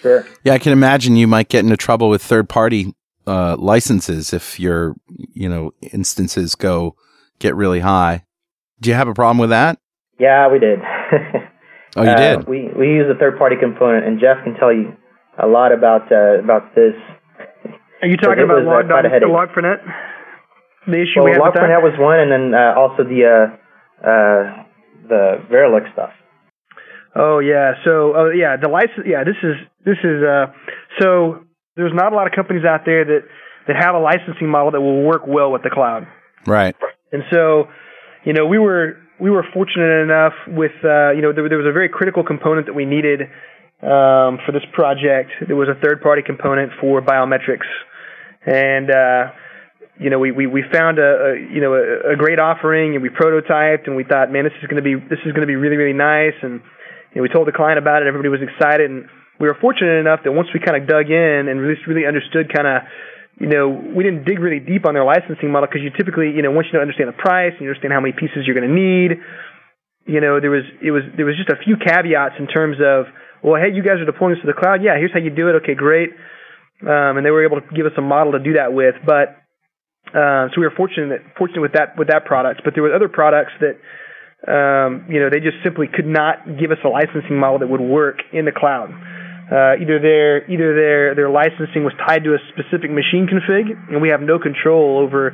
Sure. 0.00 0.26
Yeah, 0.44 0.54
I 0.54 0.58
can 0.58 0.72
imagine 0.72 1.16
you 1.16 1.26
might 1.26 1.48
get 1.48 1.64
into 1.64 1.76
trouble 1.76 2.08
with 2.08 2.22
third 2.22 2.48
party 2.48 2.94
uh, 3.26 3.56
licenses 3.58 4.32
if 4.32 4.58
your 4.58 4.94
you 5.08 5.48
know 5.48 5.72
instances 5.92 6.54
go 6.54 6.96
get 7.38 7.54
really 7.54 7.80
high. 7.80 8.24
Do 8.80 8.90
you 8.90 8.96
have 8.96 9.08
a 9.08 9.14
problem 9.14 9.38
with 9.38 9.50
that? 9.50 9.78
Yeah, 10.18 10.50
we 10.50 10.58
did. 10.58 10.78
oh, 11.96 12.02
you 12.02 12.10
uh, 12.10 12.16
did. 12.16 12.48
We 12.48 12.70
we 12.76 12.88
use 12.88 13.06
a 13.14 13.18
third 13.18 13.38
party 13.38 13.56
component, 13.60 14.06
and 14.06 14.20
Jeff 14.20 14.42
can 14.44 14.54
tell 14.54 14.72
you 14.72 14.94
a 15.42 15.46
lot 15.46 15.72
about 15.72 16.10
uh, 16.12 16.38
about 16.38 16.74
this. 16.74 16.94
Are 18.00 18.08
you 18.08 18.16
talking 18.16 18.44
about 18.44 18.64
was, 18.64 18.86
log, 18.88 18.90
uh, 18.90 19.26
log4net? 19.26 19.82
The 20.86 21.02
issue 21.02 21.20
well, 21.20 21.24
we 21.24 21.32
had 21.32 21.40
log4net 21.40 21.82
was 21.82 21.98
one, 21.98 22.20
and 22.20 22.30
then 22.32 22.54
uh, 22.54 22.78
also 22.78 23.04
the 23.04 23.22
uh, 23.26 24.06
uh, 24.06 24.64
the 25.08 25.42
VeriLook 25.50 25.92
stuff. 25.92 26.10
Oh 27.14 27.40
yeah, 27.40 27.72
so 27.84 28.14
oh 28.14 28.30
yeah, 28.30 28.56
the 28.60 28.68
license. 28.68 29.06
Yeah, 29.06 29.24
this 29.24 29.36
is 29.42 29.56
this 29.84 29.98
is 30.04 30.22
uh, 30.22 30.46
so 31.00 31.44
there's 31.76 31.94
not 31.94 32.12
a 32.12 32.16
lot 32.16 32.26
of 32.26 32.32
companies 32.32 32.64
out 32.64 32.82
there 32.84 33.04
that 33.04 33.22
that 33.66 33.76
have 33.76 33.94
a 33.94 33.98
licensing 33.98 34.48
model 34.48 34.72
that 34.72 34.80
will 34.80 35.02
work 35.02 35.26
well 35.26 35.52
with 35.52 35.62
the 35.62 35.70
cloud. 35.70 36.06
Right. 36.46 36.74
And 37.12 37.22
so, 37.30 37.68
you 38.24 38.32
know, 38.32 38.46
we 38.46 38.58
were 38.58 38.96
we 39.20 39.30
were 39.30 39.44
fortunate 39.52 40.02
enough 40.02 40.32
with 40.48 40.72
uh, 40.84 41.12
you 41.12 41.22
know 41.22 41.32
there, 41.32 41.48
there 41.48 41.58
was 41.58 41.66
a 41.68 41.72
very 41.72 41.88
critical 41.88 42.24
component 42.24 42.66
that 42.66 42.74
we 42.74 42.84
needed 42.84 43.22
um, 43.82 44.38
for 44.44 44.52
this 44.52 44.64
project. 44.72 45.30
There 45.46 45.56
was 45.56 45.68
a 45.68 45.78
third 45.80 46.00
party 46.00 46.22
component 46.24 46.72
for 46.80 47.00
biometrics, 47.02 47.68
and 48.46 48.90
uh, 48.90 49.32
you 49.98 50.10
know 50.10 50.18
we, 50.18 50.30
we, 50.30 50.46
we 50.46 50.64
found 50.72 50.98
a, 50.98 51.02
a 51.02 51.30
you 51.52 51.60
know 51.60 51.74
a, 51.74 52.14
a, 52.14 52.16
great 52.16 52.38
offering 52.38 52.94
and 52.94 53.02
we 53.02 53.10
prototyped 53.10 53.86
and 53.86 53.96
we 53.96 54.04
thought 54.04 54.30
man 54.30 54.44
this 54.44 54.52
is 54.62 54.68
going 54.68 54.82
to 54.82 54.86
be 54.86 54.94
this 54.94 55.18
is 55.26 55.32
going 55.32 55.46
to 55.46 55.50
be 55.50 55.56
really 55.56 55.76
really 55.76 55.96
nice 55.96 56.36
and 56.42 56.62
you 57.12 57.16
know, 57.16 57.22
we 57.22 57.28
told 57.28 57.46
the 57.46 57.52
client 57.52 57.78
about 57.78 58.02
it 58.02 58.08
everybody 58.08 58.28
was 58.28 58.40
excited 58.42 58.90
and 58.90 59.06
we 59.40 59.46
were 59.46 59.56
fortunate 59.60 59.98
enough 59.98 60.20
that 60.24 60.32
once 60.32 60.48
we 60.54 60.60
kind 60.60 60.80
of 60.80 60.88
dug 60.88 61.10
in 61.10 61.48
and 61.48 61.60
really 61.60 61.78
really 61.86 62.06
understood 62.06 62.52
kind 62.52 62.66
of 62.66 62.82
you 63.38 63.46
know, 63.46 63.70
we 63.70 64.02
didn't 64.02 64.26
dig 64.26 64.40
really 64.40 64.58
deep 64.58 64.84
on 64.84 64.94
their 64.94 65.04
licensing 65.04 65.50
model 65.50 65.68
because 65.70 65.82
you 65.82 65.90
typically, 65.94 66.34
you 66.34 66.42
know, 66.42 66.50
once 66.50 66.66
you 66.72 66.78
understand 66.80 67.08
the 67.08 67.14
price 67.14 67.54
and 67.54 67.62
you 67.62 67.70
understand 67.70 67.94
how 67.94 68.00
many 68.00 68.12
pieces 68.12 68.42
you're 68.42 68.58
going 68.58 68.66
to 68.66 68.74
need, 68.74 69.22
you 70.06 70.20
know, 70.20 70.40
there 70.40 70.50
was 70.50 70.66
it 70.82 70.90
was 70.90 71.06
there 71.16 71.26
was 71.26 71.36
just 71.38 71.50
a 71.50 71.60
few 71.62 71.76
caveats 71.76 72.34
in 72.38 72.48
terms 72.48 72.78
of, 72.82 73.06
well, 73.42 73.60
hey, 73.60 73.70
you 73.70 73.86
guys 73.86 74.02
are 74.02 74.08
deploying 74.08 74.34
this 74.34 74.42
to 74.42 74.50
the 74.50 74.58
cloud. 74.58 74.82
Yeah, 74.82 74.98
here's 74.98 75.12
how 75.12 75.22
you 75.22 75.30
do 75.30 75.48
it. 75.48 75.62
Okay, 75.62 75.74
great. 75.78 76.10
Um, 76.82 77.18
and 77.18 77.22
they 77.22 77.30
were 77.30 77.44
able 77.44 77.60
to 77.60 77.66
give 77.70 77.86
us 77.86 77.94
a 77.96 78.02
model 78.02 78.32
to 78.32 78.42
do 78.42 78.54
that 78.54 78.72
with. 78.72 78.96
But 79.06 79.38
uh, 80.14 80.48
so 80.48 80.60
we 80.60 80.64
were 80.64 80.74
fortunate 80.76 81.22
fortunate 81.36 81.60
with 81.60 81.72
that 81.72 81.96
with 81.98 82.08
that 82.08 82.24
product. 82.24 82.62
But 82.64 82.74
there 82.74 82.82
were 82.82 82.94
other 82.94 83.08
products 83.08 83.52
that 83.60 83.76
um, 84.48 85.04
you 85.08 85.20
know 85.20 85.28
they 85.30 85.40
just 85.40 85.58
simply 85.62 85.86
could 85.86 86.06
not 86.06 86.58
give 86.58 86.70
us 86.70 86.78
a 86.84 86.88
licensing 86.88 87.38
model 87.38 87.58
that 87.60 87.68
would 87.68 87.80
work 87.80 88.20
in 88.32 88.44
the 88.44 88.52
cloud. 88.52 88.88
Uh, 89.48 89.80
either 89.80 90.00
their 90.00 90.44
either 90.48 90.74
their 90.74 91.14
their 91.14 91.30
licensing 91.30 91.84
was 91.84 91.92
tied 92.06 92.24
to 92.24 92.34
a 92.34 92.40
specific 92.52 92.90
machine 92.90 93.28
config, 93.28 93.68
and 93.88 94.00
we 94.00 94.08
have 94.08 94.20
no 94.20 94.38
control 94.38 94.98
over 94.98 95.32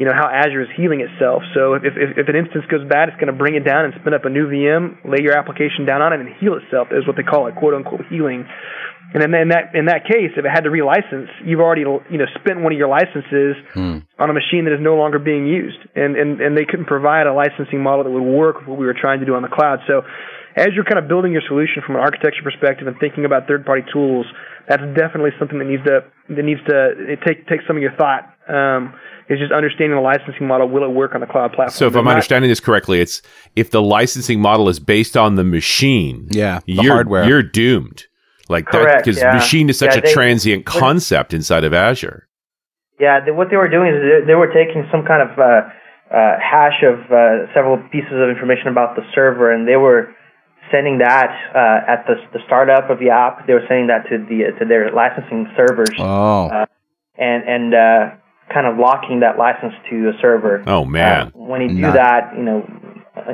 you 0.00 0.08
know 0.08 0.16
how 0.16 0.32
Azure 0.32 0.64
is 0.64 0.72
healing 0.80 1.04
itself. 1.04 1.44
So 1.52 1.76
if 1.76 1.84
if, 1.84 2.16
if 2.16 2.26
an 2.32 2.36
instance 2.36 2.64
goes 2.72 2.88
bad, 2.88 3.12
it's 3.12 3.20
going 3.20 3.28
to 3.28 3.36
bring 3.36 3.52
it 3.52 3.68
down 3.68 3.84
and 3.84 3.92
spin 4.00 4.16
up 4.16 4.24
a 4.24 4.32
new 4.32 4.48
VM, 4.48 4.96
lay 5.04 5.20
your 5.20 5.36
application 5.36 5.84
down 5.84 6.00
on 6.00 6.16
it, 6.16 6.24
and 6.24 6.32
heal 6.40 6.56
itself. 6.56 6.88
Is 6.88 7.04
what 7.04 7.20
they 7.20 7.22
call 7.22 7.52
it, 7.52 7.54
quote 7.60 7.76
unquote 7.76 8.08
healing. 8.08 8.48
And 9.12 9.20
then 9.20 9.34
in 9.34 9.48
that 9.52 9.76
in 9.76 9.92
that 9.92 10.08
case, 10.08 10.32
if 10.40 10.44
it 10.46 10.48
had 10.48 10.64
to 10.64 10.72
relicense, 10.72 11.28
you've 11.44 11.60
already 11.60 11.82
you 11.82 12.16
know 12.16 12.24
spent 12.40 12.64
one 12.64 12.72
of 12.72 12.78
your 12.80 12.88
licenses 12.88 13.60
Hmm. 13.76 14.08
on 14.16 14.30
a 14.30 14.32
machine 14.32 14.64
that 14.64 14.72
is 14.72 14.80
no 14.80 14.96
longer 14.96 15.18
being 15.20 15.44
used, 15.44 15.84
and 15.92 16.16
and 16.16 16.40
and 16.40 16.56
they 16.56 16.64
couldn't 16.64 16.86
provide 16.88 17.26
a 17.26 17.34
licensing 17.34 17.82
model 17.84 18.04
that 18.04 18.10
would 18.10 18.24
work 18.24 18.64
with 18.64 18.68
what 18.72 18.78
we 18.78 18.86
were 18.86 18.96
trying 18.96 19.20
to 19.20 19.26
do 19.26 19.34
on 19.36 19.42
the 19.42 19.52
cloud. 19.52 19.80
So 19.84 20.00
as 20.56 20.68
you're 20.74 20.88
kind 20.88 20.98
of 20.98 21.08
building 21.08 21.32
your 21.32 21.42
solution 21.46 21.82
from 21.84 21.96
an 21.96 22.02
architecture 22.02 22.42
perspective 22.42 22.88
and 22.88 22.96
thinking 22.98 23.24
about 23.24 23.46
third-party 23.46 23.86
tools, 23.92 24.26
that's 24.66 24.82
definitely 24.94 25.30
something 25.38 25.58
that 25.58 25.66
needs 25.66 25.84
to 25.84 26.04
that 26.30 26.42
needs 26.42 26.60
to 26.70 27.16
take 27.26 27.46
take 27.48 27.60
some 27.66 27.76
of 27.76 27.82
your 27.82 27.92
thought. 27.98 28.30
Um, 28.50 28.94
is 29.28 29.38
just 29.38 29.52
understanding 29.52 29.94
the 29.94 30.00
licensing 30.02 30.46
model. 30.48 30.68
Will 30.68 30.82
it 30.82 30.90
work 30.90 31.14
on 31.14 31.20
the 31.20 31.26
cloud 31.26 31.52
platform? 31.52 31.70
So, 31.70 31.86
if 31.86 31.94
I'm 31.94 32.04
Not- 32.04 32.12
understanding 32.12 32.48
this 32.50 32.58
correctly, 32.58 33.00
it's 33.00 33.22
if 33.54 33.70
the 33.70 33.80
licensing 33.80 34.40
model 34.40 34.68
is 34.68 34.80
based 34.80 35.16
on 35.16 35.36
the 35.36 35.44
machine, 35.44 36.26
Yeah, 36.30 36.58
the 36.66 36.72
you're, 36.82 36.94
hardware. 36.94 37.24
you're 37.24 37.42
doomed. 37.44 38.06
Like 38.48 38.64
that, 38.72 38.82
Correct, 38.82 39.04
because 39.04 39.20
yeah. 39.22 39.32
machine 39.34 39.70
is 39.70 39.78
such 39.78 39.94
Yeah, 39.94 40.02
a 40.02 40.12
transient 40.12 40.66
concept 40.66 41.32
inside 41.32 41.62
of 41.62 41.72
Azure. 41.72 42.26
Yeah, 42.98 43.20
they, 43.24 43.30
what 43.30 43.48
they 43.50 43.56
were 43.56 43.68
doing 43.68 43.94
is 43.94 44.02
they, 44.02 44.26
they 44.26 44.34
were 44.34 44.48
taking 44.52 44.82
some 44.90 45.04
kind 45.06 45.22
of 45.30 45.38
uh, 45.38 45.44
uh, 46.12 46.34
hash 46.42 46.82
of 46.82 46.98
uh, 47.12 47.46
several 47.54 47.78
pieces 47.92 48.10
of 48.12 48.28
information 48.28 48.66
about 48.66 48.96
the 48.96 49.02
server, 49.14 49.52
and 49.52 49.68
they 49.68 49.76
were 49.76 50.12
sending 50.72 50.98
that 50.98 51.30
uh, 51.54 51.86
at 51.92 52.04
the, 52.08 52.14
the 52.32 52.40
startup 52.46 52.90
of 52.90 52.98
the 52.98 53.10
app. 53.10 53.46
They 53.46 53.54
were 53.54 53.62
sending 53.68 53.86
that 53.86 54.08
to 54.10 54.18
the 54.18 54.50
to 54.58 54.64
their 54.66 54.90
licensing 54.90 55.46
servers, 55.56 55.94
Oh, 56.00 56.48
Uh, 56.48 56.66
and 57.16 57.44
and 57.46 57.74
uh, 57.74 58.10
kind 58.52 58.66
of 58.66 58.78
locking 58.78 59.20
that 59.20 59.38
license 59.38 59.74
to 59.90 60.08
a 60.08 60.12
server. 60.20 60.62
Oh 60.66 60.84
man. 60.84 61.28
Uh, 61.28 61.30
when 61.34 61.62
you 61.62 61.68
do 61.68 61.74
Not- 61.74 61.94
that, 61.94 62.32
you 62.36 62.42
know, 62.42 62.66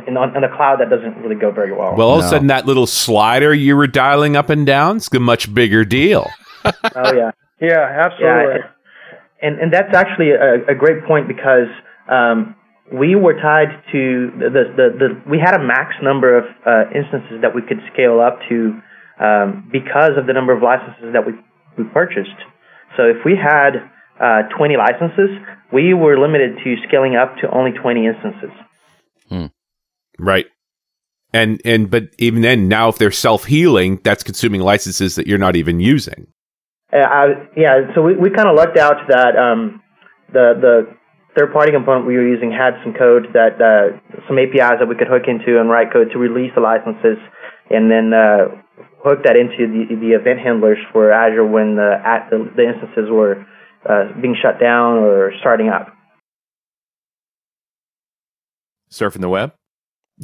in, 0.06 0.16
on, 0.16 0.34
on 0.34 0.42
the 0.42 0.48
cloud, 0.56 0.80
that 0.80 0.90
doesn't 0.90 1.22
really 1.22 1.36
go 1.36 1.50
very 1.50 1.72
well. 1.72 1.94
Well, 1.96 2.08
all 2.08 2.18
of 2.18 2.24
a 2.24 2.28
sudden, 2.28 2.48
that 2.48 2.66
little 2.66 2.86
slider 2.86 3.52
you 3.54 3.76
were 3.76 3.86
dialing 3.86 4.36
up 4.36 4.50
and 4.50 4.66
down 4.66 4.96
is 4.96 5.08
a 5.12 5.20
much 5.20 5.52
bigger 5.52 5.84
deal. 5.84 6.28
oh 6.64 7.12
yeah. 7.14 7.30
yeah, 7.60 8.04
absolutely. 8.04 8.60
Yeah, 8.60 8.70
and 9.42 9.60
and 9.60 9.72
that's 9.72 9.94
actually 9.94 10.30
a, 10.30 10.72
a 10.72 10.74
great 10.74 11.04
point 11.04 11.28
because 11.28 11.68
um, 12.10 12.56
we 12.92 13.14
were 13.14 13.34
tied 13.34 13.68
to 13.92 14.30
the, 14.38 14.48
the 14.50 14.64
the, 14.76 14.86
the 14.98 15.30
we 15.30 15.38
had 15.38 15.54
a 15.54 15.62
max 15.62 15.94
number 16.02 16.36
of 16.36 16.44
uh, 16.66 16.90
instances 16.94 17.42
that 17.42 17.54
we 17.54 17.62
could 17.62 17.78
scale 17.92 18.20
up 18.20 18.40
to 18.48 18.80
um, 19.20 19.68
because 19.70 20.16
of 20.16 20.26
the 20.26 20.32
number 20.32 20.56
of 20.56 20.62
licenses 20.62 21.12
that 21.12 21.24
we 21.26 21.32
we 21.76 21.88
purchased. 21.92 22.40
So 22.96 23.04
if 23.04 23.24
we 23.24 23.36
had 23.36 23.84
uh, 24.20 24.42
20 24.56 24.76
licenses, 24.76 25.30
we 25.72 25.94
were 25.94 26.18
limited 26.18 26.58
to 26.64 26.76
scaling 26.88 27.16
up 27.16 27.36
to 27.38 27.50
only 27.50 27.72
20 27.72 28.06
instances. 28.06 28.50
Right. 30.18 30.46
And 31.32 31.60
and 31.64 31.90
but 31.90 32.14
even 32.18 32.40
then, 32.40 32.68
now 32.68 32.88
if 32.88 32.98
they're 32.98 33.10
self 33.10 33.44
healing, 33.44 34.00
that's 34.02 34.22
consuming 34.22 34.60
licenses 34.60 35.16
that 35.16 35.26
you're 35.26 35.38
not 35.38 35.56
even 35.56 35.80
using. 35.80 36.28
Uh, 36.92 36.98
I, 36.98 37.26
yeah, 37.56 37.92
so 37.94 38.02
we, 38.02 38.16
we 38.16 38.30
kind 38.30 38.48
of 38.48 38.56
lucked 38.56 38.78
out 38.78 38.96
that 39.08 39.36
um, 39.36 39.82
the 40.32 40.54
the 40.56 40.96
third 41.36 41.52
party 41.52 41.72
component 41.72 42.06
we 42.06 42.16
were 42.16 42.26
using 42.26 42.50
had 42.50 42.74
some 42.82 42.94
code 42.94 43.26
that 43.34 43.60
uh, 43.60 43.98
some 44.28 44.38
APIs 44.38 44.78
that 44.78 44.86
we 44.88 44.94
could 44.94 45.08
hook 45.08 45.24
into 45.26 45.60
and 45.60 45.68
write 45.68 45.92
code 45.92 46.08
to 46.12 46.18
release 46.18 46.52
the 46.54 46.62
licenses, 46.62 47.18
and 47.68 47.90
then 47.90 48.14
uh, 48.14 48.48
hook 49.04 49.24
that 49.24 49.36
into 49.36 49.66
the 49.66 49.94
the 49.96 50.14
event 50.14 50.40
handlers 50.40 50.78
for 50.92 51.12
Azure 51.12 51.44
when 51.44 51.76
the 51.76 52.00
at 52.06 52.30
the, 52.30 52.48
the 52.56 52.64
instances 52.64 53.10
were 53.10 53.44
uh, 53.88 54.20
being 54.20 54.36
shut 54.40 54.60
down 54.60 54.98
or 54.98 55.32
starting 55.40 55.68
up. 55.68 55.88
Surfing 58.90 59.20
the 59.20 59.28
web, 59.28 59.52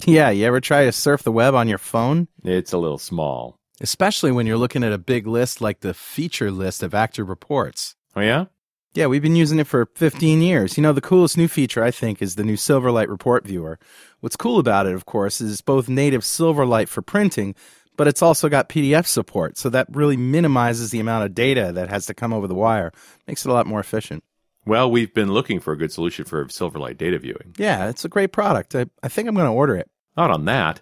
yeah. 0.07 0.31
You 0.31 0.47
ever 0.47 0.61
try 0.61 0.85
to 0.85 0.93
surf 0.93 1.23
the 1.23 1.33
web 1.33 1.55
on 1.55 1.69
your 1.69 1.79
phone? 1.79 2.29
it's 2.45 2.73
a 2.73 2.79
little 2.79 2.99
small. 2.99 3.57
especially 3.81 4.33
when 4.33 4.47
you're 4.47 4.57
looking 4.57 4.85
at 4.85 4.93
a 4.93 4.99
big 4.99 5.27
list 5.27 5.61
like 5.61 5.81
the 5.81 5.93
feature 5.95 6.51
list 6.51 6.83
of 6.83 6.93
ActiveReports. 6.93 7.95
Oh 8.17 8.21
yeah. 8.21 8.47
Yeah, 8.95 9.07
we've 9.07 9.23
been 9.23 9.37
using 9.37 9.59
it 9.59 9.67
for 9.67 9.87
15 9.95 10.43
years. 10.43 10.77
You 10.77 10.83
know, 10.83 10.93
the 10.93 11.01
coolest 11.01 11.39
new 11.39 11.49
feature, 11.49 11.83
I 11.83 11.91
think, 11.91 12.21
is 12.21 12.35
the 12.35 12.45
new 12.45 12.57
Silverlight 12.57 13.09
Report 13.09 13.47
Viewer. 13.47 13.79
What's 14.21 14.37
cool 14.37 14.59
about 14.59 14.87
it, 14.87 14.95
of 14.95 15.07
course, 15.07 15.41
is 15.41 15.63
both 15.63 15.89
native 15.89 16.21
Silverlight 16.23 16.89
for 16.89 17.01
printing, 17.01 17.55
but 18.03 18.09
it's 18.09 18.21
also 18.21 18.49
got 18.49 18.69
PDF 18.69 19.07
support. 19.07 19.57
So 19.57 19.69
that 19.69 19.87
really 19.93 20.17
minimizes 20.17 20.91
the 20.91 20.99
amount 20.99 21.25
of 21.25 21.37
data 21.37 21.71
that 21.75 21.89
has 21.89 22.07
to 22.07 22.15
come 22.15 22.33
over 22.33 22.49
the 22.49 22.55
wire, 22.57 22.91
makes 23.29 23.47
it 23.47 23.49
a 23.49 23.53
lot 23.53 23.65
more 23.65 23.79
efficient. 23.79 24.25
Well, 24.67 24.91
we've 24.91 25.15
been 25.15 25.31
looking 25.31 25.61
for 25.61 25.73
a 25.73 25.79
good 25.79 25.93
solution 25.93 26.25
for 26.25 26.45
Silverlight 26.47 26.99
data 26.99 27.21
viewing. 27.21 27.55
Yeah, 27.57 27.89
it's 27.89 28.05
a 28.05 28.09
great 28.09 28.33
product. 28.33 28.75
I, 28.75 28.87
I 29.05 29.09
think 29.09 29.29
I'm 29.29 29.37
going 29.37 29.47
to 29.47 29.53
order 29.53 29.77
it. 29.77 29.89
Not 30.17 30.33
on 30.33 30.47
that. 30.47 30.81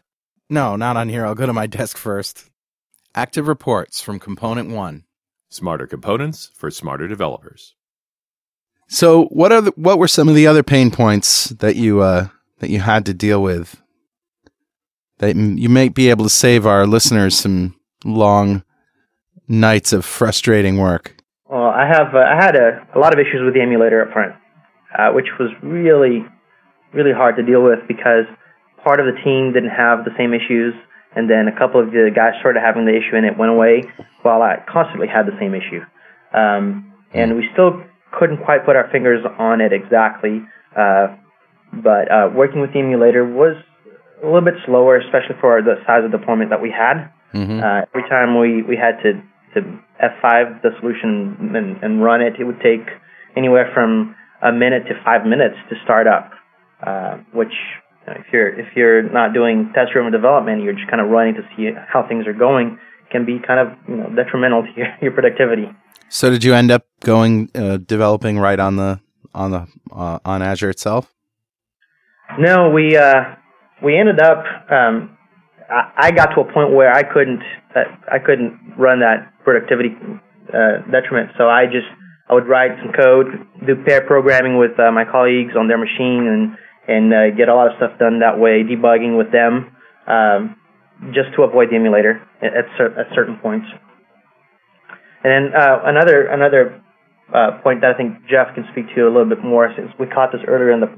No, 0.48 0.76
not 0.76 0.96
on 0.96 1.10
here. 1.10 1.26
I'll 1.26 1.34
go 1.34 1.44
to 1.44 1.52
my 1.52 1.66
desk 1.66 1.98
first. 1.98 2.48
ActiveReports 3.14 4.02
from 4.02 4.18
ComponentOne. 4.18 5.02
Smarter 5.50 5.86
components 5.86 6.50
for 6.54 6.70
smarter 6.70 7.06
developers. 7.06 7.74
So, 8.88 9.26
what 9.26 9.52
are 9.52 9.60
the, 9.60 9.72
what 9.76 9.98
were 9.98 10.08
some 10.08 10.30
of 10.30 10.34
the 10.34 10.46
other 10.46 10.62
pain 10.62 10.90
points 10.90 11.50
that 11.50 11.76
you 11.76 12.00
uh, 12.00 12.28
that 12.60 12.70
you 12.70 12.80
had 12.80 13.04
to 13.04 13.12
deal 13.12 13.42
with? 13.42 13.78
That 15.20 15.36
you 15.36 15.68
might 15.68 15.94
be 15.94 16.10
able 16.10 16.24
to 16.24 16.30
save 16.30 16.66
our 16.66 16.86
listeners 16.86 17.36
some 17.36 17.76
long 18.04 18.64
nights 19.46 19.92
of 19.92 20.04
frustrating 20.04 20.78
work. 20.78 21.14
Well, 21.48 21.68
I 21.68 21.86
have 21.86 22.14
uh, 22.14 22.18
I 22.18 22.36
had 22.36 22.56
a, 22.56 22.86
a 22.94 22.98
lot 22.98 23.12
of 23.12 23.18
issues 23.18 23.42
with 23.44 23.54
the 23.54 23.60
emulator 23.60 24.02
up 24.02 24.12
front, 24.12 24.32
uh, 24.98 25.12
which 25.12 25.26
was 25.38 25.50
really 25.62 26.24
really 26.92 27.12
hard 27.12 27.36
to 27.36 27.42
deal 27.42 27.62
with 27.62 27.80
because 27.86 28.24
part 28.82 28.98
of 28.98 29.06
the 29.06 29.16
team 29.22 29.52
didn't 29.52 29.70
have 29.76 30.04
the 30.04 30.10
same 30.16 30.32
issues, 30.32 30.74
and 31.14 31.28
then 31.28 31.48
a 31.48 31.56
couple 31.56 31.80
of 31.80 31.90
the 31.90 32.10
guys 32.14 32.32
started 32.40 32.60
having 32.60 32.86
the 32.86 32.96
issue 32.96 33.14
and 33.14 33.26
it 33.26 33.36
went 33.36 33.52
away, 33.52 33.82
while 34.22 34.42
I 34.42 34.64
constantly 34.70 35.06
had 35.06 35.26
the 35.26 35.36
same 35.38 35.54
issue. 35.54 35.84
Um, 36.32 36.92
and 37.12 37.36
we 37.36 37.44
still 37.52 37.82
couldn't 38.12 38.44
quite 38.44 38.64
put 38.64 38.76
our 38.76 38.88
fingers 38.90 39.24
on 39.38 39.60
it 39.60 39.72
exactly, 39.72 40.42
uh, 40.76 41.14
but 41.72 42.10
uh, 42.10 42.30
working 42.34 42.60
with 42.60 42.72
the 42.72 42.78
emulator 42.78 43.24
was 43.24 43.56
a 44.22 44.26
little 44.26 44.44
bit 44.44 44.54
slower, 44.66 44.96
especially 44.96 45.36
for 45.40 45.62
the 45.62 45.76
size 45.86 46.04
of 46.04 46.10
deployment 46.10 46.50
that 46.50 46.60
we 46.60 46.70
had. 46.70 47.10
Mm-hmm. 47.34 47.60
Uh, 47.60 47.86
every 47.94 48.08
time 48.08 48.38
we, 48.38 48.62
we 48.62 48.76
had 48.76 49.00
to, 49.02 49.22
to 49.54 49.60
F5 50.02 50.62
the 50.62 50.70
solution 50.80 51.54
and, 51.54 51.82
and 51.82 52.02
run 52.02 52.20
it, 52.20 52.34
it 52.38 52.44
would 52.44 52.60
take 52.60 52.86
anywhere 53.36 53.70
from 53.72 54.14
a 54.42 54.52
minute 54.52 54.84
to 54.88 54.94
five 55.04 55.26
minutes 55.26 55.56
to 55.68 55.76
start 55.84 56.06
up, 56.06 56.30
uh, 56.86 57.18
which 57.32 57.52
you 58.06 58.12
know, 58.12 58.20
if 58.20 58.26
you're 58.32 58.48
if 58.58 58.66
you're 58.74 59.02
not 59.02 59.34
doing 59.34 59.70
test 59.74 59.92
driven 59.92 60.12
development, 60.12 60.62
you're 60.62 60.72
just 60.72 60.88
kind 60.88 61.00
of 61.00 61.08
running 61.08 61.34
to 61.34 61.42
see 61.56 61.70
how 61.92 62.06
things 62.06 62.26
are 62.26 62.32
going, 62.32 62.78
can 63.10 63.26
be 63.26 63.38
kind 63.46 63.60
of 63.60 63.76
you 63.88 63.96
know 63.96 64.08
detrimental 64.14 64.62
to 64.62 64.68
your, 64.76 64.86
your 65.02 65.12
productivity. 65.12 65.68
So, 66.08 66.30
did 66.30 66.42
you 66.42 66.54
end 66.54 66.70
up 66.70 66.86
going 67.00 67.50
uh, 67.54 67.76
developing 67.76 68.38
right 68.38 68.58
on 68.58 68.76
the 68.76 69.00
on 69.34 69.50
the 69.50 69.66
uh, 69.92 70.18
on 70.24 70.42
Azure 70.42 70.70
itself? 70.70 71.12
No, 72.38 72.70
we 72.70 72.96
uh, 72.96 73.34
we 73.82 73.96
ended 73.96 74.20
up. 74.20 74.44
Um, 74.70 75.16
I, 75.70 76.08
I 76.08 76.10
got 76.10 76.34
to 76.34 76.40
a 76.40 76.52
point 76.52 76.72
where 76.72 76.92
I 76.92 77.02
couldn't 77.02 77.42
uh, 77.74 77.84
I 78.10 78.18
couldn't 78.18 78.74
run 78.78 79.00
that 79.00 79.32
productivity 79.44 79.96
uh, 80.48 80.82
detriment. 80.90 81.30
So 81.38 81.48
I 81.48 81.66
just 81.66 81.86
I 82.28 82.34
would 82.34 82.46
write 82.46 82.72
some 82.82 82.92
code, 82.92 83.26
do 83.66 83.74
pair 83.84 84.06
programming 84.06 84.58
with 84.58 84.78
uh, 84.78 84.90
my 84.92 85.04
colleagues 85.04 85.54
on 85.58 85.68
their 85.68 85.78
machine, 85.78 86.26
and 86.26 86.56
and 86.88 87.14
uh, 87.14 87.30
get 87.36 87.48
a 87.48 87.54
lot 87.54 87.68
of 87.68 87.76
stuff 87.76 87.98
done 87.98 88.20
that 88.20 88.38
way, 88.38 88.62
debugging 88.62 89.16
with 89.16 89.30
them, 89.30 89.76
um, 90.06 90.56
just 91.14 91.34
to 91.36 91.42
avoid 91.42 91.70
the 91.70 91.76
emulator 91.76 92.22
at, 92.42 92.56
at, 92.56 92.64
cer- 92.76 92.98
at 92.98 93.06
certain 93.14 93.36
points. 93.36 93.66
And 95.22 95.30
then 95.30 95.44
uh, 95.54 95.82
another 95.84 96.26
another 96.26 96.82
uh, 97.34 97.60
point 97.62 97.82
that 97.82 97.94
I 97.94 97.96
think 97.96 98.26
Jeff 98.28 98.54
can 98.54 98.64
speak 98.72 98.86
to 98.96 99.02
a 99.02 99.12
little 99.12 99.28
bit 99.28 99.44
more, 99.44 99.72
since 99.76 99.92
we 99.98 100.06
caught 100.06 100.32
this 100.32 100.42
earlier 100.48 100.72
in 100.72 100.80
the 100.80 100.90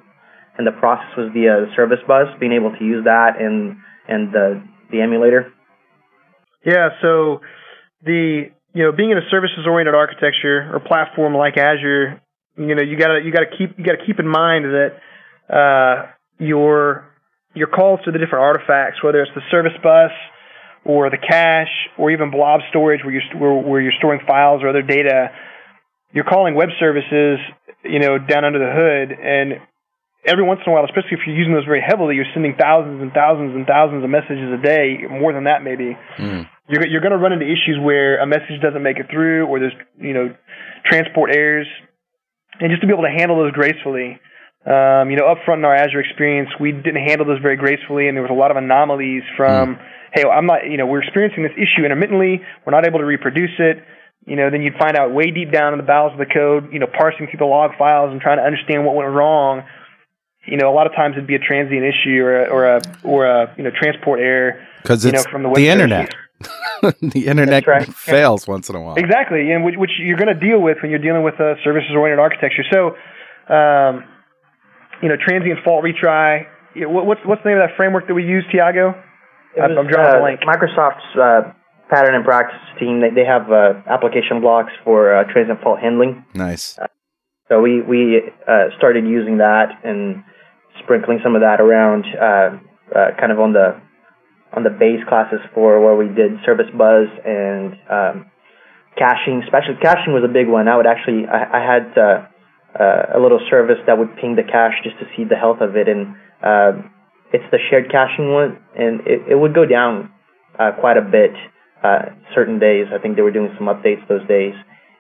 in 0.59 0.65
the 0.65 0.73
process, 0.73 1.09
was 1.17 1.33
the 1.33 1.67
service 1.77 2.01
bus, 2.07 2.29
being 2.39 2.53
able 2.53 2.77
to 2.77 2.85
use 2.85 3.05
that 3.05 3.41
and 3.41 3.77
and 4.09 4.33
the 4.33 4.63
the 4.91 5.01
emulator. 5.01 5.53
Yeah, 6.65 6.91
so 7.01 7.41
the 8.05 8.51
you 8.75 8.83
know 8.83 8.93
being 8.93 9.11
in 9.11 9.19
a 9.19 9.29
services 9.31 9.67
oriented 9.67 9.95
architecture 9.95 10.71
or 10.73 10.81
platform 10.81 11.35
like 11.35 11.57
Azure, 11.57 12.21
you 12.57 12.75
know 12.75 12.83
you 12.83 12.99
gotta 12.99 13.21
you 13.25 13.33
gotta 13.33 13.51
keep 13.57 13.79
you 13.79 13.85
gotta 13.85 14.05
keep 14.07 14.19
in 14.19 14.29
mind 14.29 14.67
that 14.67 14.93
uh, 15.49 16.13
your 16.39 17.09
your 17.55 17.67
calls 17.69 18.01
to 18.05 18.13
the 18.13 18.19
different 18.19 18.45
artifacts, 18.45 19.03
whether 19.03 19.21
it's 19.23 19.33
the 19.35 19.43
service 19.51 19.77
bus 19.83 20.11
or 20.85 21.11
the 21.11 21.19
cache 21.19 21.89
or 21.99 22.11
even 22.11 22.31
blob 22.31 22.61
storage 22.71 23.01
where 23.05 23.13
you're 23.13 23.39
where, 23.39 23.53
where 23.53 23.81
you're 23.81 23.93
storing 23.99 24.21
files 24.27 24.63
or 24.63 24.69
other 24.69 24.83
data, 24.83 25.31
you're 26.13 26.25
calling 26.25 26.55
web 26.55 26.71
services, 26.79 27.39
you 27.85 27.99
know, 27.99 28.19
down 28.19 28.45
under 28.45 28.59
the 28.59 28.73
hood 28.73 29.19
and 29.19 29.61
every 30.25 30.45
once 30.45 30.61
in 30.65 30.71
a 30.71 30.75
while, 30.75 30.85
especially 30.85 31.19
if 31.19 31.21
you're 31.27 31.37
using 31.37 31.55
those 31.55 31.65
very 31.65 31.83
heavily, 31.83 32.15
you're 32.15 32.31
sending 32.35 32.55
thousands 32.59 33.03
and 33.03 33.13
thousands 33.13 33.55
and 33.55 33.67
thousands 33.67 34.05
of 34.05 34.11
messages 34.11 34.51
a 34.55 34.61
day, 34.63 35.03
more 35.11 35.33
than 35.33 35.45
that 35.45 35.63
maybe. 35.63 35.97
Mm. 36.19 36.49
You're 36.69 36.87
you're 36.87 37.01
going 37.01 37.13
to 37.13 37.19
run 37.19 37.33
into 37.33 37.47
issues 37.47 37.79
where 37.83 38.23
a 38.23 38.27
message 38.27 38.63
doesn't 38.63 38.83
make 38.83 38.99
it 38.99 39.07
through, 39.11 39.47
or 39.47 39.59
there's 39.59 39.77
you 39.99 40.15
know 40.15 40.35
transport 40.87 41.35
errors, 41.35 41.67
and 42.61 42.71
just 42.71 42.81
to 42.83 42.87
be 42.87 42.93
able 42.93 43.05
to 43.05 43.15
handle 43.15 43.39
those 43.39 43.53
gracefully. 43.53 44.21
Um, 44.63 45.11
you 45.11 45.19
know, 45.19 45.27
up 45.27 45.39
front 45.45 45.59
in 45.59 45.65
our 45.65 45.75
Azure 45.75 45.99
experience, 45.99 46.49
we 46.61 46.71
didn't 46.71 47.03
handle 47.03 47.27
those 47.27 47.43
very 47.43 47.57
gracefully, 47.57 48.07
and 48.07 48.17
there 48.17 48.23
was 48.23 48.31
a 48.31 48.39
lot 48.39 48.53
of 48.53 48.57
anomalies 48.57 49.25
from, 49.37 49.75
Mm. 49.75 49.81
hey, 50.15 50.23
I'm 50.23 50.47
not, 50.47 50.71
you 50.71 50.77
know, 50.77 50.87
we're 50.87 51.03
experiencing 51.03 51.43
this 51.43 51.59
issue 51.59 51.85
intermittently, 51.85 52.41
we're 52.65 52.71
not 52.71 52.87
able 52.87 53.01
to 53.01 53.05
reproduce 53.05 53.59
it. 53.59 53.83
You 54.25 54.37
know, 54.37 54.51
then 54.51 54.63
you'd 54.63 54.79
find 54.79 54.97
out 54.97 55.11
way 55.13 55.33
deep 55.33 55.51
down 55.51 55.75
in 55.75 55.79
the 55.79 55.85
bowels 55.85 56.13
of 56.13 56.19
the 56.19 56.31
code, 56.33 56.73
you 56.73 56.79
know, 56.79 56.87
parsing 56.87 57.27
through 57.27 57.43
the 57.43 57.45
log 57.45 57.73
files 57.77 58.13
and 58.13 58.21
trying 58.21 58.39
to 58.39 58.45
understand 58.45 58.87
what 58.87 58.95
went 58.95 59.11
wrong 59.11 59.65
you 60.47 60.57
know, 60.57 60.69
a 60.69 60.75
lot 60.75 60.87
of 60.87 60.93
times 60.95 61.15
it'd 61.15 61.27
be 61.27 61.35
a 61.35 61.39
transient 61.39 61.85
issue 61.85 62.21
or 62.23 62.45
a, 62.45 62.49
or 62.49 62.67
a 62.77 62.81
or 63.05 63.27
a 63.27 63.55
you 63.57 63.65
know 63.65 63.71
transport 63.71 64.21
error 64.21 64.61
Because 64.83 65.05
you 65.05 65.13
know 65.13 65.23
from 65.31 65.43
the, 65.45 65.51
the, 65.55 65.69
internet. 65.69 66.15
the 67.01 67.27
internet 67.27 67.67
right. 67.67 67.87
fails 67.95 68.49
once 68.49 68.69
in 68.69 68.75
a 68.75 68.81
while. 68.81 68.97
Exactly, 68.97 69.53
and 69.53 69.65
which, 69.65 69.77
which 69.77 69.93
you're 69.99 70.19
going 70.19 70.35
to 70.35 70.41
deal 70.41 70.61
with 70.61 70.79
when 70.83 70.91
you're 70.91 71.01
dealing 71.01 71.23
with 71.23 71.35
a 71.35 71.55
services-oriented 71.63 72.19
architecture. 72.19 72.65
So, 72.73 72.97
um, 73.55 74.05
you 75.01 75.09
know, 75.09 75.17
transient 75.17 75.61
fault 75.65 75.85
retry. 75.85 76.47
You 76.75 76.83
know, 76.83 76.89
what- 76.91 77.07
What's 77.07 77.21
what's 77.25 77.43
the 77.45 77.51
name 77.51 77.59
of 77.59 77.69
that 77.69 77.77
framework 77.77 78.09
that 78.09 78.15
we 78.15 78.25
use, 78.25 78.45
Thiago? 78.53 78.95
I'm- 79.61 79.71
was, 79.71 79.79
I'm 79.79 79.87
drawing 79.87 80.15
a 80.15 80.19
uh, 80.19 80.21
blank. 80.21 80.41
Microsoft's 80.41 81.17
uh, 81.17 81.53
pattern 81.89 82.15
and 82.17 82.25
practice 82.25 82.59
team. 82.81 83.01
They 83.01 83.11
they 83.11 83.25
have 83.25 83.53
uh, 83.53 83.75
application 83.87 84.41
blocks 84.41 84.73
for 84.83 85.15
uh, 85.15 85.25
transient 85.33 85.61
fault 85.61 85.79
handling. 85.79 86.25
Nice. 86.35 86.79
So 87.49 87.61
we 87.61 87.83
we 87.83 88.23
uh, 88.49 88.69
started 88.79 89.05
using 89.07 89.39
that 89.39 89.69
and 89.85 90.25
sprinkling 90.85 91.21
some 91.23 91.35
of 91.35 91.43
that 91.43 91.61
around, 91.61 92.05
uh, 92.15 92.59
uh, 92.93 93.11
kind 93.19 93.33
of 93.33 93.41
on 93.41 93.53
the 93.53 93.81
on 94.53 94.65
the 94.65 94.71
base 94.71 95.01
classes 95.09 95.41
for 95.55 95.81
where 95.81 95.97
we 95.97 96.13
did 96.13 96.37
service 96.45 96.69
bus 96.77 97.09
and 97.25 97.73
um, 97.89 98.31
caching. 98.99 99.41
Especially 99.45 99.81
caching 99.81 100.13
was 100.13 100.25
a 100.25 100.33
big 100.33 100.49
one. 100.49 100.69
I 100.69 100.77
would 100.77 100.87
actually 100.87 101.25
I, 101.27 101.59
I 101.59 101.61
had 101.65 101.87
uh, 101.97 102.19
uh, 102.77 103.17
a 103.17 103.21
little 103.21 103.41
service 103.49 103.81
that 103.87 103.97
would 103.97 104.17
ping 104.21 104.37
the 104.37 104.45
cache 104.45 104.77
just 104.85 104.99
to 105.01 105.07
see 105.17 105.25
the 105.25 105.37
health 105.37 105.61
of 105.61 105.77
it, 105.77 105.89
and 105.89 106.15
uh, 106.45 106.85
it's 107.33 107.49
the 107.51 107.59
shared 107.71 107.91
caching 107.91 108.33
one, 108.33 108.61
and 108.77 109.01
it, 109.07 109.33
it 109.33 109.37
would 109.39 109.55
go 109.55 109.65
down 109.65 110.13
uh, 110.59 110.73
quite 110.79 110.97
a 110.97 111.07
bit 111.07 111.33
certain 112.35 112.61
days. 112.61 112.87
I 112.95 113.03
think 113.03 113.17
they 113.17 113.23
were 113.23 113.35
doing 113.35 113.51
some 113.59 113.67
updates 113.67 114.07
those 114.07 114.23
days 114.29 114.55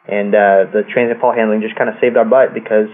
and 0.09 0.35
the 0.35 0.83
transient 0.93 1.21
fault 1.21 1.37
handling 1.37 1.63
just 1.63 1.79
kind 1.79 1.89
of 1.89 1.95
saved 2.01 2.17
our 2.17 2.25
butt 2.25 2.51
because 2.53 2.91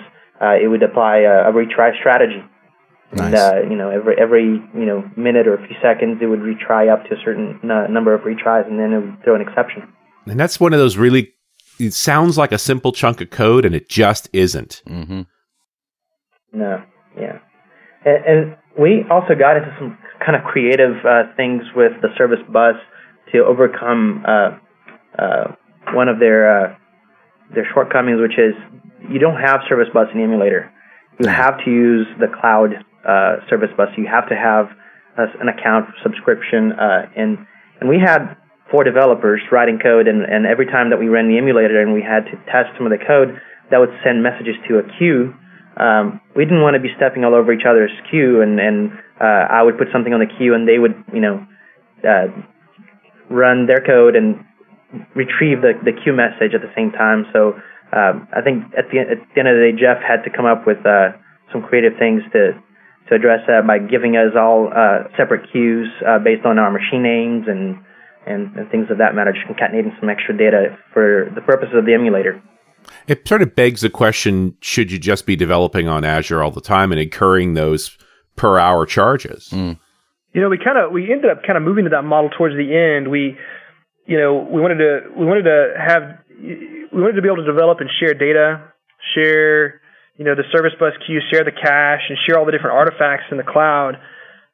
it 0.61 0.69
would 0.69 0.83
apply 0.83 1.25
a, 1.25 1.49
a 1.49 1.53
retry 1.57 1.97
strategy. 1.99 2.45
And 3.11 3.35
uh, 3.35 3.61
you 3.69 3.77
know, 3.77 3.91
every 3.91 4.17
every 4.21 4.45
you 4.45 4.87
know 4.87 5.03
minute 5.17 5.47
or 5.47 5.55
a 5.55 5.67
few 5.67 5.77
seconds, 5.83 6.19
it 6.21 6.27
would 6.27 6.41
retry 6.41 6.93
up 6.93 7.05
to 7.09 7.15
a 7.15 7.19
certain 7.25 7.59
uh, 7.65 7.87
number 7.87 8.13
of 8.15 8.23
retries, 8.23 8.67
and 8.69 8.79
then 8.79 8.93
it 8.93 8.99
would 8.99 9.25
throw 9.25 9.35
an 9.35 9.41
exception. 9.41 9.91
And 10.27 10.39
that's 10.39 10.61
one 10.61 10.73
of 10.73 10.79
those 10.79 10.97
really. 10.97 11.33
It 11.79 11.95
sounds 11.95 12.37
like 12.37 12.51
a 12.53 12.59
simple 12.59 12.93
chunk 12.93 13.21
of 13.21 13.31
code, 13.31 13.65
and 13.65 13.75
it 13.75 13.89
just 13.89 14.29
isn't. 14.33 14.83
hmm 14.87 15.23
No, 16.53 16.83
yeah, 17.19 17.39
and, 18.05 18.25
and 18.27 18.57
we 18.79 19.05
also 19.11 19.35
got 19.35 19.57
into 19.57 19.75
some 19.79 19.97
kind 20.25 20.37
of 20.37 20.45
creative 20.45 20.97
uh, 21.07 21.35
things 21.37 21.63
with 21.75 21.93
the 22.03 22.09
service 22.19 22.41
bus 22.53 22.75
to 23.33 23.45
overcome 23.45 24.25
uh, 24.27 24.59
uh, 25.19 25.55
one 25.95 26.09
of 26.09 26.19
their 26.19 26.67
uh, 26.67 26.77
their 27.55 27.67
shortcomings, 27.73 28.21
which 28.21 28.39
is 28.39 28.55
you 29.11 29.19
don't 29.19 29.41
have 29.41 29.61
service 29.69 29.89
bus 29.95 30.09
in 30.13 30.19
the 30.19 30.25
emulator. 30.25 30.71
You 31.21 31.29
have 31.29 31.59
to 31.65 31.71
use 31.71 32.07
the 32.21 32.27
cloud 32.29 32.75
uh, 33.09 33.41
service 33.49 33.71
bus. 33.77 33.89
You 33.97 34.07
have 34.07 34.29
to 34.29 34.37
have 34.37 34.69
an 35.17 35.49
account 35.49 35.89
subscription, 36.03 36.73
uh, 36.73 37.09
and 37.17 37.39
and 37.81 37.89
we 37.89 37.99
had 37.99 38.37
four 38.71 38.85
developers 38.85 39.41
writing 39.51 39.79
code, 39.83 40.07
and, 40.07 40.23
and 40.23 40.47
every 40.47 40.67
time 40.67 40.91
that 40.91 40.99
we 40.99 41.09
ran 41.09 41.27
the 41.27 41.39
emulator 41.39 41.81
and 41.81 41.95
we 41.95 42.03
had 42.03 42.25
to 42.27 42.37
test 42.53 42.69
some 42.77 42.85
of 42.87 42.93
the 42.93 43.01
code, 43.01 43.41
that 43.71 43.79
would 43.79 43.91
send 44.05 44.23
messages 44.23 44.55
to 44.69 44.79
a 44.79 44.85
queue. 44.99 45.33
Um, 45.81 46.21
we 46.37 46.45
didn't 46.45 46.61
want 46.61 46.75
to 46.75 46.83
be 46.83 46.93
stepping 46.97 47.25
all 47.25 47.35
over 47.35 47.53
each 47.53 47.67
other's 47.69 47.91
queue, 48.11 48.43
and 48.43 48.61
and 48.61 48.93
uh, 49.21 49.49
I 49.51 49.63
would 49.63 49.79
put 49.79 49.89
something 49.93 50.13
on 50.13 50.21
the 50.21 50.31
queue, 50.31 50.55
and 50.55 50.69
they 50.69 50.79
would, 50.79 50.95
you 51.13 51.21
know, 51.21 51.47
run 53.31 53.67
their 53.67 53.81
code 53.81 54.17
and 54.17 54.45
retrieve 55.15 55.61
the, 55.61 55.73
the 55.85 55.93
queue 55.93 56.13
message 56.13 56.55
at 56.55 56.63
the 56.63 56.73
same 56.75 56.93
time. 56.93 57.27
So 57.33 57.55
um, 57.93 58.29
I 58.33 58.41
think 58.41 58.65
at 58.77 58.89
the, 58.91 59.01
at 59.01 59.21
the 59.35 59.39
end 59.39 59.49
of 59.49 59.57
the 59.57 59.73
day, 59.73 59.75
Jeff 59.77 60.01
had 60.01 60.25
to 60.25 60.31
come 60.31 60.47
up 60.47 60.67
with 60.67 60.79
uh, 60.87 61.13
some 61.53 61.63
creative 61.63 61.99
things 61.99 62.23
to 62.33 62.57
to 63.09 63.15
address 63.15 63.41
that 63.47 63.67
by 63.67 63.79
giving 63.79 64.17
us 64.17 64.37
all 64.37 64.69
uh, 64.69 65.09
separate 65.17 65.51
queues 65.51 65.89
uh, 66.07 66.19
based 66.19 66.45
on 66.45 66.59
our 66.59 66.71
machine 66.71 67.03
names 67.03 67.47
and, 67.49 67.79
and, 68.27 68.55
and 68.57 68.71
things 68.71 68.91
of 68.91 68.99
that 68.99 69.15
matter, 69.15 69.33
just 69.33 69.47
concatenating 69.47 69.99
some 70.01 70.09
extra 70.09 70.37
data 70.37 70.77
for 70.93 71.31
the 71.35 71.41
purposes 71.41 71.75
of 71.77 71.87
the 71.87 71.95
emulator. 71.95 72.43
It 73.07 73.27
sort 73.27 73.43
of 73.43 73.55
begs 73.55 73.81
the 73.81 73.91
question: 73.91 74.57
Should 74.61 74.93
you 74.93 74.99
just 74.99 75.27
be 75.27 75.37
developing 75.37 75.89
on 75.89 76.05
Azure 76.05 76.43
all 76.43 76.51
the 76.51 76.61
time 76.61 76.93
and 76.93 77.01
incurring 77.01 77.55
those 77.55 77.97
per 78.37 78.59
hour 78.59 78.87
charges? 78.87 79.51
Mm. 79.51 79.79
You 80.33 80.41
know, 80.41 80.49
we 80.49 80.59
kind 80.59 80.79
of 80.79 80.93
we 80.93 81.11
ended 81.11 81.31
up 81.31 81.43
kind 81.43 81.57
of 81.57 81.63
moving 81.63 81.85
to 81.85 81.91
that 81.91 82.03
model 82.03 82.31
towards 82.31 82.55
the 82.55 82.75
end. 82.75 83.11
We, 83.11 83.37
you 84.07 84.19
know, 84.19 84.47
we 84.51 84.61
wanted 84.61 84.79
to 84.79 85.01
we 85.17 85.27
wanted 85.27 85.43
to 85.43 85.75
have 85.77 86.03
we 86.41 87.03
wanted 87.03 87.17
to 87.17 87.23
be 87.23 87.29
able 87.29 87.45
to 87.45 87.51
develop 87.51 87.81
and 87.81 87.91
share 88.01 88.15
data, 88.15 88.73
share 89.15 89.81
you 90.19 90.25
know 90.27 90.35
the 90.35 90.45
service 90.53 90.75
bus 90.79 90.93
queue, 91.07 91.23
share 91.33 91.45
the 91.45 91.55
cache, 91.55 92.05
and 92.11 92.19
share 92.27 92.39
all 92.39 92.45
the 92.45 92.53
different 92.53 92.77
artifacts 92.77 93.31
in 93.31 93.39
the 93.39 93.47
cloud, 93.47 93.97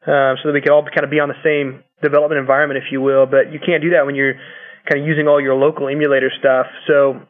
um, 0.07 0.37
so 0.39 0.49
that 0.49 0.55
we 0.55 0.61
could 0.61 0.71
all 0.71 0.85
kind 0.85 1.03
of 1.03 1.11
be 1.11 1.19
on 1.19 1.29
the 1.33 1.41
same 1.43 1.83
development 2.03 2.39
environment, 2.39 2.79
if 2.79 2.93
you 2.93 3.01
will. 3.01 3.27
But 3.27 3.51
you 3.51 3.59
can't 3.59 3.83
do 3.83 3.97
that 3.97 4.07
when 4.07 4.15
you're 4.15 4.37
kind 4.85 5.01
of 5.01 5.09
using 5.09 5.27
all 5.27 5.41
your 5.41 5.57
local 5.57 5.89
emulator 5.89 6.31
stuff. 6.39 6.67
So 6.87 7.25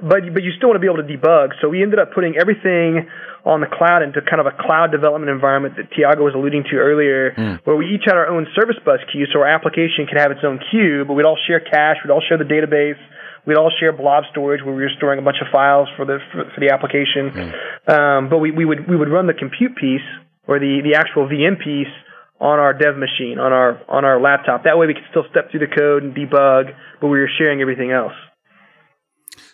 but 0.00 0.24
but 0.32 0.42
you 0.42 0.52
still 0.56 0.70
want 0.70 0.80
to 0.80 0.84
be 0.84 0.90
able 0.90 1.02
to 1.02 1.08
debug. 1.08 1.52
So 1.60 1.68
we 1.68 1.82
ended 1.82 1.98
up 1.98 2.14
putting 2.14 2.36
everything 2.40 3.08
on 3.44 3.60
the 3.60 3.66
cloud 3.66 4.02
into 4.02 4.22
kind 4.22 4.38
of 4.38 4.46
a 4.46 4.54
cloud 4.54 4.94
development 4.94 5.28
environment 5.28 5.74
that 5.76 5.90
Thiago 5.90 6.22
was 6.22 6.34
alluding 6.34 6.62
to 6.70 6.78
earlier, 6.78 7.34
mm. 7.34 7.58
where 7.66 7.74
we 7.74 7.90
each 7.90 8.06
had 8.06 8.14
our 8.14 8.30
own 8.30 8.46
service 8.54 8.78
bus 8.86 9.00
queue, 9.10 9.26
so 9.32 9.40
our 9.40 9.50
application 9.50 10.06
could 10.06 10.18
have 10.18 10.30
its 10.30 10.46
own 10.46 10.60
queue, 10.70 11.04
but 11.06 11.14
we'd 11.14 11.26
all 11.26 11.38
share 11.50 11.58
cache, 11.58 11.98
we'd 12.04 12.14
all 12.14 12.22
share 12.22 12.38
the 12.38 12.46
database, 12.46 12.98
we'd 13.46 13.56
all 13.56 13.70
share 13.80 13.92
blob 13.92 14.24
storage 14.30 14.62
where 14.64 14.74
we 14.74 14.82
were 14.82 14.90
storing 14.96 15.18
a 15.18 15.22
bunch 15.22 15.38
of 15.40 15.48
files 15.50 15.88
for 15.96 16.04
the 16.04 16.18
for, 16.32 16.44
for 16.54 16.60
the 16.60 16.70
application. 16.72 17.30
Mm. 17.30 17.50
Um, 17.88 18.28
but 18.30 18.38
we, 18.38 18.50
we 18.50 18.64
would 18.64 18.88
we 18.88 18.96
would 18.96 19.08
run 19.08 19.26
the 19.26 19.34
compute 19.34 19.76
piece 19.76 20.06
or 20.46 20.58
the 20.58 20.80
the 20.82 20.98
actual 20.98 21.28
VM 21.28 21.58
piece 21.62 21.92
on 22.40 22.58
our 22.58 22.72
dev 22.72 22.96
machine 22.96 23.38
on 23.38 23.52
our 23.52 23.80
on 23.88 24.04
our 24.04 24.20
laptop. 24.20 24.64
That 24.64 24.78
way 24.78 24.86
we 24.86 24.94
could 24.94 25.06
still 25.10 25.24
step 25.30 25.50
through 25.50 25.60
the 25.60 25.74
code 25.74 26.02
and 26.02 26.14
debug, 26.14 26.74
but 27.00 27.08
we 27.08 27.18
were 27.18 27.30
sharing 27.38 27.60
everything 27.60 27.92
else. 27.92 28.14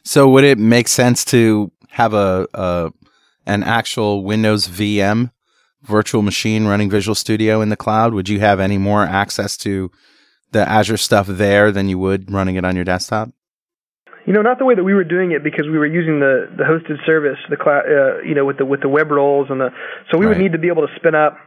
So 0.04 0.28
would 0.30 0.44
it 0.44 0.58
make 0.58 0.88
sense 0.88 1.24
to 1.26 1.70
have 1.90 2.14
a, 2.14 2.46
a 2.54 2.90
an 3.46 3.62
actual 3.62 4.24
Windows 4.24 4.68
VM 4.68 5.32
virtual 5.82 6.22
machine 6.22 6.66
running 6.66 6.90
Visual 6.90 7.14
Studio 7.14 7.60
in 7.60 7.68
the 7.68 7.76
cloud? 7.76 8.14
Would 8.14 8.28
you 8.28 8.40
have 8.40 8.60
any 8.60 8.78
more 8.78 9.04
access 9.04 9.56
to 9.58 9.90
the 10.52 10.66
Azure 10.66 10.96
stuff 10.96 11.26
there 11.26 11.70
than 11.70 11.88
you 11.88 11.98
would 11.98 12.32
running 12.32 12.56
it 12.56 12.64
on 12.64 12.74
your 12.74 12.84
desktop? 12.84 13.30
You 14.28 14.34
know, 14.34 14.42
not 14.42 14.58
the 14.58 14.66
way 14.68 14.74
that 14.74 14.84
we 14.84 14.92
were 14.92 15.08
doing 15.08 15.32
it 15.32 15.42
because 15.42 15.64
we 15.64 15.78
were 15.78 15.88
using 15.88 16.20
the 16.20 16.52
the 16.52 16.64
hosted 16.64 17.00
service, 17.06 17.38
the 17.48 17.56
cloud, 17.56 17.88
uh, 17.88 18.20
you 18.20 18.34
know, 18.34 18.44
with 18.44 18.58
the 18.58 18.66
with 18.66 18.80
the 18.84 18.88
web 18.88 19.10
roles 19.10 19.48
and 19.48 19.58
the. 19.58 19.70
So 20.12 20.18
we 20.18 20.26
right. 20.26 20.36
would 20.36 20.42
need 20.42 20.52
to 20.52 20.58
be 20.58 20.68
able 20.68 20.86
to 20.86 20.92
spin 21.00 21.14
up 21.14 21.38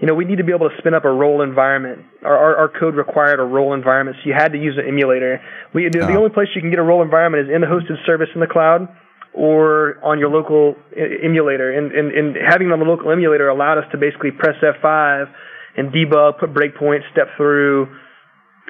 you 0.00 0.06
know, 0.06 0.14
we 0.14 0.26
need 0.26 0.36
to 0.36 0.44
be 0.44 0.52
able 0.52 0.68
to 0.68 0.76
spin 0.78 0.92
up 0.92 1.04
a 1.04 1.10
role 1.10 1.40
environment. 1.40 2.04
Our, 2.22 2.36
our, 2.36 2.56
our 2.56 2.68
code 2.68 2.96
required 2.96 3.40
a 3.40 3.44
role 3.44 3.72
environment, 3.72 4.18
so 4.20 4.28
you 4.28 4.34
had 4.36 4.52
to 4.52 4.58
use 4.58 4.76
an 4.76 4.86
emulator. 4.86 5.40
We, 5.72 5.88
the, 5.88 6.04
oh. 6.04 6.06
the 6.06 6.16
only 6.16 6.30
place 6.30 6.48
you 6.54 6.60
can 6.60 6.70
get 6.70 6.78
a 6.78 6.82
role 6.82 7.02
environment 7.02 7.48
is 7.48 7.54
in 7.54 7.62
the 7.62 7.66
hosted 7.66 8.04
service 8.04 8.28
in 8.34 8.40
the 8.40 8.46
cloud 8.46 8.88
or 9.32 9.96
on 10.04 10.18
your 10.18 10.28
local 10.28 10.76
emulator. 10.92 11.72
And, 11.72 11.92
and, 11.92 12.12
and 12.12 12.36
having 12.36 12.68
it 12.68 12.72
on 12.72 12.78
the 12.78 12.84
local 12.84 13.10
emulator 13.10 13.48
allowed 13.48 13.78
us 13.78 13.84
to 13.92 13.98
basically 13.98 14.32
press 14.32 14.56
F5 14.60 15.32
and 15.76 15.92
debug, 15.92 16.40
put 16.40 16.52
breakpoints, 16.52 17.10
step 17.12 17.28
through. 17.36 17.88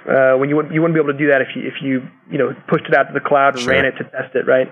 Uh, 0.04 0.36
when 0.36 0.48
you 0.48 0.56
wouldn't, 0.56 0.74
you 0.74 0.80
wouldn't 0.80 0.94
be 0.94 1.00
able 1.00 1.12
to 1.12 1.18
do 1.18 1.30
that 1.30 1.40
if 1.40 1.48
you 1.56 1.62
if 1.66 1.82
you 1.82 2.06
you 2.30 2.38
know 2.38 2.54
pushed 2.68 2.86
it 2.86 2.94
out 2.94 3.04
to 3.08 3.14
the 3.14 3.24
cloud 3.24 3.54
and 3.54 3.64
sure. 3.64 3.72
ran 3.72 3.84
it 3.84 3.92
to 3.98 4.04
test 4.04 4.34
it, 4.34 4.46
right? 4.46 4.68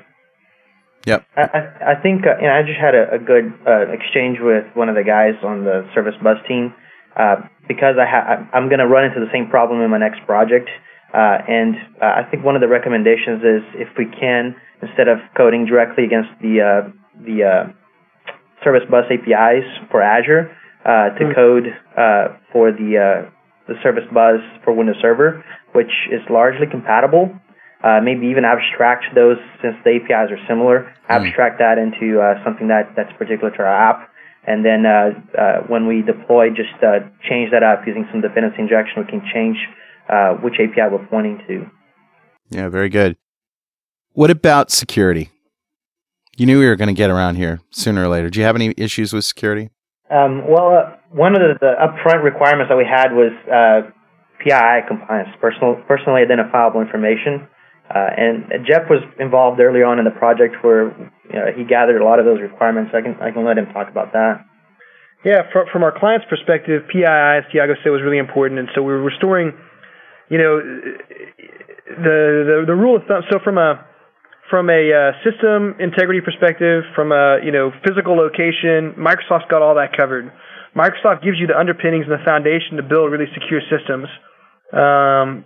Yep. 1.06 1.26
I, 1.36 1.92
I 1.92 1.94
think 2.00 2.24
uh, 2.26 2.38
you 2.40 2.46
know 2.46 2.54
I 2.54 2.62
just 2.62 2.80
had 2.80 2.94
a, 2.94 3.16
a 3.16 3.18
good 3.18 3.52
uh, 3.66 3.92
exchange 3.92 4.38
with 4.40 4.64
one 4.74 4.88
of 4.88 4.94
the 4.94 5.04
guys 5.04 5.34
on 5.42 5.64
the 5.64 5.88
service 5.94 6.14
bus 6.22 6.38
team 6.48 6.72
uh, 7.16 7.36
because 7.68 7.96
I 8.00 8.06
ha- 8.06 8.48
I'm 8.52 8.68
going 8.68 8.80
to 8.80 8.86
run 8.86 9.04
into 9.04 9.20
the 9.20 9.30
same 9.32 9.48
problem 9.48 9.80
in 9.80 9.90
my 9.90 9.98
next 9.98 10.24
project, 10.26 10.70
uh, 11.12 11.38
and 11.48 11.76
uh, 12.00 12.22
I 12.22 12.28
think 12.30 12.44
one 12.44 12.54
of 12.54 12.62
the 12.62 12.68
recommendations 12.68 13.42
is 13.42 13.62
if 13.74 13.88
we 13.98 14.06
can 14.06 14.56
instead 14.82 15.08
of 15.08 15.18
coding 15.36 15.66
directly 15.66 16.04
against 16.04 16.30
the 16.40 16.62
uh, 16.62 16.88
the 17.20 17.44
uh, 17.44 17.64
service 18.64 18.82
bus 18.90 19.04
APIs 19.10 19.64
for 19.90 20.02
Azure 20.02 20.50
uh, 20.84 21.10
to 21.18 21.24
mm. 21.24 21.34
code 21.34 21.66
uh, 21.96 22.36
for 22.52 22.72
the 22.72 22.96
uh, 22.96 23.30
the 23.68 23.74
service 23.82 24.04
bus 24.12 24.40
for 24.64 24.72
Windows 24.72 24.96
Server, 25.00 25.44
which 25.72 25.92
is 26.12 26.20
largely 26.30 26.66
compatible 26.70 27.34
uh, 27.84 28.00
maybe 28.00 28.26
even 28.28 28.44
abstract 28.44 29.04
those 29.14 29.36
since 29.60 29.76
the 29.84 30.00
APIs 30.00 30.32
are 30.32 30.40
similar, 30.48 30.94
hmm. 31.04 31.12
abstract 31.12 31.58
that 31.58 31.76
into 31.76 32.18
uh, 32.18 32.42
something 32.42 32.68
that, 32.68 32.96
that's 32.96 33.12
particular 33.18 33.50
to 33.50 33.58
our 33.58 33.68
app. 33.68 34.10
And 34.46 34.64
then 34.64 34.84
uh, 34.86 35.12
uh, 35.38 35.60
when 35.68 35.86
we 35.86 36.02
deploy, 36.02 36.48
just 36.48 36.72
uh, 36.82 37.00
change 37.28 37.50
that 37.52 37.62
up 37.62 37.86
using 37.86 38.08
some 38.10 38.20
dependency 38.20 38.60
injection. 38.60 39.04
We 39.04 39.10
can 39.10 39.22
change 39.32 39.56
uh, 40.08 40.34
which 40.42 40.54
API 40.54 40.88
we're 40.90 41.06
pointing 41.06 41.40
to. 41.46 41.66
Yeah, 42.50 42.68
very 42.68 42.88
good. 42.88 43.16
What 44.12 44.30
about 44.30 44.70
security? 44.70 45.30
You 46.36 46.46
knew 46.46 46.58
we 46.58 46.66
were 46.66 46.76
going 46.76 46.88
to 46.88 46.94
get 46.94 47.10
around 47.10 47.36
here 47.36 47.60
sooner 47.70 48.04
or 48.04 48.08
later. 48.08 48.28
Do 48.28 48.38
you 48.38 48.44
have 48.44 48.56
any 48.56 48.74
issues 48.76 49.12
with 49.12 49.24
security? 49.24 49.70
Um, 50.10 50.46
well, 50.46 50.76
uh, 50.76 50.96
one 51.14 51.38
of 51.38 51.40
the, 51.40 51.54
the, 51.62 51.72
upfront 51.78 52.26
requirements 52.26 52.68
that 52.68 52.76
we 52.76 52.82
had 52.82 53.14
was 53.14 53.30
uh, 53.46 53.86
PII 54.42 54.82
compliance, 54.90 55.30
personal, 55.40 55.78
personally 55.86 56.22
identifiable 56.26 56.82
information. 56.82 57.46
Uh, 57.86 58.10
and 58.18 58.66
Jeff 58.66 58.90
was 58.90 58.98
involved 59.20 59.60
early 59.60 59.86
on 59.86 60.02
in 60.02 60.04
the 60.04 60.16
project 60.18 60.58
where 60.66 60.90
you 61.30 61.38
know, 61.38 61.46
he 61.54 61.62
gathered 61.62 62.00
a 62.00 62.04
lot 62.04 62.18
of 62.18 62.24
those 62.24 62.40
requirements. 62.40 62.90
I 62.96 63.02
can 63.02 63.14
I 63.20 63.30
can 63.30 63.44
let 63.44 63.58
him 63.58 63.66
talk 63.76 63.92
about 63.92 64.12
that. 64.12 64.42
Yeah, 65.22 65.46
from 65.52 65.68
from 65.70 65.82
our 65.84 65.92
client's 65.92 66.26
perspective, 66.28 66.88
PII, 66.90 67.04
as 67.04 67.44
Thiago 67.52 67.76
said, 67.84 67.92
was 67.92 68.02
really 68.02 68.18
important, 68.18 68.58
and 68.58 68.68
so 68.74 68.82
we 68.82 68.92
were 68.92 69.04
restoring, 69.04 69.52
you 70.32 70.38
know, 70.38 70.58
the 71.86 72.18
the, 72.48 72.56
the 72.66 72.74
rule 72.74 72.96
of 72.96 73.04
thumb. 73.06 73.22
So 73.30 73.38
from 73.44 73.58
a 73.58 73.84
from 74.50 74.68
a 74.68 74.82
uh, 74.90 75.12
system 75.22 75.76
integrity 75.78 76.20
perspective, 76.24 76.84
from 76.96 77.12
a 77.12 77.38
you 77.44 77.52
know 77.52 77.70
physical 77.86 78.16
location, 78.16 78.96
Microsoft's 78.96 79.46
got 79.52 79.62
all 79.62 79.76
that 79.76 79.96
covered. 79.96 80.32
Microsoft 80.76 81.22
gives 81.22 81.38
you 81.38 81.46
the 81.46 81.56
underpinnings 81.56 82.06
and 82.08 82.12
the 82.12 82.24
foundation 82.24 82.76
to 82.76 82.82
build 82.82 83.10
really 83.10 83.30
secure 83.32 83.62
systems. 83.70 84.08
Um, 84.72 85.44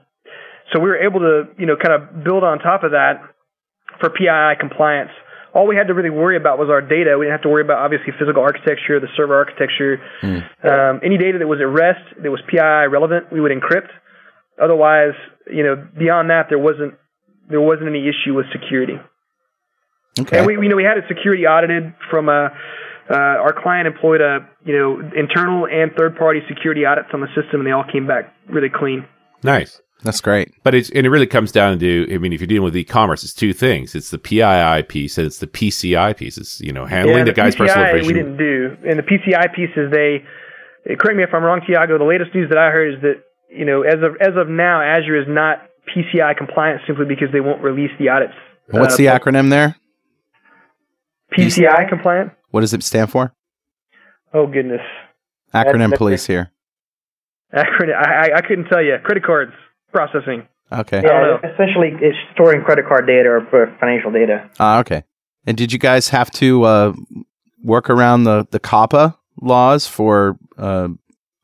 so 0.72 0.80
we 0.80 0.88
were 0.88 1.00
able 1.00 1.20
to, 1.20 1.48
you 1.58 1.66
know, 1.66 1.76
kind 1.76 1.94
of 1.94 2.24
build 2.24 2.44
on 2.44 2.58
top 2.58 2.82
of 2.82 2.92
that 2.92 3.20
for 4.00 4.10
PII 4.10 4.60
compliance. 4.60 5.10
All 5.54 5.66
we 5.66 5.76
had 5.76 5.88
to 5.88 5.94
really 5.94 6.10
worry 6.10 6.36
about 6.36 6.58
was 6.58 6.68
our 6.68 6.80
data. 6.80 7.16
We 7.18 7.24
didn't 7.24 7.40
have 7.40 7.42
to 7.42 7.48
worry 7.48 7.62
about 7.62 7.78
obviously 7.78 8.12
physical 8.18 8.42
architecture, 8.42 9.00
the 9.00 9.08
server 9.16 9.34
architecture. 9.34 10.00
Mm. 10.22 10.44
Um, 10.64 11.00
any 11.02 11.16
data 11.16 11.38
that 11.38 11.48
was 11.48 11.60
at 11.60 11.68
rest 11.68 12.04
that 12.22 12.30
was 12.30 12.40
PII 12.48 12.88
relevant, 12.92 13.32
we 13.32 13.40
would 13.40 13.52
encrypt. 13.52 13.88
Otherwise, 14.60 15.14
you 15.50 15.62
know, 15.62 15.88
beyond 15.98 16.30
that, 16.30 16.46
there 16.48 16.58
wasn't 16.58 16.94
there 17.48 17.60
wasn't 17.60 17.88
any 17.88 18.04
issue 18.08 18.34
with 18.34 18.46
security. 18.52 19.00
Okay. 20.20 20.38
And 20.38 20.46
we, 20.46 20.54
you 20.54 20.68
know, 20.68 20.76
we 20.76 20.84
had 20.84 20.98
it 20.98 21.04
security 21.08 21.46
audited 21.46 21.94
from 22.10 22.28
a. 22.28 22.50
Uh, 23.10 23.14
our 23.14 23.54
client 23.56 23.86
employed 23.86 24.20
a, 24.20 24.46
you 24.64 24.76
know, 24.76 25.00
internal 25.16 25.66
and 25.66 25.90
third-party 25.96 26.40
security 26.46 26.84
audits 26.84 27.08
on 27.14 27.20
the 27.20 27.28
system, 27.28 27.60
and 27.60 27.66
they 27.66 27.70
all 27.70 27.86
came 27.90 28.06
back 28.06 28.34
really 28.48 28.68
clean. 28.68 29.06
Nice. 29.42 29.80
That's 30.02 30.20
great. 30.20 30.54
But 30.62 30.74
it's 30.74 30.90
and 30.90 31.06
it 31.06 31.10
really 31.10 31.26
comes 31.26 31.50
down 31.50 31.78
to 31.80 32.14
I 32.14 32.18
mean 32.18 32.32
if 32.32 32.40
you're 32.40 32.46
dealing 32.46 32.64
with 32.64 32.76
e-commerce, 32.76 33.24
it's 33.24 33.32
two 33.32 33.52
things. 33.52 33.94
It's 33.94 34.10
the 34.10 34.18
PII 34.18 34.84
piece 34.84 35.18
and 35.18 35.26
it's 35.26 35.38
the 35.38 35.48
PCI 35.48 36.16
piece. 36.16 36.38
It's 36.38 36.60
you 36.60 36.72
know 36.72 36.86
handling 36.86 37.18
yeah, 37.18 37.24
the, 37.24 37.30
the 37.32 37.34
guy's 37.34 37.56
PCI 37.56 37.58
personal 37.58 37.84
information. 37.84 38.06
We 38.06 38.14
didn't 38.14 38.36
do, 38.36 38.76
and 38.88 38.98
the 38.98 39.02
PCI 39.02 39.54
piece 39.54 39.70
is 39.76 39.90
they. 39.90 40.24
Correct 40.96 41.16
me 41.16 41.24
if 41.24 41.34
I'm 41.34 41.42
wrong, 41.42 41.60
Thiago. 41.68 41.98
The 41.98 42.04
latest 42.04 42.34
news 42.34 42.48
that 42.48 42.58
I 42.58 42.70
heard 42.70 42.94
is 42.94 43.02
that 43.02 43.24
you 43.50 43.64
know 43.64 43.82
as 43.82 43.96
of 43.96 44.16
as 44.20 44.36
of 44.36 44.48
now, 44.48 44.80
Azure 44.80 45.20
is 45.20 45.26
not 45.26 45.66
PCI 45.90 46.36
compliant 46.36 46.82
simply 46.86 47.04
because 47.06 47.28
they 47.32 47.40
won't 47.40 47.62
release 47.62 47.90
the 47.98 48.08
audits. 48.08 48.34
What's 48.70 48.94
uh, 48.94 48.98
the 48.98 49.06
acronym 49.06 49.50
there? 49.50 49.74
PCI, 51.36 51.66
PCI 51.66 51.88
compliant. 51.88 52.32
What 52.50 52.60
does 52.62 52.74
it 52.74 52.82
stand 52.82 53.10
for? 53.10 53.34
Oh 54.32 54.46
goodness. 54.46 54.80
Acronym 55.54 55.96
police 55.96 56.26
here. 56.26 56.52
Acronym. 57.54 57.94
I, 57.96 58.30
I 58.36 58.40
couldn't 58.42 58.66
tell 58.66 58.82
you. 58.82 58.96
Credit 59.02 59.24
cards 59.24 59.52
processing. 59.92 60.46
Okay. 60.70 61.02
Yeah, 61.02 61.38
essentially, 61.38 61.92
it's 62.00 62.16
storing 62.34 62.62
credit 62.62 62.86
card 62.86 63.06
data 63.06 63.28
or 63.30 63.76
financial 63.80 64.12
data. 64.12 64.50
Ah, 64.60 64.80
okay. 64.80 65.04
And 65.46 65.56
did 65.56 65.72
you 65.72 65.78
guys 65.78 66.10
have 66.10 66.30
to 66.32 66.64
uh, 66.64 66.92
work 67.62 67.88
around 67.88 68.24
the 68.24 68.46
the 68.50 68.60
COPPA 68.60 69.16
laws 69.40 69.86
for 69.86 70.38
uh, 70.58 70.88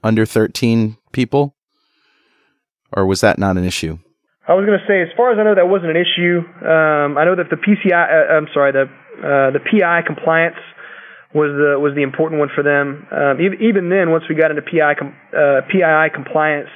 under 0.02 0.26
thirteen 0.26 0.98
people, 1.12 1.56
or 2.92 3.06
was 3.06 3.22
that 3.22 3.38
not 3.38 3.56
an 3.56 3.64
issue? 3.64 3.98
I 4.46 4.52
was 4.52 4.66
going 4.66 4.78
to 4.78 4.84
say, 4.86 5.00
as 5.00 5.08
far 5.16 5.32
as 5.32 5.38
I 5.38 5.44
know, 5.44 5.54
that 5.54 5.68
wasn't 5.68 5.96
an 5.96 5.96
issue. 5.96 6.44
Um, 6.60 7.16
I 7.16 7.24
know 7.24 7.34
that 7.34 7.48
the 7.48 7.56
PCI, 7.56 7.96
uh, 7.96 8.34
I'm 8.36 8.48
sorry, 8.52 8.72
the 8.72 8.82
uh, 8.82 9.50
the 9.52 9.60
PI 9.60 10.02
compliance 10.06 10.60
was 11.34 11.50
the 11.50 11.74
was 11.78 11.94
the 11.94 12.02
important 12.02 12.38
one 12.38 12.48
for 12.54 12.62
them. 12.62 13.06
Um, 13.10 13.42
even, 13.42 13.90
then, 13.90 14.14
once 14.14 14.24
we 14.30 14.38
got 14.38 14.54
into 14.54 14.62
PI 14.62 14.94
uh, 15.34 15.66
PII 15.66 16.14
compliance, 16.14 16.70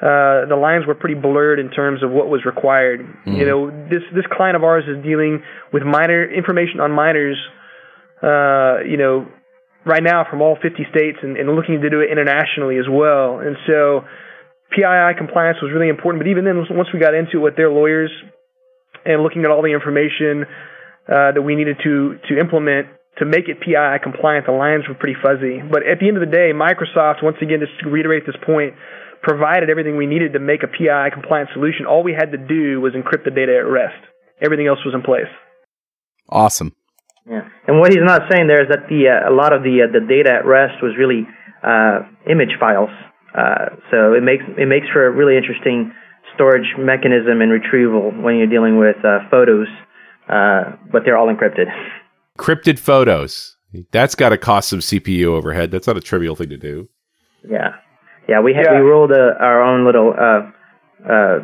uh, 0.00 0.48
the 0.48 0.56
lines 0.56 0.86
were 0.86 0.96
pretty 0.96 1.14
blurred 1.14 1.60
in 1.60 1.70
terms 1.70 2.02
of 2.02 2.10
what 2.10 2.28
was 2.28 2.44
required. 2.44 3.00
Mm-hmm. 3.00 3.36
You 3.36 3.46
know, 3.46 3.60
this 3.92 4.02
this 4.16 4.24
client 4.32 4.56
of 4.56 4.64
ours 4.64 4.84
is 4.88 5.04
dealing 5.04 5.44
with 5.72 5.84
minor 5.84 6.24
information 6.24 6.80
on 6.80 6.90
minors. 6.90 7.36
Uh, 8.22 8.80
you 8.88 8.96
know, 8.96 9.28
right 9.84 10.02
now 10.02 10.24
from 10.28 10.40
all 10.40 10.56
50 10.62 10.86
states 10.90 11.18
and, 11.22 11.36
and 11.36 11.50
looking 11.54 11.82
to 11.82 11.90
do 11.90 12.00
it 12.00 12.10
internationally 12.10 12.78
as 12.78 12.86
well. 12.88 13.40
And 13.40 13.56
so 13.66 14.06
PII 14.70 15.18
compliance 15.18 15.58
was 15.60 15.72
really 15.74 15.88
important. 15.88 16.22
But 16.22 16.30
even 16.30 16.44
then, 16.44 16.64
once 16.70 16.88
we 16.94 17.00
got 17.00 17.14
into 17.14 17.38
it 17.38 17.42
with 17.42 17.56
their 17.56 17.70
lawyers 17.70 18.10
and 19.04 19.22
looking 19.22 19.44
at 19.44 19.50
all 19.50 19.60
the 19.60 19.74
information 19.74 20.46
uh, 21.10 21.34
that 21.34 21.42
we 21.42 21.56
needed 21.56 21.76
to 21.82 22.18
to 22.30 22.38
implement 22.38 22.86
to 23.18 23.26
make 23.26 23.48
it 23.48 23.60
PII 23.60 24.00
compliant, 24.02 24.46
the 24.46 24.56
lines 24.56 24.88
were 24.88 24.94
pretty 24.94 25.16
fuzzy. 25.20 25.60
But 25.60 25.84
at 25.84 26.00
the 26.00 26.08
end 26.08 26.16
of 26.16 26.24
the 26.24 26.32
day, 26.32 26.52
Microsoft, 26.56 27.22
once 27.22 27.36
again, 27.42 27.60
just 27.60 27.76
to 27.84 27.90
reiterate 27.90 28.24
this 28.24 28.38
point, 28.44 28.74
provided 29.22 29.70
everything 29.70 29.96
we 29.96 30.06
needed 30.06 30.32
to 30.32 30.40
make 30.40 30.62
a 30.62 30.68
PII 30.68 31.12
compliant 31.12 31.50
solution. 31.52 31.86
All 31.86 32.02
we 32.02 32.12
had 32.12 32.32
to 32.32 32.38
do 32.38 32.80
was 32.80 32.94
encrypt 32.94 33.24
the 33.24 33.30
data 33.30 33.52
at 33.52 33.68
rest. 33.68 34.00
Everything 34.40 34.66
else 34.66 34.80
was 34.84 34.94
in 34.94 35.02
place. 35.02 35.30
Awesome. 36.28 36.74
Yeah, 37.28 37.46
and 37.68 37.78
what 37.78 37.92
he's 37.92 38.02
not 38.02 38.22
saying 38.30 38.48
there 38.48 38.62
is 38.62 38.68
that 38.70 38.90
the 38.90 39.06
uh, 39.06 39.30
a 39.30 39.34
lot 39.34 39.54
of 39.54 39.62
the 39.62 39.86
uh, 39.86 39.92
the 39.92 40.02
data 40.02 40.42
at 40.42 40.44
rest 40.44 40.82
was 40.82 40.98
really 40.98 41.22
uh, 41.62 42.02
image 42.26 42.58
files. 42.58 42.90
Uh, 43.30 43.78
so 43.94 44.18
it 44.18 44.26
makes 44.26 44.42
it 44.58 44.66
makes 44.66 44.90
for 44.90 45.06
a 45.06 45.10
really 45.10 45.38
interesting 45.38 45.94
storage 46.34 46.66
mechanism 46.78 47.40
and 47.40 47.52
retrieval 47.52 48.10
when 48.10 48.42
you're 48.42 48.50
dealing 48.50 48.74
with 48.76 48.98
uh, 49.06 49.22
photos, 49.30 49.68
uh, 50.26 50.74
but 50.90 51.02
they're 51.04 51.16
all 51.16 51.30
encrypted. 51.30 51.70
Encrypted 52.38 52.78
photos. 52.78 53.56
That's 53.90 54.14
got 54.14 54.30
to 54.30 54.38
cost 54.38 54.68
some 54.68 54.80
CPU 54.80 55.26
overhead. 55.26 55.70
That's 55.70 55.86
not 55.86 55.96
a 55.96 56.00
trivial 56.00 56.36
thing 56.36 56.50
to 56.50 56.56
do. 56.58 56.88
Yeah, 57.48 57.74
yeah. 58.28 58.40
We 58.40 58.54
had 58.54 58.66
Yeah. 58.66 58.80
we 58.80 58.86
rolled 58.88 59.12
uh, 59.12 59.34
our 59.40 59.62
own 59.62 59.84
little 59.86 60.12
uh, 60.18 60.50
uh, 61.10 61.38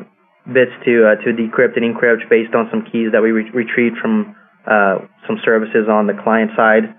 bits 0.53 0.73
to 0.85 1.09
uh, 1.09 1.15
to 1.25 1.33
decrypt 1.33 1.77
and 1.77 1.85
encrypt 1.95 2.29
based 2.31 2.55
on 2.55 2.69
some 2.71 2.85
keys 2.91 3.13
that 3.13 3.23
we 3.23 3.31
re- 3.33 3.51
retrieved 3.53 3.97
from 3.99 4.37
uh, 4.67 4.99
some 5.27 5.39
services 5.45 5.89
on 5.91 6.07
the 6.07 6.15
client 6.23 6.51
side, 6.57 6.95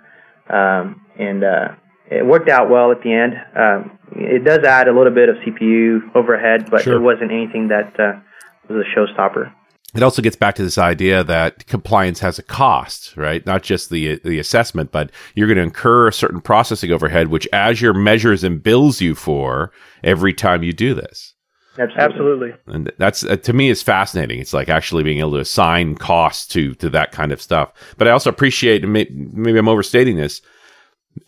um, 0.49 1.01
and 1.17 1.43
uh, 1.43 1.69
it 2.09 2.25
worked 2.25 2.49
out 2.49 2.69
well 2.69 2.91
at 2.91 3.01
the 3.03 3.13
end. 3.13 3.33
Um, 3.55 3.97
it 4.15 4.43
does 4.43 4.63
add 4.65 4.87
a 4.87 4.91
little 4.97 5.13
bit 5.13 5.29
of 5.29 5.35
CPU 5.37 5.99
overhead, 6.15 6.69
but 6.71 6.81
Sure. 6.83 6.95
it 6.95 7.01
wasn't 7.01 7.31
anything 7.31 7.67
that 7.67 7.93
uh, 7.99 8.19
was 8.67 8.83
a 8.83 8.97
showstopper. 8.99 9.53
It 9.95 10.03
also 10.03 10.21
gets 10.21 10.35
back 10.35 10.53
to 10.55 10.63
this 10.63 10.77
idea 10.77 11.23
that 11.23 11.65
compliance 11.65 12.19
has 12.19 12.37
a 12.37 12.43
cost, 12.43 13.17
right? 13.17 13.43
Not 13.45 13.63
just 13.63 13.89
the 13.89 14.19
the 14.23 14.37
assessment, 14.37 14.91
but 14.91 15.11
you're 15.33 15.47
going 15.47 15.57
to 15.57 15.63
incur 15.63 16.07
a 16.07 16.13
certain 16.13 16.41
processing 16.41 16.91
overhead, 16.91 17.29
which 17.29 17.47
Azure 17.51 17.93
measures 17.93 18.43
and 18.43 18.61
bills 18.61 19.01
you 19.01 19.15
for 19.15 19.71
every 20.03 20.33
time 20.33 20.61
you 20.61 20.73
do 20.73 20.93
this. 20.93 21.33
Absolutely. 21.79 22.03
Absolutely. 22.03 22.53
And 22.67 22.91
that's 22.97 23.23
uh, 23.23 23.37
to 23.37 23.53
me 23.53 23.69
is 23.69 23.81
fascinating. 23.81 24.39
It's 24.39 24.53
like 24.53 24.69
actually 24.69 25.03
being 25.03 25.19
able 25.19 25.31
to 25.31 25.39
assign 25.39 25.95
costs 25.95 26.45
to 26.47 26.75
to 26.75 26.89
that 26.91 27.11
kind 27.11 27.31
of 27.31 27.41
stuff. 27.41 27.73
But 27.97 28.07
I 28.07 28.11
also 28.11 28.29
appreciate 28.29 28.87
maybe 28.87 29.57
I'm 29.57 29.69
overstating 29.69 30.17
this. 30.17 30.41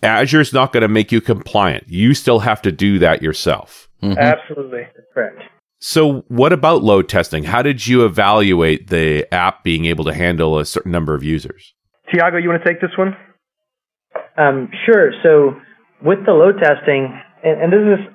Azure's 0.03 0.53
not 0.53 0.72
going 0.72 0.82
to 0.82 0.88
make 0.88 1.12
you 1.12 1.20
compliant. 1.20 1.88
You 1.88 2.14
still 2.14 2.39
have 2.39 2.62
to 2.62 2.72
do 2.72 2.99
that 2.99 3.22
yourself. 3.24 3.89
Absolutely. 4.03 4.88
Correct. 5.14 5.41
So, 5.84 6.24
what 6.28 6.54
about 6.54 6.84
load 6.84 7.10
testing? 7.10 7.44
How 7.44 7.64
did 7.64 7.88
you 7.88 8.06
evaluate 8.06 8.92
the 8.92 9.26
app 9.34 9.64
being 9.64 9.86
able 9.86 10.04
to 10.06 10.14
handle 10.14 10.60
a 10.60 10.66
certain 10.66 10.92
number 10.92 11.16
of 11.16 11.24
users? 11.24 11.74
Thiago, 12.14 12.42
you 12.42 12.50
want 12.50 12.62
to 12.64 12.70
take 12.70 12.82
this 12.82 12.92
one? 13.00 13.18
Um, 14.38 14.70
sure. 14.86 15.12
So 15.24 15.60
with 16.06 16.20
the 16.28 16.34
load 16.34 16.62
testing, 16.62 17.10
and, 17.44 17.62
and 17.64 17.74
this 17.74 17.98
is, 17.98 18.14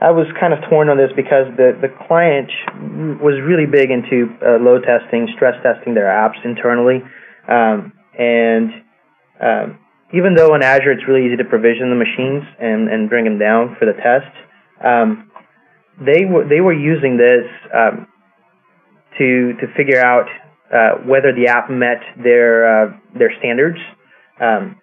I 0.00 0.10
was 0.10 0.26
kind 0.40 0.54
of 0.54 0.60
torn 0.70 0.88
on 0.88 0.96
this 0.96 1.10
because 1.14 1.52
the, 1.58 1.76
the 1.82 1.92
client 2.08 2.48
was 3.20 3.36
really 3.44 3.66
big 3.66 3.90
into 3.90 4.32
uh, 4.40 4.56
load 4.56 4.84
testing, 4.88 5.28
stress 5.36 5.60
testing 5.62 5.92
their 5.92 6.08
apps 6.08 6.40
internally. 6.44 7.04
Um, 7.46 7.92
and 8.18 8.70
um, 9.36 9.78
even 10.14 10.34
though 10.34 10.54
in 10.54 10.62
Azure 10.62 10.92
it's 10.92 11.06
really 11.06 11.26
easy 11.26 11.36
to 11.36 11.44
provision 11.44 11.90
the 11.90 12.00
machines 12.00 12.44
and, 12.58 12.88
and 12.88 13.10
bring 13.10 13.24
them 13.24 13.38
down 13.38 13.76
for 13.78 13.84
the 13.84 13.92
test, 14.00 14.32
um, 14.80 15.29
they 16.00 16.24
were 16.24 16.48
they 16.48 16.60
were 16.60 16.72
using 16.72 17.16
this 17.16 17.46
um, 17.74 18.06
to 19.18 19.52
to 19.60 19.66
figure 19.76 20.00
out 20.00 20.26
uh, 20.72 21.02
whether 21.04 21.32
the 21.34 21.48
app 21.48 21.70
met 21.70 22.00
their 22.16 22.66
uh, 22.66 22.92
their 23.16 23.32
standards. 23.38 23.78
Um, 24.40 24.80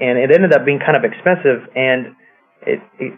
and 0.00 0.18
it 0.18 0.30
ended 0.32 0.52
up 0.52 0.64
being 0.64 0.80
kind 0.80 0.96
of 0.96 1.04
expensive 1.04 1.68
and 1.76 2.16
it, 2.66 2.80
it 2.98 3.12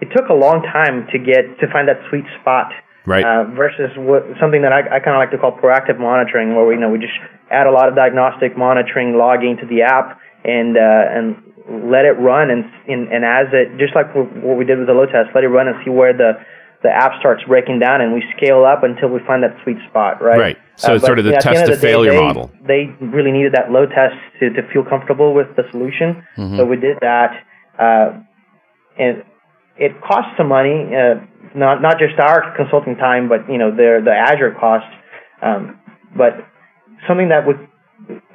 it 0.00 0.08
took 0.16 0.28
a 0.28 0.34
long 0.34 0.62
time 0.62 1.06
to 1.12 1.18
get 1.18 1.44
to 1.60 1.66
find 1.72 1.88
that 1.88 2.00
sweet 2.08 2.24
spot 2.40 2.72
Right. 3.06 3.24
uh, 3.24 3.48
versus 3.56 3.90
what 3.96 4.28
something 4.38 4.60
that 4.60 4.76
I, 4.76 4.80
I 4.84 5.00
kind 5.00 5.16
of 5.16 5.24
like 5.24 5.32
to 5.32 5.38
call 5.40 5.56
proactive 5.56 5.98
monitoring 5.98 6.54
where 6.54 6.66
we 6.66 6.74
you 6.74 6.80
know 6.80 6.90
we 6.90 6.98
just 6.98 7.16
add 7.50 7.66
a 7.66 7.72
lot 7.72 7.88
of 7.88 7.96
diagnostic 7.96 8.58
monitoring 8.58 9.16
logging 9.16 9.56
to 9.56 9.66
the 9.66 9.82
app 9.82 10.20
and 10.44 10.76
uh, 10.76 11.16
and 11.16 11.40
let 11.90 12.04
it 12.04 12.20
run 12.20 12.50
and, 12.50 12.68
and 12.86 13.08
and 13.08 13.24
as 13.24 13.48
it 13.56 13.80
just 13.80 13.96
like 13.96 14.12
what 14.14 14.56
we 14.60 14.68
did 14.68 14.76
with 14.78 14.86
the 14.86 14.92
load 14.92 15.08
test 15.08 15.32
let 15.34 15.44
it 15.44 15.48
run 15.48 15.66
and 15.66 15.80
see 15.82 15.88
where 15.88 16.12
the 16.12 16.36
the 16.82 16.88
app 16.88 17.12
starts 17.20 17.42
breaking 17.44 17.78
down 17.78 18.00
and 18.00 18.12
we 18.14 18.22
scale 18.36 18.64
up 18.64 18.82
until 18.82 19.08
we 19.08 19.20
find 19.26 19.42
that 19.42 19.54
sweet 19.62 19.76
spot 19.88 20.22
right 20.22 20.38
Right. 20.38 20.58
So 20.76 20.94
it's 20.94 21.04
sort 21.04 21.18
of 21.18 21.26
the 21.26 21.32
know, 21.32 21.40
test 21.40 21.66
to 21.66 21.72
of 21.72 21.76
the 21.76 21.76
day, 21.76 21.92
failure 21.92 22.12
they- 22.12 22.20
model. 22.20 22.50
they 22.66 22.86
really 23.00 23.32
needed 23.32 23.52
that 23.52 23.70
load 23.70 23.90
test 23.90 24.16
to, 24.40 24.48
to 24.50 24.62
feel 24.72 24.82
comfortable 24.82 25.34
with 25.34 25.48
the 25.56 25.64
solution. 25.70 26.24
Mm-hmm. 26.38 26.56
So 26.56 26.64
we 26.64 26.76
did 26.76 26.96
that, 27.02 27.36
uh, 27.78 28.18
and 28.98 29.22
it 29.76 29.92
cost 30.00 30.28
some 30.38 30.48
money, 30.48 30.88
uh, 30.88 31.20
not 31.54 31.82
not 31.82 31.98
just 31.98 32.18
our 32.18 32.56
consulting 32.56 32.96
time, 32.96 33.28
but 33.28 33.44
you 33.52 33.58
know 33.58 33.70
the 33.70 34.00
the 34.02 34.12
Azure 34.12 34.56
cost. 34.58 34.88
Um, 35.42 35.78
but 36.16 36.32
something 37.06 37.28
that 37.28 37.46
would 37.46 37.60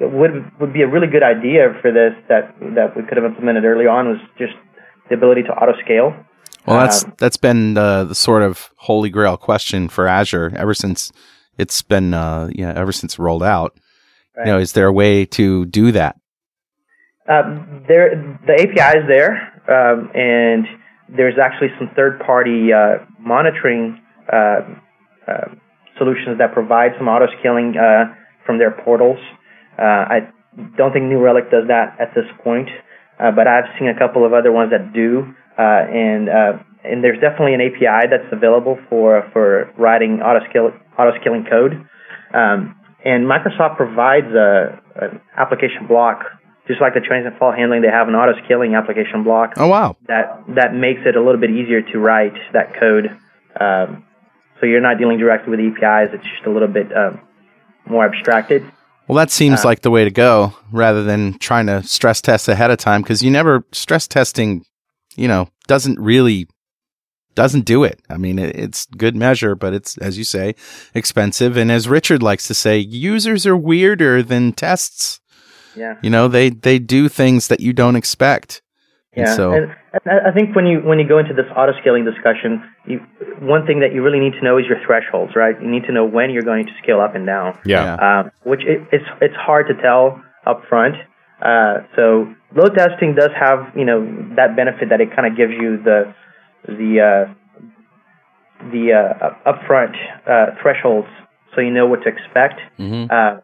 would 0.00 0.50
would 0.60 0.72
be 0.72 0.82
a 0.82 0.88
really 0.88 1.08
good 1.08 1.22
idea 1.24 1.74
for 1.82 1.90
this 1.90 2.14
that 2.28 2.54
that 2.78 2.96
we 2.96 3.02
could 3.02 3.16
have 3.16 3.26
implemented 3.26 3.64
early 3.64 3.86
on 3.86 4.08
was 4.08 4.18
just 4.38 4.54
the 5.08 5.16
ability 5.16 5.42
to 5.42 5.50
auto 5.50 5.72
scale. 5.84 6.14
Well, 6.66 6.80
that's 6.80 7.04
Um, 7.04 7.14
that's 7.18 7.36
been 7.36 7.74
the, 7.74 8.04
the 8.04 8.14
sort 8.14 8.42
of 8.42 8.70
holy 8.76 9.10
grail 9.10 9.36
question 9.36 9.88
for 9.88 10.06
Azure 10.06 10.52
ever 10.56 10.74
since 10.74 11.12
it's 11.58 11.82
been 11.82 12.12
uh, 12.14 12.48
yeah 12.52 12.72
ever 12.74 12.92
since 12.92 13.18
rolled 13.18 13.42
out. 13.42 13.78
You 14.38 14.44
know, 14.44 14.58
is 14.58 14.72
there 14.72 14.86
a 14.86 14.92
way 14.92 15.24
to 15.24 15.64
do 15.64 15.92
that? 15.92 16.16
Um, 17.26 17.84
there, 17.88 18.38
the 18.46 18.52
API 18.52 18.98
is 18.98 19.08
there, 19.08 19.32
um, 19.66 20.10
and 20.14 20.66
there's 21.08 21.38
actually 21.42 21.68
some 21.78 21.90
third-party 21.96 22.72
uh, 22.72 23.04
monitoring 23.18 23.98
uh, 24.30 24.60
uh, 25.26 25.48
solutions 25.98 26.38
that 26.38 26.52
provide 26.52 26.92
some 26.98 27.08
auto 27.08 27.26
scaling 27.40 27.74
uh, 27.76 28.14
from 28.44 28.58
their 28.58 28.70
portals. 28.70 29.18
Uh, 29.78 29.82
I 29.82 30.18
don't 30.76 30.92
think 30.92 31.06
New 31.06 31.18
Relic 31.18 31.50
does 31.50 31.66
that 31.68 31.96
at 31.98 32.14
this 32.14 32.26
point, 32.44 32.68
uh, 33.18 33.30
but 33.30 33.46
I've 33.46 33.64
seen 33.78 33.88
a 33.88 33.98
couple 33.98 34.24
of 34.24 34.32
other 34.32 34.52
ones 34.52 34.70
that 34.70 34.92
do, 34.92 35.34
uh, 35.58 35.62
and 35.62 36.28
uh, 36.28 36.52
and 36.84 37.02
there's 37.02 37.20
definitely 37.20 37.54
an 37.54 37.60
API 37.60 38.08
that's 38.10 38.30
available 38.32 38.78
for 38.88 39.28
for 39.32 39.70
writing 39.78 40.20
auto 40.22 40.44
scale 40.48 40.70
auto 40.98 41.18
scaling 41.20 41.44
code. 41.48 41.86
Um, 42.34 42.74
and 43.04 43.24
Microsoft 43.24 43.76
provides 43.76 44.26
a, 44.34 44.80
an 44.96 45.20
application 45.36 45.86
block, 45.86 46.24
just 46.66 46.80
like 46.80 46.94
the 46.94 47.00
transient 47.00 47.38
fault 47.38 47.54
handling. 47.56 47.82
They 47.82 47.88
have 47.88 48.08
an 48.08 48.14
auto 48.14 48.32
scaling 48.44 48.74
application 48.74 49.22
block 49.22 49.54
Oh 49.56 49.68
wow, 49.68 49.96
that 50.08 50.42
that 50.56 50.74
makes 50.74 51.00
it 51.06 51.14
a 51.16 51.22
little 51.22 51.40
bit 51.40 51.50
easier 51.50 51.82
to 51.82 51.98
write 51.98 52.34
that 52.52 52.74
code. 52.78 53.06
Um, 53.60 54.04
so 54.60 54.66
you're 54.66 54.80
not 54.80 54.98
dealing 54.98 55.18
directly 55.18 55.50
with 55.50 55.60
APIs; 55.60 56.10
it's 56.14 56.24
just 56.24 56.46
a 56.46 56.50
little 56.50 56.68
bit 56.68 56.94
um, 56.96 57.20
more 57.88 58.04
abstracted. 58.04 58.62
well 59.06 59.16
that 59.16 59.30
seems 59.30 59.64
Uh, 59.64 59.68
like 59.68 59.80
the 59.82 59.90
way 59.90 60.02
to 60.04 60.10
go 60.10 60.52
rather 60.72 61.02
than 61.04 61.38
trying 61.38 61.66
to 61.66 61.82
stress 61.84 62.20
test 62.20 62.48
ahead 62.48 62.70
of 62.70 62.78
time 62.78 63.02
because 63.02 63.22
you 63.22 63.30
never 63.30 63.64
stress 63.72 64.08
testing, 64.08 64.64
you 65.16 65.28
know, 65.28 65.48
doesn't 65.66 65.98
really 65.98 66.48
doesn't 67.34 67.66
do 67.66 67.84
it. 67.84 68.00
I 68.08 68.16
mean, 68.16 68.38
it's 68.38 68.86
good 68.86 69.14
measure, 69.14 69.54
but 69.54 69.74
it's 69.74 69.96
as 69.98 70.18
you 70.18 70.24
say, 70.24 70.54
expensive. 70.94 71.56
And 71.56 71.70
as 71.70 71.88
Richard 71.88 72.22
likes 72.22 72.46
to 72.48 72.54
say, 72.54 72.78
users 72.78 73.46
are 73.46 73.56
weirder 73.56 74.22
than 74.22 74.52
tests. 74.52 75.20
Yeah. 75.76 75.94
You 76.02 76.10
know, 76.10 76.28
they 76.28 76.50
they 76.50 76.78
do 76.78 77.08
things 77.08 77.48
that 77.48 77.60
you 77.60 77.72
don't 77.72 77.96
expect. 77.96 78.62
And 79.12 79.26
Yeah, 79.26 79.34
so 79.34 79.52
and, 79.52 79.76
and 80.04 80.20
I 80.26 80.32
think 80.32 80.56
when 80.56 80.66
you 80.66 80.80
when 80.80 80.98
you 80.98 81.06
go 81.06 81.18
into 81.18 81.34
this 81.34 81.46
auto 81.54 81.72
scaling 81.80 82.04
discussion, 82.04 82.62
you, 82.86 83.00
one 83.40 83.66
thing 83.66 83.80
that 83.80 83.92
you 83.92 84.02
really 84.02 84.20
need 84.20 84.32
to 84.32 84.42
know 84.42 84.58
is 84.58 84.64
your 84.66 84.78
thresholds, 84.84 85.36
right? 85.36 85.54
You 85.60 85.70
need 85.70 85.84
to 85.84 85.92
know 85.92 86.06
when 86.06 86.30
you're 86.30 86.42
going 86.42 86.66
to 86.66 86.72
scale 86.82 87.00
up 87.00 87.14
and 87.14 87.26
down. 87.26 87.58
Yeah. 87.64 87.96
um, 87.96 88.30
which 88.44 88.60
it, 88.64 88.86
it's 88.92 89.08
it's 89.20 89.36
hard 89.36 89.68
to 89.68 89.74
tell 89.80 90.22
up 90.46 90.62
front. 90.68 90.96
Uh, 91.42 91.84
so 91.94 92.34
load 92.54 92.74
testing 92.74 93.14
does 93.14 93.30
have 93.38 93.72
you 93.74 93.84
know 93.84 94.04
that 94.36 94.56
benefit 94.56 94.90
that 94.90 95.00
it 95.00 95.14
kind 95.14 95.26
of 95.26 95.36
gives 95.36 95.52
you 95.52 95.78
the 95.82 96.14
the 96.66 97.00
uh, 97.00 97.34
the 98.70 98.92
uh, 98.92 99.50
upfront 99.50 99.94
uh, 100.26 100.54
thresholds, 100.62 101.08
so 101.54 101.60
you 101.60 101.70
know 101.70 101.86
what 101.86 102.02
to 102.02 102.08
expect. 102.08 102.60
Mhm. 102.78 103.10
Uh, 103.10 103.40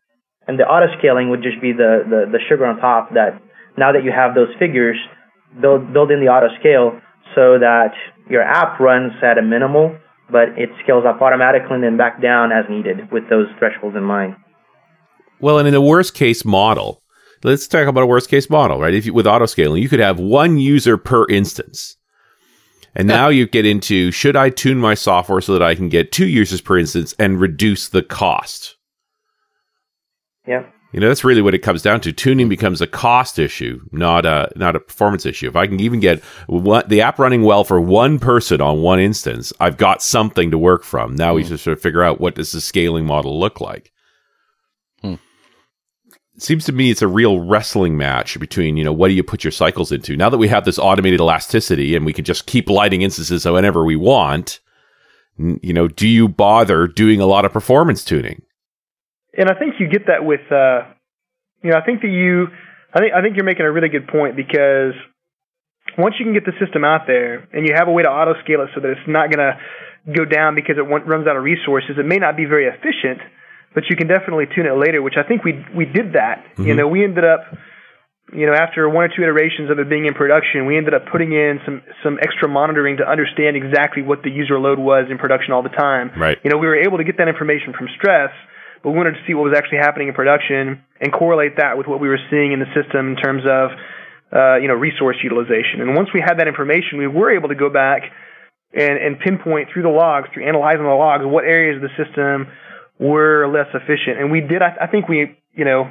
and 0.49 0.59
the 0.59 0.65
auto 0.65 0.87
scaling 0.99 1.31
would 1.31 1.43
just 1.43 1.61
be 1.61 1.73
the, 1.73 2.03
the 2.09 2.27
the 2.31 2.39
sugar 2.49 2.67
on 2.67 2.79
top. 2.79 3.15
That 3.15 3.41
now 3.77 3.93
that 3.93 4.05
you 4.05 4.13
have 4.13 4.35
those 4.35 4.53
figures, 4.59 4.99
build 5.61 5.93
build 5.93 6.11
in 6.11 6.21
the 6.21 6.29
auto 6.29 6.49
scale 6.59 7.01
so 7.35 7.59
that 7.59 7.95
your 8.29 8.43
app 8.43 8.81
runs 8.81 9.13
at 9.23 9.39
a 9.39 9.43
minimal, 9.43 9.97
but 10.31 10.51
it 10.57 10.71
scales 10.83 11.05
up 11.07 11.21
automatically 11.23 11.75
and 11.75 11.85
then 11.85 11.97
back 11.97 12.21
down 12.21 12.53
as 12.53 12.65
needed 12.69 13.11
with 13.11 13.29
those 13.29 13.47
thresholds 13.59 13.97
in 13.97 14.05
mind. 14.05 14.37
Well, 15.41 15.59
and 15.59 15.67
in 15.67 15.75
the 15.75 15.81
worst 15.83 16.15
case 16.15 16.45
model, 16.45 17.02
let's 17.45 17.67
talk 17.67 17.87
about 17.87 18.03
a 18.03 18.07
worst 18.07 18.29
case 18.29 18.49
model, 18.49 18.79
right? 18.79 18.95
If 18.95 19.07
you, 19.07 19.15
with 19.15 19.27
auto 19.27 19.47
scaling, 19.47 19.83
you 19.83 19.89
could 19.89 20.01
have 20.01 20.19
one 20.19 20.59
user 20.59 20.97
per 20.97 21.27
instance. 21.29 21.97
And 22.95 23.09
now 23.09 23.29
you 23.29 23.47
get 23.47 23.65
into 23.65 24.11
should 24.11 24.37
I 24.37 24.51
tune 24.51 24.79
my 24.79 24.95
software 24.95 25.41
so 25.41 25.55
that 25.55 25.63
I 25.63 25.75
can 25.75 25.89
get 25.89 26.13
two 26.13 26.27
users 26.27 26.61
per 26.61 26.79
instance 26.79 27.15
and 27.19 27.41
reduce 27.41 27.89
the 27.89 28.03
cost? 28.03 28.77
Yeah. 30.47 30.67
You 30.93 31.01
know, 31.01 31.09
that's 31.09 31.25
really 31.25 31.41
what 31.41 31.55
it 31.55 31.61
comes 31.61 31.81
down 31.81 32.03
to. 32.03 32.13
Tuning 32.13 32.51
becomes 32.51 32.83
a 32.83 32.87
cost 32.87 33.39
issue, 33.39 33.81
not 33.93 34.27
a 34.27 34.53
not 34.57 34.77
a 34.77 34.81
performance 34.81 35.25
issue. 35.25 35.49
If 35.49 35.57
I 35.57 35.67
can 35.67 35.81
even 35.81 36.01
get 36.01 36.23
one, 36.49 36.85
the 36.87 37.01
app 37.01 37.19
running 37.19 37.43
well 37.43 37.65
for 37.65 37.81
one 37.81 38.19
person 38.19 38.61
on 38.61 38.83
one 38.83 39.01
instance, 39.01 39.55
I've 39.59 39.79
got 39.79 40.03
something 40.03 40.51
to 40.51 40.59
work 40.59 40.85
from. 40.85 41.15
Now 41.15 41.33
we 41.33 41.45
hmm. 41.45 41.49
just 41.49 41.65
sort 41.65 41.79
of 41.79 41.83
figure 41.83 42.03
out 42.03 42.21
what 42.21 42.35
does 42.35 42.53
the 42.53 42.61
scaling 42.61 43.07
model 43.07 43.41
look 43.41 43.59
like. 43.59 43.91
Seems 46.43 46.65
to 46.65 46.73
me 46.73 46.91
it's 46.91 47.03
a 47.03 47.09
real 47.09 47.41
wrestling 47.41 47.97
match 47.97 48.39
between 48.39 48.77
you 48.77 48.85
know 48.85 48.93
what 48.93 49.09
do 49.09 49.15
you 49.15 49.23
put 49.23 49.45
your 49.45 49.53
cycles 49.53 49.93
into. 49.93 50.17
Now 50.17 50.29
that 50.31 50.39
we 50.39 50.49
have 50.49 50.65
this 50.65 50.79
automated 50.79 51.21
elasticity 51.21 51.95
and 51.95 52.05
we 52.05 52.13
can 52.13 52.25
just 52.25 52.47
keep 52.47 52.69
lighting 52.69 53.03
instances 53.03 53.45
whenever 53.45 53.85
we 53.85 53.97
want, 53.97 54.61
you 55.39 55.73
know, 55.73 55.89
do 55.89 56.09
you 56.09 56.29
bother 56.29 56.87
doing 56.87 57.21
a 57.21 57.27
lot 57.27 57.45
of 57.45 57.53
performance 57.53 58.05
tuning? 58.05 58.43
and 59.37 59.49
I 59.49 59.55
think 59.59 59.75
you 59.81 59.89
get 59.89 60.07
that 60.07 60.25
with, 60.25 60.45
uh, 60.53 60.93
you 61.63 61.71
know, 61.71 61.79
I 61.79 61.85
think 61.85 62.03
that 62.03 62.13
you, 62.13 62.49
I 62.93 62.99
think 63.01 63.13
I 63.15 63.23
think 63.23 63.37
you're 63.37 63.49
making 63.49 63.65
a 63.65 63.73
really 63.73 63.89
good 63.89 64.09
point 64.09 64.37
because 64.37 64.93
once 65.97 66.17
you 66.19 66.25
can 66.25 66.35
get 66.35 66.45
the 66.45 66.53
system 66.61 66.85
out 66.85 67.07
there 67.07 67.49
and 67.53 67.67
you 67.67 67.75
have 67.75 67.89
a 67.89 67.93
way 67.93 68.03
to 68.03 68.09
auto 68.09 68.35
scale 68.45 68.61
it 68.63 68.71
so 68.75 68.81
that 68.81 68.91
it's 68.91 69.09
not 69.09 69.33
going 69.33 69.41
to 69.41 69.57
go 70.13 70.25
down 70.25 70.55
because 70.55 70.77
it 70.77 70.83
runs 70.85 71.27
out 71.27 71.37
of 71.37 71.43
resources, 71.43 71.97
it 71.97 72.05
may 72.05 72.19
not 72.19 72.37
be 72.37 72.45
very 72.45 72.67
efficient, 72.67 73.21
but 73.75 73.85
you 73.89 73.97
can 73.97 74.09
definitely 74.09 74.47
tune 74.55 74.67
it 74.67 74.77
later. 74.77 75.03
Which 75.03 75.17
I 75.17 75.27
think 75.27 75.45
we 75.45 75.65
we 75.75 75.85
did 75.85 76.15
that. 76.15 76.45
You 76.59 76.75
know, 76.75 76.89
we 76.89 77.05
ended 77.05 77.25
up. 77.25 77.41
You 78.33 78.47
know, 78.47 78.55
after 78.57 78.89
one 78.89 79.05
or 79.05 79.13
two 79.13 79.21
iterations 79.21 79.69
of 79.69 79.79
it 79.79 79.91
being 79.91 80.07
in 80.07 80.15
production, 80.15 80.65
we 80.65 80.79
ended 80.79 80.95
up 80.95 81.05
putting 81.13 81.33
in 81.33 81.61
some 81.67 81.83
some 82.03 82.17
extra 82.17 82.49
monitoring 82.49 82.97
to 82.97 83.05
understand 83.05 83.61
exactly 83.61 84.01
what 84.01 84.23
the 84.23 84.31
user 84.31 84.59
load 84.59 84.79
was 84.79 85.11
in 85.11 85.19
production 85.19 85.53
all 85.53 85.63
the 85.63 85.75
time. 85.77 86.13
Right. 86.17 86.39
You 86.43 86.49
know, 86.49 86.57
we 86.57 86.67
were 86.67 86.81
able 86.81 86.97
to 86.97 87.05
get 87.05 87.19
that 87.19 87.29
information 87.29 87.75
from 87.77 87.89
stress, 87.93 88.33
but 88.83 88.91
we 88.93 88.97
wanted 88.97 89.21
to 89.21 89.23
see 89.27 89.35
what 89.35 89.45
was 89.45 89.53
actually 89.53 89.85
happening 89.85 90.09
in 90.09 90.15
production 90.15 90.81
and 90.99 91.13
correlate 91.13 91.61
that 91.61 91.77
with 91.77 91.87
what 91.87 92.01
we 92.01 92.09
were 92.09 92.21
seeing 92.31 92.53
in 92.53 92.59
the 92.59 92.71
system 92.73 93.13
in 93.13 93.17
terms 93.17 93.45
of, 93.45 93.69
uh, 94.33 94.57
you 94.57 94.69
know, 94.69 94.81
resource 94.81 95.17
utilization. 95.23 95.85
And 95.85 95.95
once 95.95 96.09
we 96.15 96.25
had 96.25 96.41
that 96.41 96.49
information, 96.49 96.97
we 96.97 97.07
were 97.07 97.37
able 97.37 97.51
to 97.51 97.59
go 97.59 97.69
back 97.69 98.09
and, 98.73 98.97
and 98.97 99.21
pinpoint 99.21 99.69
through 99.73 99.83
the 99.83 99.93
logs, 99.93 100.29
through 100.33 100.49
analyzing 100.49 100.89
the 100.89 100.97
logs, 100.97 101.23
what 101.27 101.45
areas 101.45 101.77
of 101.77 101.85
the 101.85 101.93
system 102.01 102.49
were 103.03 103.51
less 103.51 103.67
efficient. 103.75 104.23
And 104.23 104.31
we 104.31 104.41
did, 104.41 104.63
I, 104.63 104.87
I 104.87 104.87
think 104.87 105.09
we, 105.09 105.35
you 105.53 105.65
know, 105.65 105.91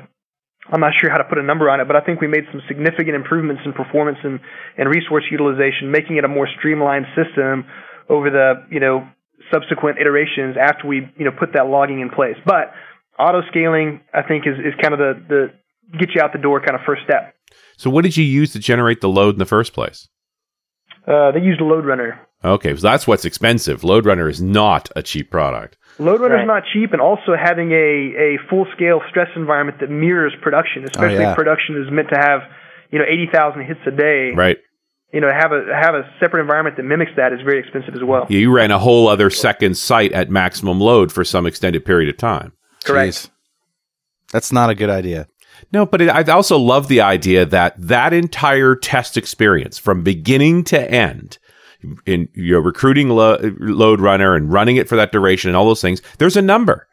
I'm 0.72 0.80
not 0.80 0.94
sure 1.00 1.10
how 1.12 1.18
to 1.18 1.26
put 1.26 1.38
a 1.38 1.44
number 1.44 1.70
on 1.70 1.82
it, 1.82 1.88
but 1.88 1.98
I 1.98 2.02
think 2.02 2.22
we 2.22 2.28
made 2.28 2.46
some 2.52 2.62
significant 2.68 3.16
improvements 3.16 3.64
in 3.66 3.74
performance 3.74 4.20
and, 4.24 4.40
and 4.78 4.88
resource 4.88 5.26
utilization, 5.30 5.92
making 5.92 6.18
it 6.18 6.24
a 6.24 6.30
more 6.30 6.48
streamlined 6.58 7.08
system 7.12 7.66
over 8.08 8.30
the, 8.30 8.66
you 8.72 8.80
know, 8.80 9.06
subsequent 9.52 9.98
iterations 10.00 10.56
after 10.56 10.88
we, 10.88 11.12
you 11.18 11.26
know, 11.26 11.32
put 11.38 11.54
that 11.54 11.68
logging 11.68 12.00
in 12.00 12.10
place. 12.10 12.38
But 12.46 12.72
auto 13.20 13.42
scaling, 13.50 14.02
I 14.14 14.22
think, 14.22 14.48
is, 14.48 14.56
is 14.60 14.74
kind 14.82 14.94
of 14.94 15.00
the, 15.00 15.14
the 15.28 15.98
get 16.00 16.16
you 16.16 16.22
out 16.22 16.32
the 16.32 16.40
door 16.40 16.62
kind 16.62 16.76
of 16.76 16.82
first 16.86 17.02
step. 17.04 17.36
So, 17.76 17.90
what 17.90 18.04
did 18.04 18.16
you 18.16 18.24
use 18.24 18.54
to 18.54 18.60
generate 18.60 19.02
the 19.02 19.10
load 19.10 19.36
in 19.36 19.40
the 19.40 19.46
first 19.46 19.74
place? 19.74 20.08
Uh, 21.06 21.32
they 21.32 21.42
used 21.42 21.60
a 21.60 21.64
LoadRunner. 21.64 22.20
Okay, 22.44 22.76
so 22.76 22.82
that's 22.82 23.08
what's 23.08 23.26
expensive. 23.26 23.82
LoadRunner 23.82 24.30
is 24.30 24.42
not 24.42 24.90
a 24.96 25.04
cheap 25.04 25.30
product. 25.32 25.78
LoadRunner 26.02 26.42
is 26.42 26.48
Right. 26.48 26.48
not 26.48 26.64
cheap, 26.74 26.94
and 26.94 27.02
also 27.02 27.36
having 27.38 27.72
a, 27.72 27.78
a 28.18 28.38
full 28.50 28.66
scale 28.74 29.02
stress 29.10 29.30
environment 29.36 29.80
that 29.80 29.90
mirrors 29.90 30.34
production, 30.42 30.84
especially 30.84 31.20
yeah. 31.20 31.32
if 31.32 31.38
production 31.38 31.82
is 31.82 31.92
meant 31.92 32.10
to 32.10 32.18
have, 32.18 32.42
you 32.92 32.98
know, 32.98 33.06
80,000 33.08 33.66
hits 33.66 33.80
a 33.86 33.92
day. 33.92 34.32
Right. 34.36 34.58
You 35.14 35.22
know, 35.22 35.28
have 35.28 35.52
a 35.52 35.66
have 35.76 35.94
a 35.94 36.10
separate 36.22 36.42
environment 36.42 36.78
that 36.78 36.84
mimics 36.84 37.12
that 37.18 37.34
is 37.34 37.42
very 37.44 37.60
expensive 37.60 37.94
as 37.94 38.02
well. 38.02 38.28
Yeah, 38.30 38.40
you 38.40 38.52
ran 38.56 38.72
a 38.72 38.80
whole 38.80 39.10
other 39.10 39.30
second 39.30 39.76
site 39.76 40.14
at 40.14 40.30
maximum 40.30 40.80
load 40.80 41.12
for 41.12 41.26
some 41.26 41.46
extended 41.46 41.84
period 41.84 42.10
of 42.10 42.18
time. 42.18 42.54
Correct. 42.86 43.14
Jeez. 43.14 43.30
That's 44.32 44.54
not 44.54 44.70
a 44.70 44.76
good 44.76 44.90
idea. 44.90 45.28
No, 45.72 45.86
but 45.86 46.02
it, 46.02 46.10
I 46.10 46.24
also 46.32 46.58
love 46.58 46.88
the 46.88 47.02
idea 47.02 47.46
that 47.46 47.76
that 47.78 48.14
entire 48.14 48.76
test 48.76 49.18
experience 49.18 49.78
from 49.78 50.02
beginning 50.02 50.64
to 50.66 50.92
end, 50.92 51.38
in 52.06 52.28
you're 52.34 52.62
recruiting 52.62 53.10
lo- 53.10 53.38
LoadRunner 53.38 54.36
and 54.36 54.52
running 54.52 54.78
it 54.78 54.88
for 54.90 54.96
that 54.96 55.12
duration 55.12 55.50
and 55.50 55.58
all 55.58 55.66
those 55.66 55.82
things, 55.82 56.02
there's 56.18 56.38
a 56.38 56.42
number. 56.42 56.88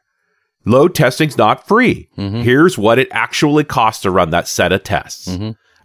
Load 0.64 0.94
testing's 0.94 1.38
not 1.38 1.66
free. 1.66 2.08
Here's 2.16 2.76
what 2.76 2.98
it 2.98 3.08
actually 3.10 3.64
costs 3.64 4.02
to 4.02 4.10
run 4.10 4.30
that 4.30 4.48
set 4.48 4.72
of 4.72 4.82
tests. 4.82 5.28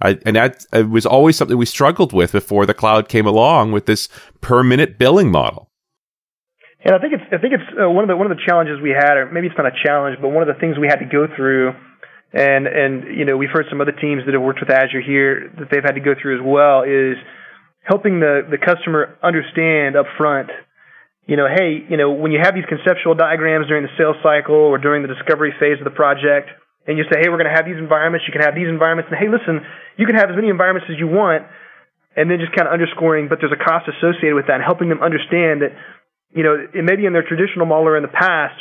I, 0.01 0.19
and 0.25 0.35
that 0.35 0.65
it 0.73 0.89
was 0.89 1.05
always 1.05 1.37
something 1.37 1.57
we 1.57 1.65
struggled 1.65 2.11
with 2.11 2.33
before 2.33 2.65
the 2.65 2.73
cloud 2.73 3.07
came 3.07 3.25
along 3.25 3.71
with 3.71 3.85
this 3.85 4.09
per 4.41 4.61
minute 4.61 4.97
billing 4.99 5.31
model. 5.31 5.69
And 6.83 6.93
I 6.93 6.99
think 6.99 7.13
it's 7.13 7.23
I 7.31 7.37
think 7.37 7.53
it's 7.53 7.63
uh, 7.81 7.89
one 7.89 8.03
of 8.03 8.09
the 8.09 8.17
one 8.17 8.29
of 8.29 8.35
the 8.35 8.43
challenges 8.45 8.81
we 8.81 8.89
had, 8.89 9.15
or 9.15 9.31
maybe 9.31 9.47
it's 9.47 9.57
not 9.57 9.67
a 9.67 9.77
challenge, 9.85 10.17
but 10.21 10.29
one 10.29 10.43
of 10.43 10.53
the 10.53 10.59
things 10.59 10.77
we 10.77 10.87
had 10.87 10.99
to 10.99 11.05
go 11.05 11.27
through, 11.33 11.71
and 12.33 12.67
and 12.67 13.17
you 13.17 13.23
know 13.23 13.37
we've 13.37 13.53
heard 13.53 13.67
some 13.69 13.79
other 13.79 13.93
teams 13.93 14.23
that 14.25 14.33
have 14.33 14.43
worked 14.43 14.59
with 14.59 14.69
Azure 14.69 14.99
here 14.99 15.49
that 15.59 15.69
they've 15.71 15.83
had 15.83 15.95
to 15.95 16.01
go 16.01 16.13
through 16.19 16.35
as 16.35 16.43
well 16.43 16.83
is 16.83 17.15
helping 17.83 18.19
the 18.19 18.47
the 18.49 18.57
customer 18.57 19.15
understand 19.21 19.95
up 19.95 20.07
front, 20.17 20.49
you 21.27 21.37
know, 21.37 21.47
hey, 21.47 21.83
you 21.87 21.97
know 21.97 22.11
when 22.11 22.31
you 22.31 22.39
have 22.41 22.55
these 22.55 22.67
conceptual 22.67 23.15
diagrams 23.15 23.67
during 23.67 23.83
the 23.83 23.93
sales 23.97 24.17
cycle 24.23 24.55
or 24.55 24.77
during 24.77 25.03
the 25.03 25.11
discovery 25.11 25.53
phase 25.59 25.77
of 25.79 25.85
the 25.85 25.95
project, 25.95 26.49
and 26.87 26.97
you 26.97 27.03
say, 27.11 27.19
hey, 27.21 27.29
we're 27.29 27.39
going 27.39 27.51
to 27.51 27.55
have 27.55 27.65
these 27.65 27.79
environments, 27.79 28.25
you 28.27 28.33
can 28.33 28.41
have 28.41 28.55
these 28.55 28.67
environments, 28.67 29.11
and 29.11 29.19
hey, 29.19 29.29
listen, 29.31 29.61
you 29.95 30.05
can 30.07 30.15
have 30.15 30.31
as 30.31 30.35
many 30.35 30.49
environments 30.49 30.89
as 30.91 30.99
you 30.99 31.07
want, 31.07 31.47
and 32.15 32.31
then 32.31 32.39
just 32.39 32.51
kind 32.51 32.67
of 32.67 32.73
underscoring, 32.73 33.29
but 33.29 33.39
there's 33.39 33.55
a 33.55 33.61
cost 33.61 33.87
associated 33.87 34.35
with 34.35 34.47
that, 34.47 34.59
and 34.59 34.65
helping 34.65 34.89
them 34.89 34.99
understand 34.99 35.61
that 35.63 35.71
you 36.33 36.43
know, 36.43 36.57
it 36.73 36.83
may 36.83 36.95
be 36.95 37.05
in 37.05 37.13
their 37.13 37.23
traditional 37.23 37.65
model 37.65 37.87
or 37.93 37.97
in 37.97 38.03
the 38.03 38.09
past, 38.09 38.57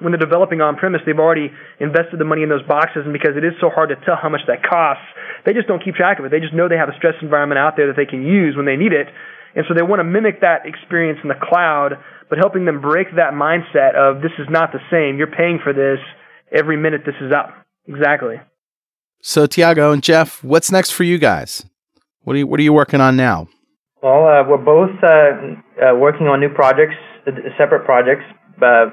when 0.00 0.12
they're 0.12 0.22
developing 0.22 0.60
on 0.60 0.76
premise, 0.76 1.00
they've 1.04 1.18
already 1.18 1.50
invested 1.80 2.18
the 2.18 2.24
money 2.24 2.42
in 2.42 2.48
those 2.48 2.62
boxes, 2.66 3.02
and 3.04 3.12
because 3.12 3.36
it 3.36 3.44
is 3.44 3.52
so 3.60 3.70
hard 3.70 3.90
to 3.90 3.96
tell 4.04 4.16
how 4.20 4.28
much 4.28 4.42
that 4.46 4.62
costs, 4.62 5.04
they 5.44 5.52
just 5.52 5.66
don't 5.66 5.82
keep 5.82 5.94
track 5.94 6.18
of 6.18 6.24
it. 6.24 6.30
They 6.30 6.40
just 6.40 6.54
know 6.54 6.68
they 6.68 6.78
have 6.78 6.88
a 6.88 6.96
stress 6.96 7.14
environment 7.22 7.58
out 7.58 7.74
there 7.76 7.88
that 7.88 7.96
they 7.96 8.06
can 8.06 8.22
use 8.22 8.56
when 8.56 8.66
they 8.66 8.76
need 8.76 8.92
it, 8.92 9.08
and 9.54 9.64
so 9.66 9.74
they 9.74 9.82
want 9.82 10.00
to 10.00 10.04
mimic 10.04 10.40
that 10.40 10.66
experience 10.66 11.18
in 11.22 11.28
the 11.28 11.40
cloud, 11.40 11.98
but 12.28 12.38
helping 12.38 12.64
them 12.64 12.80
break 12.80 13.08
that 13.16 13.32
mindset 13.32 13.96
of 13.96 14.22
this 14.22 14.32
is 14.38 14.46
not 14.50 14.72
the 14.72 14.80
same. 14.90 15.18
You're 15.18 15.32
paying 15.32 15.58
for 15.62 15.72
this 15.72 15.98
every 16.52 16.76
minute 16.76 17.02
this 17.04 17.16
is 17.20 17.32
up. 17.32 17.54
Exactly. 17.86 18.36
So, 19.20 19.46
Thiago 19.46 19.92
and 19.92 20.02
Jeff, 20.02 20.44
what's 20.44 20.70
next 20.70 20.90
for 20.90 21.02
you 21.02 21.18
guys? 21.18 21.64
What 22.22 22.34
are 22.34 22.38
you 22.38 22.46
What 22.46 22.60
are 22.60 22.62
you 22.62 22.72
working 22.72 23.00
on 23.00 23.16
now? 23.16 23.48
Well, 24.02 24.28
uh, 24.28 24.46
we're 24.46 24.62
both 24.62 24.94
uh, 25.02 25.10
uh, 25.82 25.96
working 25.96 26.28
on 26.28 26.38
new 26.38 26.50
projects, 26.50 26.94
uh, 27.26 27.32
separate 27.58 27.84
projects. 27.84 28.22
Uh, 28.62 28.90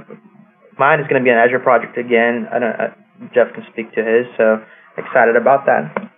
mine 0.77 0.99
is 0.99 1.07
going 1.07 1.21
to 1.21 1.25
be 1.25 1.31
an 1.31 1.37
Azure 1.37 1.59
project 1.59 1.97
again. 1.97 2.47
I 2.51 2.59
don't, 2.59 2.75
uh, 2.75 2.93
Jeff 3.33 3.53
can 3.53 3.63
speak 3.71 3.93
to 3.95 4.01
his, 4.03 4.25
so 4.37 4.59
excited 4.97 5.35
about 5.35 5.65
that. 5.65 6.11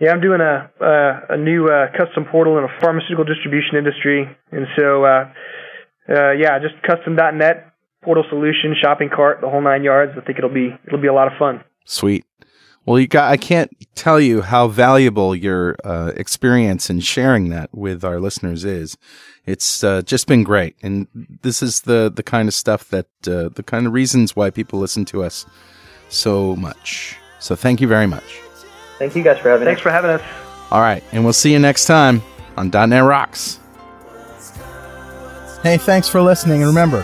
Yeah, 0.00 0.10
I'm 0.10 0.20
doing 0.20 0.40
a 0.40 0.70
uh, 0.80 1.34
a 1.34 1.36
new 1.36 1.68
uh, 1.68 1.86
custom 1.92 2.24
portal 2.30 2.58
in 2.58 2.64
a 2.64 2.80
pharmaceutical 2.80 3.24
distribution 3.24 3.76
industry, 3.76 4.26
and 4.50 4.66
so 4.76 5.04
uh, 5.04 5.30
uh, 6.08 6.32
yeah, 6.32 6.58
just 6.58 6.74
custom.net 6.82 7.72
portal 8.02 8.24
solution, 8.28 8.74
shopping 8.82 9.10
cart, 9.14 9.38
the 9.40 9.48
whole 9.48 9.62
nine 9.62 9.84
yards. 9.84 10.12
I 10.16 10.24
think 10.24 10.38
it'll 10.38 10.52
be 10.52 10.74
it'll 10.86 11.00
be 11.00 11.08
a 11.08 11.14
lot 11.14 11.28
of 11.30 11.38
fun. 11.38 11.62
Sweet. 11.84 12.24
Well, 12.84 12.98
you 12.98 13.06
got. 13.06 13.30
I 13.30 13.36
can't 13.36 13.70
tell 13.94 14.18
you 14.18 14.42
how 14.42 14.66
valuable 14.66 15.36
your 15.36 15.76
uh, 15.84 16.12
experience 16.16 16.90
in 16.90 17.00
sharing 17.00 17.48
that 17.50 17.72
with 17.72 18.04
our 18.04 18.18
listeners 18.18 18.64
is. 18.64 18.96
It's 19.46 19.84
uh, 19.84 20.02
just 20.02 20.26
been 20.26 20.42
great, 20.42 20.74
and 20.82 21.06
this 21.42 21.62
is 21.62 21.82
the 21.82 22.12
the 22.14 22.24
kind 22.24 22.48
of 22.48 22.54
stuff 22.54 22.88
that 22.88 23.06
uh, 23.26 23.50
the 23.50 23.62
kind 23.64 23.86
of 23.86 23.92
reasons 23.92 24.34
why 24.34 24.50
people 24.50 24.80
listen 24.80 25.04
to 25.06 25.22
us 25.22 25.46
so 26.08 26.56
much. 26.56 27.16
So, 27.38 27.54
thank 27.54 27.80
you 27.80 27.86
very 27.86 28.06
much. 28.06 28.40
Thank 28.98 29.14
you 29.14 29.22
guys 29.22 29.38
for 29.38 29.50
having 29.50 29.66
Thanks 29.66 29.80
us. 29.80 29.82
for 29.82 29.90
having 29.90 30.10
us. 30.10 30.22
All 30.72 30.80
right, 30.80 31.04
and 31.12 31.22
we'll 31.22 31.32
see 31.32 31.52
you 31.52 31.60
next 31.60 31.86
time 31.86 32.20
on 32.56 32.70
.NET 32.70 33.04
Rocks. 33.04 33.60
Hey, 35.62 35.76
thanks 35.76 36.08
for 36.08 36.20
listening. 36.20 36.62
And 36.62 36.68
remember, 36.68 37.02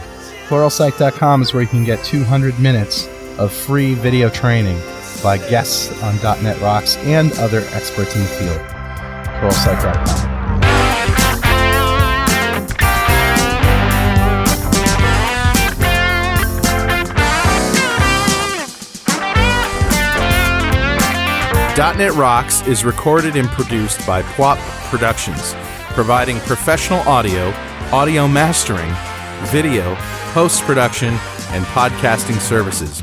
pluralsight.com 0.48 1.42
is 1.42 1.54
where 1.54 1.62
you 1.62 1.68
can 1.68 1.84
get 1.84 2.04
200 2.04 2.58
minutes 2.58 3.06
of 3.38 3.52
free 3.52 3.94
video 3.94 4.28
training 4.28 4.80
by 5.22 5.38
guests 5.38 5.90
on 6.02 6.16
.NET 6.42 6.60
Rocks 6.60 6.96
and 6.98 7.32
other 7.38 7.60
experts 7.72 8.14
in 8.14 8.22
the 8.22 8.28
field. 8.28 8.60
pluralsight.com. 9.40 10.38
.NET 21.96 22.12
Rocks 22.14 22.66
is 22.66 22.84
recorded 22.84 23.36
and 23.36 23.48
produced 23.48 24.04
by 24.04 24.22
Pwop 24.22 24.58
Productions, 24.90 25.54
providing 25.94 26.40
professional 26.40 26.98
audio, 27.08 27.52
audio 27.92 28.26
mastering, 28.26 28.92
video, 29.52 29.94
post 30.32 30.62
production, 30.62 31.10
and 31.50 31.64
podcasting 31.66 32.38
services. 32.40 33.02